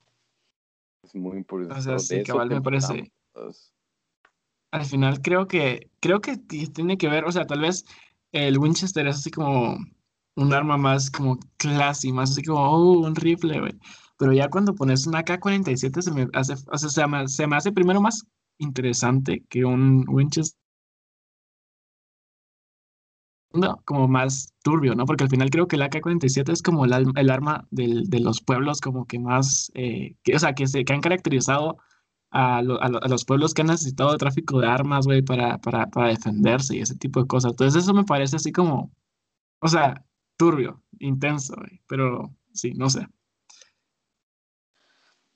Es 1.03 1.15
muy 1.15 1.37
importante. 1.37 1.77
O 1.79 1.81
sea, 1.81 1.99
sí, 1.99 2.23
cabal, 2.23 2.49
me 2.49 2.61
parece. 2.61 3.11
Al 4.71 4.85
final 4.85 5.21
creo 5.21 5.47
que, 5.47 5.89
creo 5.99 6.21
que 6.21 6.37
tiene 6.37 6.97
que 6.97 7.07
ver, 7.09 7.25
o 7.25 7.31
sea, 7.31 7.47
tal 7.47 7.61
vez 7.61 7.85
el 8.31 8.57
Winchester 8.59 9.07
es 9.07 9.17
así 9.17 9.31
como 9.31 9.77
un 10.35 10.53
arma 10.53 10.77
más 10.77 11.09
como 11.11 11.39
classy, 11.57 12.11
más 12.13 12.31
así 12.31 12.43
como, 12.43 12.59
oh, 12.69 12.99
un 13.07 13.15
rifle, 13.15 13.59
güey. 13.59 13.73
Pero 14.17 14.33
ya 14.33 14.49
cuando 14.49 14.75
pones 14.75 15.07
una 15.07 15.23
K-47 15.23 16.01
se 16.01 16.11
me 16.11 16.27
hace, 16.33 16.53
o 16.71 16.77
sea, 16.77 16.89
se 16.89 17.07
me, 17.07 17.27
se 17.27 17.47
me 17.47 17.55
hace 17.57 17.71
primero 17.71 18.01
más 18.01 18.23
interesante 18.59 19.43
que 19.49 19.65
un 19.65 20.05
Winchester. 20.07 20.59
No, 23.51 23.81
como 23.85 24.07
más 24.07 24.53
turbio, 24.63 24.93
¿no? 24.93 25.05
Porque 25.05 25.23
al 25.23 25.29
final 25.29 25.49
creo 25.49 25.67
que 25.67 25.75
el 25.75 25.81
AK-47 25.81 26.51
es 26.51 26.61
como 26.61 26.85
el, 26.85 26.93
el 27.15 27.29
arma 27.31 27.67
del- 27.71 28.03
de 28.09 28.19
los 28.19 28.41
pueblos 28.41 28.79
como 28.79 29.05
que 29.07 29.17
más, 29.19 29.71
eh, 29.73 30.15
que, 30.23 30.35
o 30.35 30.39
sea, 30.39 30.53
que, 30.53 30.67
se, 30.67 30.85
que 30.85 30.93
han 30.93 31.01
caracterizado 31.01 31.77
a, 32.31 32.61
lo- 32.61 32.81
a 32.81 32.89
lo- 32.89 33.03
a 33.03 33.07
los 33.07 33.25
pueblos 33.25 33.53
que 33.53 33.61
han 33.61 33.67
necesitado 33.67 34.17
tráfico 34.17 34.59
de 34.59 34.67
armas, 34.67 35.05
güey, 35.05 35.21
para, 35.21 35.57
para, 35.59 35.87
para 35.87 36.09
defenderse 36.09 36.75
y 36.75 36.81
ese 36.81 36.95
tipo 36.97 37.21
de 37.21 37.27
cosas. 37.27 37.51
Entonces 37.51 37.83
eso 37.83 37.93
me 37.93 38.03
parece 38.05 38.35
así 38.37 38.51
como, 38.51 38.91
o 39.61 39.67
sea, 39.67 40.05
turbio, 40.37 40.83
intenso, 40.99 41.55
pero 41.87 42.35
sí, 42.53 42.73
no 42.75 42.89
sé. 42.89 43.07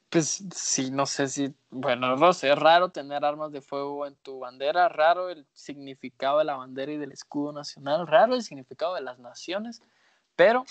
Pues 0.09 0.43
sí, 0.55 0.91
no 0.91 1.07
sé 1.07 1.27
si, 1.27 1.55
bueno, 1.71 2.15
no 2.15 2.29
es 2.29 2.41
raro 2.59 2.89
tener 2.91 3.25
armas 3.25 3.51
de 3.51 3.61
fuego 3.61 4.05
en 4.05 4.15
tu 4.17 4.37
bandera, 4.39 4.87
raro 4.87 5.29
el 5.29 5.47
significado 5.53 6.37
de 6.37 6.45
la 6.45 6.55
bandera 6.55 6.91
y 6.91 6.97
del 6.97 7.11
escudo 7.11 7.51
nacional, 7.51 8.05
raro 8.05 8.35
el 8.35 8.43
significado 8.43 8.93
de 8.93 9.01
las 9.01 9.17
naciones, 9.17 9.81
pero 10.35 10.65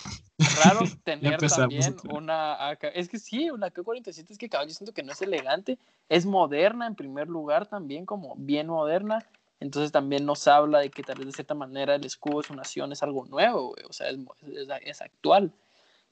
raro 0.64 0.80
tener 1.04 1.38
también 1.38 1.96
una 2.10 2.68
AK. 2.68 2.84
Es 2.94 3.08
que 3.08 3.18
sí, 3.18 3.50
una 3.50 3.68
AK-47 3.68 4.30
es 4.30 4.38
que 4.38 4.48
cabrón, 4.48 4.68
yo 4.68 4.74
siento 4.74 4.92
que 4.92 5.02
no 5.02 5.12
es 5.12 5.22
elegante, 5.22 5.78
es 6.08 6.26
moderna 6.26 6.86
en 6.86 6.94
primer 6.94 7.28
lugar 7.28 7.66
también, 7.66 8.06
como 8.06 8.34
bien 8.36 8.66
moderna, 8.66 9.24
entonces 9.60 9.92
también 9.92 10.26
nos 10.26 10.48
habla 10.48 10.80
de 10.80 10.90
que 10.90 11.02
tal 11.02 11.18
vez 11.18 11.26
de 11.26 11.32
cierta 11.32 11.54
manera 11.54 11.94
el 11.94 12.04
escudo 12.04 12.40
de 12.40 12.48
su 12.48 12.54
nación 12.54 12.92
es 12.92 13.02
algo 13.02 13.24
nuevo, 13.26 13.74
o 13.88 13.92
sea, 13.92 14.08
es, 14.08 14.18
es, 14.42 14.68
es 14.82 15.02
actual. 15.02 15.52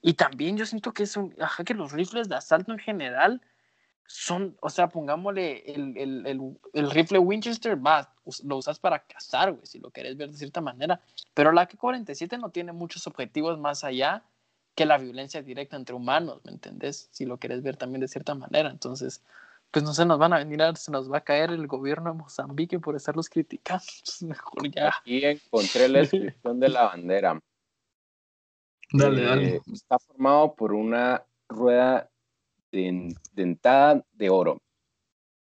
Y 0.03 0.15
también 0.15 0.57
yo 0.57 0.65
siento 0.65 0.93
que 0.93 1.03
es 1.03 1.17
un, 1.17 1.35
ajá, 1.41 1.65
que 1.65 1.75
los 1.75 1.93
rifles 1.93 2.29
de 2.29 2.37
asalto 2.37 2.73
en 2.73 2.79
general 2.79 3.43
son, 4.13 4.57
o 4.61 4.69
sea, 4.69 4.89
pongámosle 4.89 5.63
el, 5.73 5.97
el, 5.97 6.27
el, 6.27 6.59
el 6.73 6.91
rifle 6.91 7.21
Winchester, 7.21 7.79
va, 7.79 8.13
lo 8.43 8.57
usas 8.57 8.81
para 8.81 9.05
cazar, 9.05 9.53
güey, 9.53 9.65
si 9.65 9.79
lo 9.79 9.91
querés 9.91 10.17
ver 10.17 10.31
de 10.31 10.37
cierta 10.37 10.61
manera. 10.61 11.01
Pero 11.33 11.53
la 11.53 11.67
K-47 11.67 12.37
no 12.41 12.51
tiene 12.51 12.73
muchos 12.73 13.07
objetivos 13.07 13.57
más 13.61 13.85
allá 13.85 14.25
que 14.75 14.85
la 14.85 14.99
violencia 14.99 15.43
directa 15.43 15.77
entre 15.77 15.95
humanos, 15.95 16.41
¿me 16.45 16.51
entendés? 16.51 17.09
Si 17.13 17.25
lo 17.25 17.37
querés 17.37 17.63
ver 17.63 17.77
también 17.77 18.01
de 18.01 18.09
cierta 18.09 18.35
manera. 18.35 18.71
Entonces, 18.71 19.23
pues 19.71 19.85
no 19.85 19.95
se 19.95 20.05
nos 20.05 20.19
van 20.19 20.33
a 20.33 20.39
venir, 20.39 20.61
a, 20.61 20.75
se 20.75 20.91
nos 20.91 21.11
va 21.11 21.19
a 21.19 21.25
caer 21.25 21.51
el 21.51 21.69
gobierno 21.69 22.11
de 22.11 22.19
Mozambique 22.19 22.81
por 22.81 22.97
estarlos 22.97 23.29
criticando. 23.29 23.85
Entonces, 23.97 24.23
mejor 24.29 24.71
ya. 24.73 24.93
Y 25.05 25.25
encontré 25.25 25.89
la 25.89 26.01
descripción 26.01 26.59
de 26.59 26.69
la 26.69 26.83
bandera. 26.87 27.41
Dale, 28.93 29.23
dale. 29.23 29.55
Eh, 29.55 29.61
está 29.73 30.01
formado 30.01 30.53
por 30.57 30.73
una 30.73 31.23
rueda 31.49 32.10
dentada 32.71 34.05
de 34.13 34.31
oro, 34.31 34.63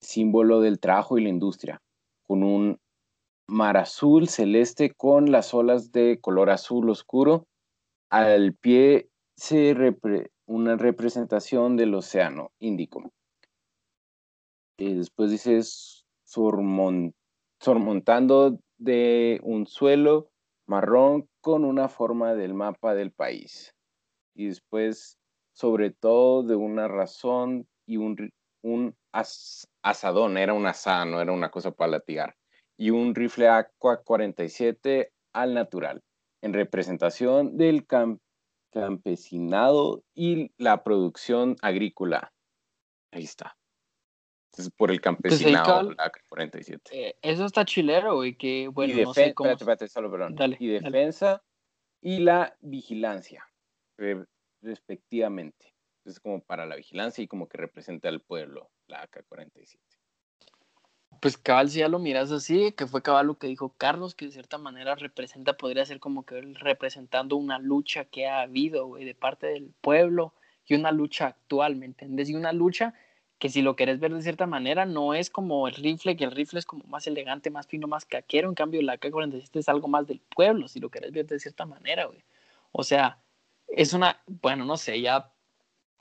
símbolo 0.01 0.61
del 0.61 0.79
trabajo 0.79 1.17
y 1.17 1.23
la 1.23 1.29
industria, 1.29 1.81
con 2.25 2.43
un 2.43 2.79
mar 3.47 3.77
azul 3.77 4.27
celeste 4.27 4.93
con 4.93 5.31
las 5.31 5.53
olas 5.53 5.91
de 5.91 6.19
color 6.19 6.49
azul 6.49 6.89
oscuro. 6.89 7.47
Al 8.09 8.53
pie 8.53 9.09
se 9.35 9.73
repre 9.73 10.31
una 10.45 10.75
representación 10.75 11.75
del 11.77 11.93
océano 11.93 12.51
Índico. 12.59 13.11
Y 14.77 14.93
después 14.93 15.31
dice 15.31 15.59
surmontando 17.59 18.59
de 18.77 19.39
un 19.43 19.65
suelo 19.65 20.29
marrón 20.67 21.27
con 21.41 21.65
una 21.65 21.87
forma 21.89 22.35
del 22.35 22.53
mapa 22.53 22.93
del 22.93 23.11
país. 23.11 23.73
Y 24.35 24.47
después, 24.47 25.17
sobre 25.57 25.89
todo, 25.89 26.43
de 26.43 26.55
una 26.55 26.87
razón 26.87 27.67
y 27.87 27.97
un, 27.97 28.31
un 28.61 28.95
asadón, 29.81 30.37
era 30.37 30.53
un 30.53 30.67
asada, 30.67 31.05
no 31.05 31.19
era 31.19 31.31
una 31.31 31.49
cosa 31.49 31.71
para 31.71 31.93
latigar. 31.93 32.35
Y 32.77 32.91
un 32.91 33.15
rifle 33.15 33.47
Aqua 33.47 34.03
47 34.03 35.11
al 35.33 35.55
natural, 35.55 36.03
en 36.43 36.53
representación 36.53 37.57
del 37.57 37.87
campesinado 38.71 40.03
y 40.13 40.51
la 40.59 40.83
producción 40.83 41.55
agrícola. 41.63 42.31
Ahí 43.11 43.23
está 43.23 43.57
por 44.75 44.91
el 44.91 44.97
pues 44.97 45.01
campesinado, 45.01 45.91
la 45.91 46.11
47. 46.29 46.81
Eh, 46.91 47.15
eso 47.21 47.45
está 47.45 47.65
chilero, 47.65 48.15
güey, 48.15 48.35
que 48.35 48.67
bueno, 48.67 48.93
y 48.93 49.03
no 49.03 49.13
sé 49.13 49.33
cómo... 49.33 49.51
espérate, 49.51 49.87
solo, 49.87 50.09
perdón. 50.11 50.35
y 50.59 50.67
defensa 50.67 51.43
y 52.01 52.19
la 52.19 52.55
vigilancia, 52.61 53.47
respectivamente. 54.61 55.73
Es 56.05 56.19
como 56.19 56.41
para 56.41 56.65
la 56.65 56.75
vigilancia 56.75 57.23
y 57.23 57.27
como 57.27 57.49
que 57.49 57.57
representa 57.57 58.09
al 58.09 58.21
pueblo, 58.21 58.69
la 58.87 59.01
AK-47. 59.03 59.77
Pues 61.21 61.37
cabal, 61.37 61.69
si 61.69 61.79
ya 61.79 61.87
lo 61.87 61.99
miras 61.99 62.31
así, 62.31 62.71
que 62.73 62.85
fue 62.85 63.01
cabal 63.01 63.27
lo 63.27 63.37
que 63.37 63.47
dijo 63.47 63.73
Carlos, 63.77 64.13
que 64.15 64.25
de 64.25 64.31
cierta 64.31 64.57
manera 64.57 64.95
representa, 64.95 65.57
podría 65.57 65.85
ser 65.85 65.99
como 65.99 66.25
que 66.25 66.41
representando 66.41 67.35
una 67.35 67.59
lucha 67.59 68.05
que 68.05 68.27
ha 68.27 68.41
habido, 68.41 68.95
de 68.95 69.15
parte 69.15 69.47
del 69.47 69.73
pueblo 69.81 70.33
y 70.65 70.75
una 70.75 70.91
lucha 70.91 71.27
actual, 71.27 71.75
¿me 71.75 71.85
entiendes? 71.85 72.29
Y 72.29 72.35
una 72.35 72.53
lucha 72.53 72.93
que 73.39 73.49
si 73.49 73.61
lo 73.61 73.75
querés 73.75 73.99
ver 73.99 74.13
de 74.13 74.21
cierta 74.21 74.47
manera, 74.47 74.85
no 74.85 75.13
es 75.13 75.29
como 75.29 75.67
el 75.67 75.75
rifle, 75.75 76.15
que 76.15 76.23
el 76.23 76.31
rifle 76.31 76.59
es 76.59 76.65
como 76.65 76.83
más 76.85 77.07
elegante, 77.07 77.49
más 77.49 77.67
fino, 77.67 77.87
más 77.87 78.05
caquero, 78.05 78.49
en 78.49 78.55
cambio 78.55 78.81
la 78.81 78.97
K-47 78.97 79.59
es 79.59 79.69
algo 79.69 79.87
más 79.87 80.07
del 80.07 80.19
pueblo, 80.19 80.67
si 80.67 80.79
lo 80.79 80.89
querés 80.89 81.11
ver 81.11 81.25
de 81.27 81.39
cierta 81.39 81.65
manera. 81.65 82.09
O 82.71 82.83
sea, 82.83 83.19
es 83.67 83.93
una, 83.93 84.21
bueno, 84.27 84.65
no 84.65 84.77
sé, 84.77 85.01
ya 85.01 85.31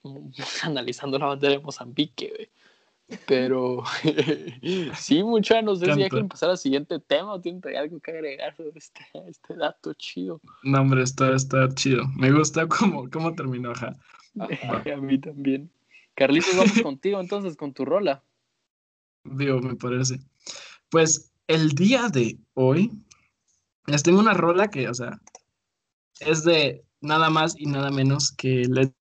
analizando 0.62 1.18
la 1.18 1.26
bandera 1.26 1.54
de 1.54 1.60
Mozambique, 1.60 2.32
güey. 2.34 2.50
Pero 3.26 3.84
sí, 4.98 5.22
mucha, 5.22 5.62
no 5.62 5.76
sé 5.76 5.94
si 5.94 6.02
hay 6.02 6.10
que 6.10 6.24
pasar 6.24 6.50
al 6.50 6.58
siguiente 6.58 6.98
tema 6.98 7.34
o 7.34 7.40
tiene 7.40 7.60
algo 7.76 8.00
que 8.00 8.10
agregar 8.10 8.56
sobre 8.56 8.72
este, 8.76 9.06
este 9.28 9.54
dato 9.54 9.94
chido. 9.94 10.40
No, 10.64 10.80
hombre, 10.80 11.04
está, 11.04 11.34
está 11.34 11.68
chido. 11.74 12.02
Me 12.16 12.32
gusta 12.32 12.66
cómo, 12.66 13.08
cómo 13.08 13.34
terminó, 13.34 13.70
ajá. 13.70 13.94
A 14.92 14.96
mí 14.96 15.18
también. 15.18 15.70
Carlitos, 16.14 16.56
vamos 16.56 16.82
contigo 16.82 17.20
entonces 17.20 17.56
con 17.56 17.72
tu 17.72 17.84
rola. 17.84 18.24
Digo, 19.22 19.60
me 19.60 19.76
parece. 19.76 20.18
Pues 20.90 21.32
el 21.46 21.70
día 21.70 22.08
de 22.08 22.38
hoy 22.54 22.90
les 23.86 24.02
tengo 24.02 24.18
una 24.18 24.34
rola 24.34 24.68
que, 24.68 24.88
o 24.88 24.94
sea, 24.94 25.20
es 26.20 26.42
de 26.42 26.85
nada 27.00 27.30
más 27.30 27.54
y 27.58 27.66
nada 27.66 27.90
menos 27.90 28.32
que 28.32 28.64
Led 28.68 28.92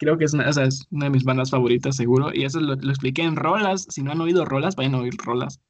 Creo 0.00 0.16
que 0.16 0.24
es 0.24 0.32
una, 0.32 0.48
es 0.48 0.86
de 0.88 1.10
mis 1.10 1.24
bandas 1.24 1.50
favoritas, 1.50 1.94
seguro. 1.94 2.30
Y 2.32 2.44
eso 2.44 2.58
lo, 2.58 2.72
expliqué 2.72 3.20
en 3.20 3.36
rolas. 3.36 3.86
Si 3.90 4.02
no 4.02 4.10
han 4.10 4.20
oído 4.22 4.46
rolas, 4.46 4.74
vayan 4.74 4.94
a 4.94 5.00
oír 5.00 5.14
rolas. 5.18 5.60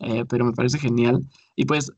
Eh, 0.00 0.26
pero 0.28 0.44
me 0.44 0.52
parece 0.52 0.78
genial. 0.78 1.20
Y 1.56 1.64
pues 1.64 1.90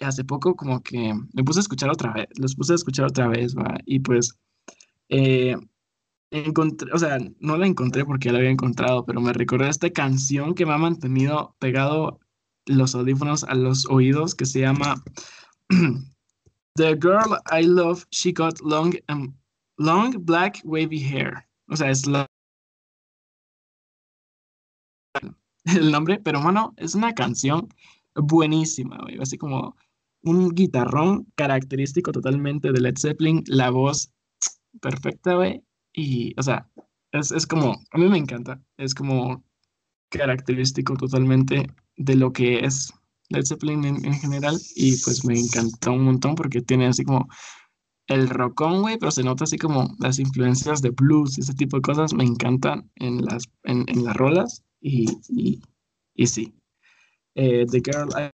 hace 0.00 0.22
poco 0.22 0.54
como 0.54 0.82
que 0.82 1.14
me 1.32 1.42
puse 1.42 1.60
a 1.60 1.62
escuchar 1.62 1.88
otra 1.88 2.12
vez. 2.12 2.26
Los 2.38 2.54
puse 2.54 2.74
a 2.74 2.76
escuchar 2.76 3.06
otra 3.06 3.26
vez, 3.28 3.56
va. 3.56 3.78
Y 3.86 4.00
pues 4.00 4.38
eh, 5.08 5.56
encontré, 6.30 6.92
o 6.92 6.98
sea, 6.98 7.18
no 7.38 7.56
la 7.56 7.66
encontré 7.66 8.04
porque 8.04 8.30
la 8.32 8.38
había 8.38 8.50
encontrado, 8.50 9.04
pero 9.06 9.22
me 9.22 9.32
recordé 9.32 9.68
esta 9.70 9.90
canción 9.90 10.54
que 10.54 10.66
me 10.66 10.74
ha 10.74 10.78
mantenido 10.78 11.56
pegado 11.58 12.20
los 12.66 12.94
audífonos 12.94 13.44
a 13.44 13.54
los 13.54 13.86
oídos 13.86 14.34
que 14.34 14.46
se 14.46 14.60
llama 14.60 15.02
The 16.76 16.94
Girl 16.96 17.38
I 17.50 17.62
Love, 17.62 18.04
She 18.10 18.32
Got 18.32 18.60
Long, 18.62 18.94
um, 19.08 19.34
long 19.78 20.24
Black 20.24 20.60
Wavy 20.64 20.98
Hair. 20.98 21.46
O 21.68 21.76
sea, 21.76 21.90
es 21.90 22.04
el 25.64 25.90
nombre, 25.90 26.18
pero 26.18 26.42
bueno, 26.42 26.74
es 26.76 26.94
una 26.94 27.14
canción 27.14 27.68
buenísima, 28.14 28.98
así 29.20 29.38
como 29.38 29.76
un 30.22 30.50
guitarrón 30.50 31.26
característico 31.36 32.12
totalmente 32.12 32.72
de 32.72 32.80
Led 32.80 32.98
Zeppelin, 32.98 33.42
la 33.46 33.70
voz 33.70 34.12
perfecta, 34.80 35.34
güey. 35.34 35.62
Y, 35.92 36.34
o 36.38 36.42
sea, 36.42 36.68
es, 37.12 37.30
es, 37.32 37.46
como, 37.46 37.80
a 37.90 37.98
mí 37.98 38.08
me 38.08 38.18
encanta, 38.18 38.60
es 38.76 38.94
como 38.94 39.44
característico 40.10 40.96
totalmente 40.96 41.66
de 41.96 42.16
lo 42.16 42.32
que 42.32 42.60
es 42.60 42.92
Led 43.30 43.44
Zeppelin 43.44 43.84
en, 43.84 44.14
general. 44.14 44.58
Y 44.74 44.96
pues 45.02 45.24
me 45.24 45.38
encantó 45.38 45.92
un 45.92 46.04
montón 46.04 46.34
porque 46.34 46.60
tiene 46.60 46.86
así 46.86 47.04
como 47.04 47.28
el 48.08 48.28
rockón, 48.28 48.82
güey, 48.82 48.98
pero 48.98 49.12
se 49.12 49.22
nota 49.22 49.44
así 49.44 49.56
como 49.56 49.94
las 49.98 50.18
influencias 50.18 50.82
de 50.82 50.90
blues 50.90 51.38
y 51.38 51.42
ese 51.42 51.54
tipo 51.54 51.76
de 51.76 51.82
cosas 51.82 52.12
me 52.12 52.24
encantan 52.24 52.90
en 52.96 53.24
las, 53.24 53.44
en, 53.62 53.84
en 53.88 54.04
las 54.04 54.16
rolas. 54.16 54.64
Y, 54.80 55.06
y, 56.14 56.26
sí. 56.26 56.52
Eh, 57.36 57.64
the 57.70 57.80
Girl 57.80 58.08
I 58.16 58.30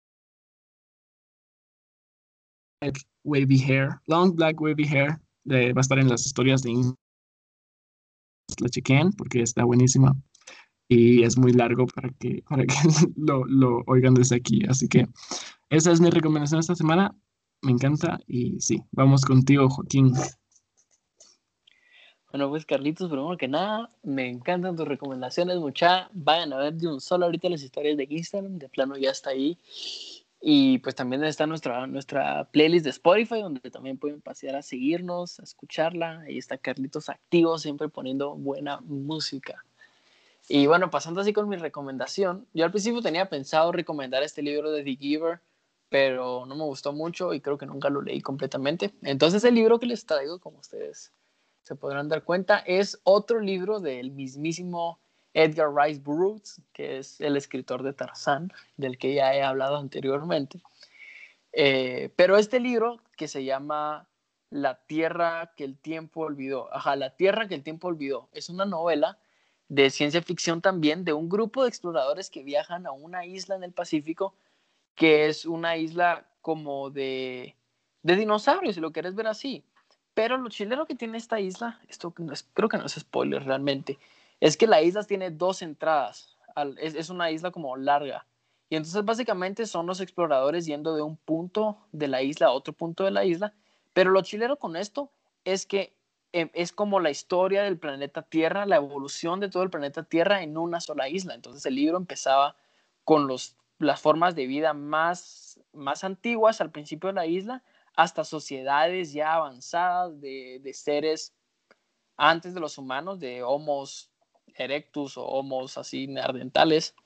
Wavy 3.24 3.58
Hair, 3.58 4.00
Long 4.06 4.34
Black 4.34 4.60
Wavy 4.60 4.84
Hair 4.84 5.18
va 5.46 5.78
a 5.78 5.80
estar 5.80 5.98
en 5.98 6.08
las 6.08 6.26
historias 6.26 6.62
de 6.62 6.94
la 8.60 8.68
chequen 8.68 9.10
porque 9.12 9.42
está 9.42 9.64
buenísima 9.64 10.14
y 10.88 11.22
es 11.22 11.38
muy 11.38 11.52
largo 11.52 11.86
para 11.86 12.10
que, 12.10 12.42
para 12.48 12.64
que 12.64 12.74
lo, 13.16 13.44
lo 13.46 13.82
oigan 13.86 14.14
desde 14.14 14.36
aquí. 14.36 14.62
Así 14.68 14.88
que 14.88 15.06
esa 15.70 15.92
es 15.92 16.00
mi 16.00 16.10
recomendación 16.10 16.60
esta 16.60 16.74
semana. 16.74 17.14
Me 17.62 17.72
encanta 17.72 18.20
y 18.26 18.60
sí, 18.60 18.82
vamos 18.92 19.24
contigo, 19.24 19.68
Joaquín. 19.70 20.12
Bueno, 22.34 22.48
pues 22.48 22.66
Carlitos, 22.66 23.08
primero 23.08 23.36
que 23.36 23.46
nada, 23.46 23.88
me 24.02 24.28
encantan 24.28 24.74
tus 24.74 24.88
recomendaciones, 24.88 25.56
mucha. 25.58 26.10
Vayan 26.12 26.52
a 26.52 26.56
ver 26.58 26.74
de 26.74 26.88
un 26.88 27.00
solo 27.00 27.26
ahorita 27.26 27.48
las 27.48 27.62
historias 27.62 27.96
de 27.96 28.08
Instagram, 28.10 28.58
de 28.58 28.68
plano 28.68 28.96
ya 28.96 29.10
está 29.10 29.30
ahí. 29.30 29.56
Y 30.40 30.78
pues 30.78 30.96
también 30.96 31.22
está 31.22 31.46
nuestra, 31.46 31.86
nuestra 31.86 32.44
playlist 32.50 32.84
de 32.84 32.90
Spotify, 32.90 33.40
donde 33.40 33.70
también 33.70 33.98
pueden 33.98 34.20
pasear 34.20 34.56
a 34.56 34.62
seguirnos, 34.62 35.38
a 35.38 35.44
escucharla. 35.44 36.22
Ahí 36.22 36.36
está 36.36 36.58
Carlitos 36.58 37.08
activo, 37.08 37.56
siempre 37.56 37.88
poniendo 37.88 38.34
buena 38.34 38.80
música. 38.80 39.64
Y 40.48 40.66
bueno, 40.66 40.90
pasando 40.90 41.20
así 41.20 41.32
con 41.32 41.48
mi 41.48 41.56
recomendación, 41.56 42.46
yo 42.52 42.64
al 42.64 42.70
principio 42.70 43.00
tenía 43.00 43.28
pensado 43.28 43.72
recomendar 43.72 44.22
este 44.22 44.42
libro 44.42 44.70
de 44.70 44.82
The 44.84 44.96
Giver, 44.96 45.40
pero 45.88 46.44
no 46.44 46.54
me 46.54 46.64
gustó 46.64 46.92
mucho 46.92 47.32
y 47.32 47.40
creo 47.40 47.56
que 47.56 47.66
nunca 47.66 47.88
lo 47.88 48.02
leí 48.02 48.20
completamente. 48.20 48.92
Entonces 49.02 49.42
el 49.44 49.54
libro 49.54 49.78
que 49.78 49.86
les 49.86 50.04
traigo, 50.04 50.38
como 50.38 50.58
ustedes 50.58 51.12
se 51.62 51.76
podrán 51.76 52.08
dar 52.08 52.24
cuenta, 52.24 52.58
es 52.58 53.00
otro 53.04 53.40
libro 53.40 53.80
del 53.80 54.10
mismísimo 54.10 54.98
Edgar 55.32 55.74
Rice 55.74 56.00
Burroughs, 56.00 56.60
que 56.72 56.98
es 56.98 57.20
el 57.20 57.36
escritor 57.36 57.82
de 57.82 57.94
Tarzán, 57.94 58.52
del 58.76 58.98
que 58.98 59.14
ya 59.14 59.34
he 59.34 59.42
hablado 59.42 59.76
anteriormente. 59.76 60.60
Eh, 61.52 62.10
pero 62.16 62.36
este 62.36 62.60
libro, 62.60 63.00
que 63.16 63.28
se 63.28 63.44
llama 63.44 64.08
La 64.50 64.84
Tierra 64.86 65.52
que 65.56 65.64
el 65.64 65.78
tiempo 65.78 66.20
olvidó, 66.20 66.72
ajá, 66.74 66.96
La 66.96 67.16
Tierra 67.16 67.48
que 67.48 67.54
el 67.54 67.62
tiempo 67.62 67.88
olvidó, 67.88 68.28
es 68.32 68.50
una 68.50 68.66
novela 68.66 69.18
de 69.68 69.90
ciencia 69.90 70.22
ficción 70.22 70.60
también 70.60 71.04
de 71.04 71.12
un 71.12 71.28
grupo 71.28 71.62
de 71.62 71.68
exploradores 71.68 72.30
que 72.30 72.42
viajan 72.42 72.86
a 72.86 72.92
una 72.92 73.24
isla 73.26 73.56
en 73.56 73.64
el 73.64 73.72
Pacífico, 73.72 74.34
que 74.94 75.26
es 75.26 75.44
una 75.46 75.76
isla 75.76 76.26
como 76.40 76.90
de, 76.90 77.56
de 78.02 78.16
dinosaurios, 78.16 78.74
si 78.74 78.80
lo 78.80 78.92
quieres 78.92 79.14
ver 79.14 79.26
así. 79.26 79.64
Pero 80.14 80.38
lo 80.38 80.48
chileno 80.48 80.86
que 80.86 80.94
tiene 80.94 81.18
esta 81.18 81.40
isla, 81.40 81.80
esto 81.88 82.12
creo 82.12 82.68
que 82.68 82.78
no 82.78 82.86
es 82.86 82.92
spoiler 82.92 83.44
realmente, 83.44 83.98
es 84.40 84.56
que 84.56 84.66
la 84.66 84.80
isla 84.82 85.02
tiene 85.02 85.30
dos 85.30 85.62
entradas. 85.62 86.36
es, 86.78 87.10
una 87.10 87.30
isla 87.30 87.50
como 87.50 87.76
larga. 87.76 88.26
Y 88.70 88.76
entonces 88.76 89.04
básicamente 89.04 89.66
son 89.66 89.86
los 89.86 90.00
exploradores 90.00 90.66
yendo 90.66 90.94
de 90.94 91.02
un 91.02 91.16
punto 91.16 91.78
de 91.92 92.08
la 92.08 92.22
isla 92.22 92.46
a 92.48 92.52
otro 92.52 92.72
punto 92.72 93.04
de 93.04 93.10
la 93.10 93.24
isla. 93.24 93.54
Pero 93.92 94.10
lo 94.10 94.22
chileno 94.22 94.56
con 94.56 94.76
esto 94.76 95.10
es 95.44 95.66
que 95.66 95.94
es 96.34 96.72
como 96.72 96.98
la 96.98 97.10
historia 97.10 97.62
del 97.62 97.78
planeta 97.78 98.22
Tierra, 98.22 98.66
la 98.66 98.76
evolución 98.76 99.38
de 99.38 99.48
todo 99.48 99.62
el 99.62 99.70
planeta 99.70 100.02
Tierra 100.02 100.42
en 100.42 100.56
una 100.58 100.80
sola 100.80 101.08
isla. 101.08 101.34
Entonces 101.34 101.64
el 101.64 101.76
libro 101.76 101.96
empezaba 101.96 102.56
con 103.04 103.28
los, 103.28 103.56
las 103.78 104.00
formas 104.00 104.34
de 104.34 104.46
vida 104.46 104.72
más, 104.74 105.60
más 105.72 106.02
antiguas 106.02 106.60
al 106.60 106.72
principio 106.72 107.08
de 107.08 107.14
la 107.14 107.26
isla 107.26 107.62
hasta 107.94 108.24
sociedades 108.24 109.12
ya 109.12 109.34
avanzadas 109.34 110.20
de, 110.20 110.60
de 110.60 110.74
seres 110.74 111.34
antes 112.16 112.52
de 112.54 112.60
los 112.60 112.78
humanos, 112.78 113.20
de 113.20 113.44
homos 113.44 114.10
erectus 114.56 115.16
o 115.16 115.24
homos 115.24 115.78
así 115.78 116.08
neandertales. 116.08 116.96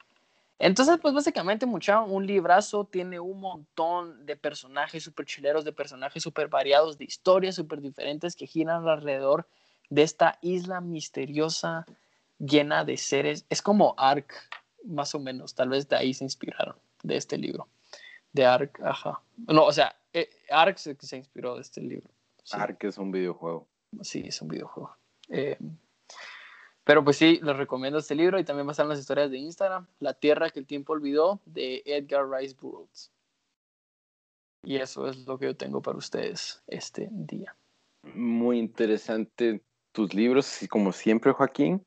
Entonces, 0.58 0.98
pues 1.00 1.14
básicamente, 1.14 1.66
mucha, 1.66 2.00
un 2.00 2.26
librazo 2.26 2.84
tiene 2.84 3.20
un 3.20 3.40
montón 3.40 4.26
de 4.26 4.36
personajes 4.36 5.04
súper 5.04 5.26
chileros, 5.26 5.64
de 5.64 5.72
personajes 5.72 6.22
súper 6.22 6.48
variados, 6.48 6.98
de 6.98 7.04
historias 7.04 7.54
súper 7.54 7.80
diferentes 7.80 8.34
que 8.34 8.46
giran 8.46 8.88
alrededor 8.88 9.46
de 9.88 10.02
esta 10.02 10.38
isla 10.42 10.80
misteriosa 10.80 11.86
llena 12.38 12.84
de 12.84 12.96
seres. 12.96 13.46
Es 13.48 13.62
como 13.62 13.94
Ark, 13.96 14.32
más 14.84 15.14
o 15.14 15.20
menos, 15.20 15.54
tal 15.54 15.68
vez 15.68 15.88
de 15.88 15.96
ahí 15.96 16.12
se 16.12 16.24
inspiraron, 16.24 16.76
de 17.04 17.16
este 17.16 17.38
libro. 17.38 17.68
De 18.32 18.44
Ark, 18.44 18.80
ajá. 18.82 19.20
No, 19.46 19.64
o 19.64 19.72
sea, 19.72 19.94
eh, 20.12 20.28
Ark 20.50 20.76
se, 20.78 20.96
se 21.00 21.16
inspiró 21.16 21.54
de 21.54 21.62
este 21.62 21.80
libro. 21.80 22.10
Ark 22.50 22.82
es 22.84 22.98
un 22.98 23.12
videojuego. 23.12 23.68
Sí, 24.02 24.24
es 24.26 24.42
un 24.42 24.48
videojuego. 24.48 24.96
Eh, 25.28 25.56
pero 26.88 27.04
pues 27.04 27.18
sí, 27.18 27.38
les 27.42 27.54
recomiendo 27.54 27.98
este 27.98 28.14
libro 28.14 28.38
y 28.38 28.44
también 28.44 28.66
va 28.66 28.72
en 28.78 28.88
las 28.88 28.98
historias 28.98 29.30
de 29.30 29.36
Instagram, 29.36 29.86
La 30.00 30.14
Tierra 30.14 30.48
que 30.48 30.58
el 30.58 30.64
tiempo 30.64 30.94
olvidó, 30.94 31.38
de 31.44 31.82
Edgar 31.84 32.26
Rice 32.30 32.56
Burroughs. 32.58 33.12
Y 34.64 34.76
eso 34.76 35.06
es 35.06 35.26
lo 35.26 35.38
que 35.38 35.44
yo 35.44 35.54
tengo 35.54 35.82
para 35.82 35.98
ustedes 35.98 36.62
este 36.66 37.10
día. 37.10 37.54
Muy 38.14 38.58
interesante 38.58 39.60
tus 39.92 40.14
libros, 40.14 40.62
y 40.62 40.68
como 40.68 40.92
siempre, 40.92 41.32
Joaquín. 41.32 41.84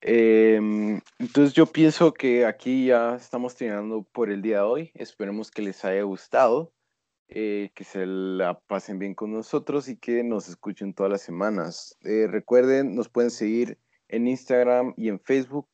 Em, 0.00 1.02
entonces 1.18 1.52
yo 1.52 1.66
pienso 1.66 2.14
que 2.14 2.46
aquí 2.46 2.86
ya 2.86 3.16
estamos 3.16 3.54
terminando 3.54 4.02
por 4.12 4.30
el 4.30 4.40
día 4.40 4.60
de 4.60 4.62
hoy. 4.62 4.90
Esperemos 4.94 5.50
que 5.50 5.60
les 5.60 5.84
haya 5.84 6.04
gustado, 6.04 6.72
eh, 7.28 7.70
que 7.74 7.84
se 7.84 8.06
la 8.06 8.58
pasen 8.60 8.98
bien 8.98 9.14
con 9.14 9.30
nosotros 9.30 9.88
y 9.88 9.98
que 9.98 10.24
nos 10.24 10.48
escuchen 10.48 10.94
todas 10.94 11.12
las 11.12 11.20
semanas. 11.20 11.98
Eh, 12.00 12.28
recuerden, 12.30 12.94
nos 12.94 13.10
pueden 13.10 13.30
seguir 13.30 13.76
en 14.12 14.28
Instagram 14.28 14.94
y 14.96 15.08
en 15.08 15.18
Facebook 15.18 15.66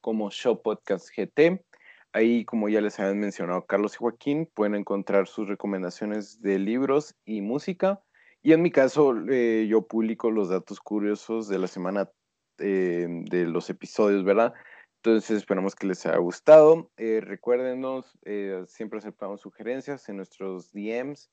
como 0.00 0.30
Show 0.30 0.62
Podcast 0.62 1.08
GT. 1.16 1.64
Ahí, 2.12 2.44
como 2.44 2.68
ya 2.68 2.80
les 2.80 3.00
habían 3.00 3.18
mencionado 3.18 3.66
Carlos 3.66 3.94
y 3.94 3.98
Joaquín, 3.98 4.48
pueden 4.54 4.74
encontrar 4.74 5.26
sus 5.26 5.48
recomendaciones 5.48 6.40
de 6.40 6.58
libros 6.58 7.16
y 7.24 7.40
música. 7.40 8.00
Y 8.42 8.52
en 8.52 8.62
mi 8.62 8.70
caso, 8.70 9.14
eh, 9.28 9.66
yo 9.68 9.86
publico 9.86 10.30
los 10.30 10.50
datos 10.50 10.78
curiosos 10.80 11.48
de 11.48 11.58
la 11.58 11.66
semana 11.66 12.10
eh, 12.58 13.06
de 13.08 13.46
los 13.46 13.68
episodios, 13.70 14.24
¿verdad? 14.24 14.54
Entonces, 15.02 15.38
esperamos 15.38 15.74
que 15.74 15.86
les 15.86 16.04
haya 16.06 16.18
gustado. 16.18 16.90
Eh, 16.96 17.20
recuérdenos, 17.22 18.18
eh, 18.24 18.62
siempre 18.66 18.98
aceptamos 18.98 19.40
sugerencias 19.40 20.08
en 20.08 20.16
nuestros 20.16 20.72
DMs. 20.72 21.30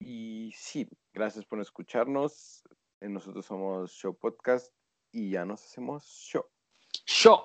Y 0.00 0.52
sí, 0.54 0.88
gracias 1.14 1.44
por 1.46 1.60
escucharnos. 1.60 2.64
Nosotros 3.00 3.46
somos 3.46 3.92
Show 3.92 4.14
Podcast 4.14 4.75
y 5.16 5.30
ya 5.30 5.46
nos 5.46 5.64
hacemos 5.64 6.04
show. 6.04 6.44
Show. 7.06 7.40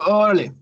Órale. 0.00 0.54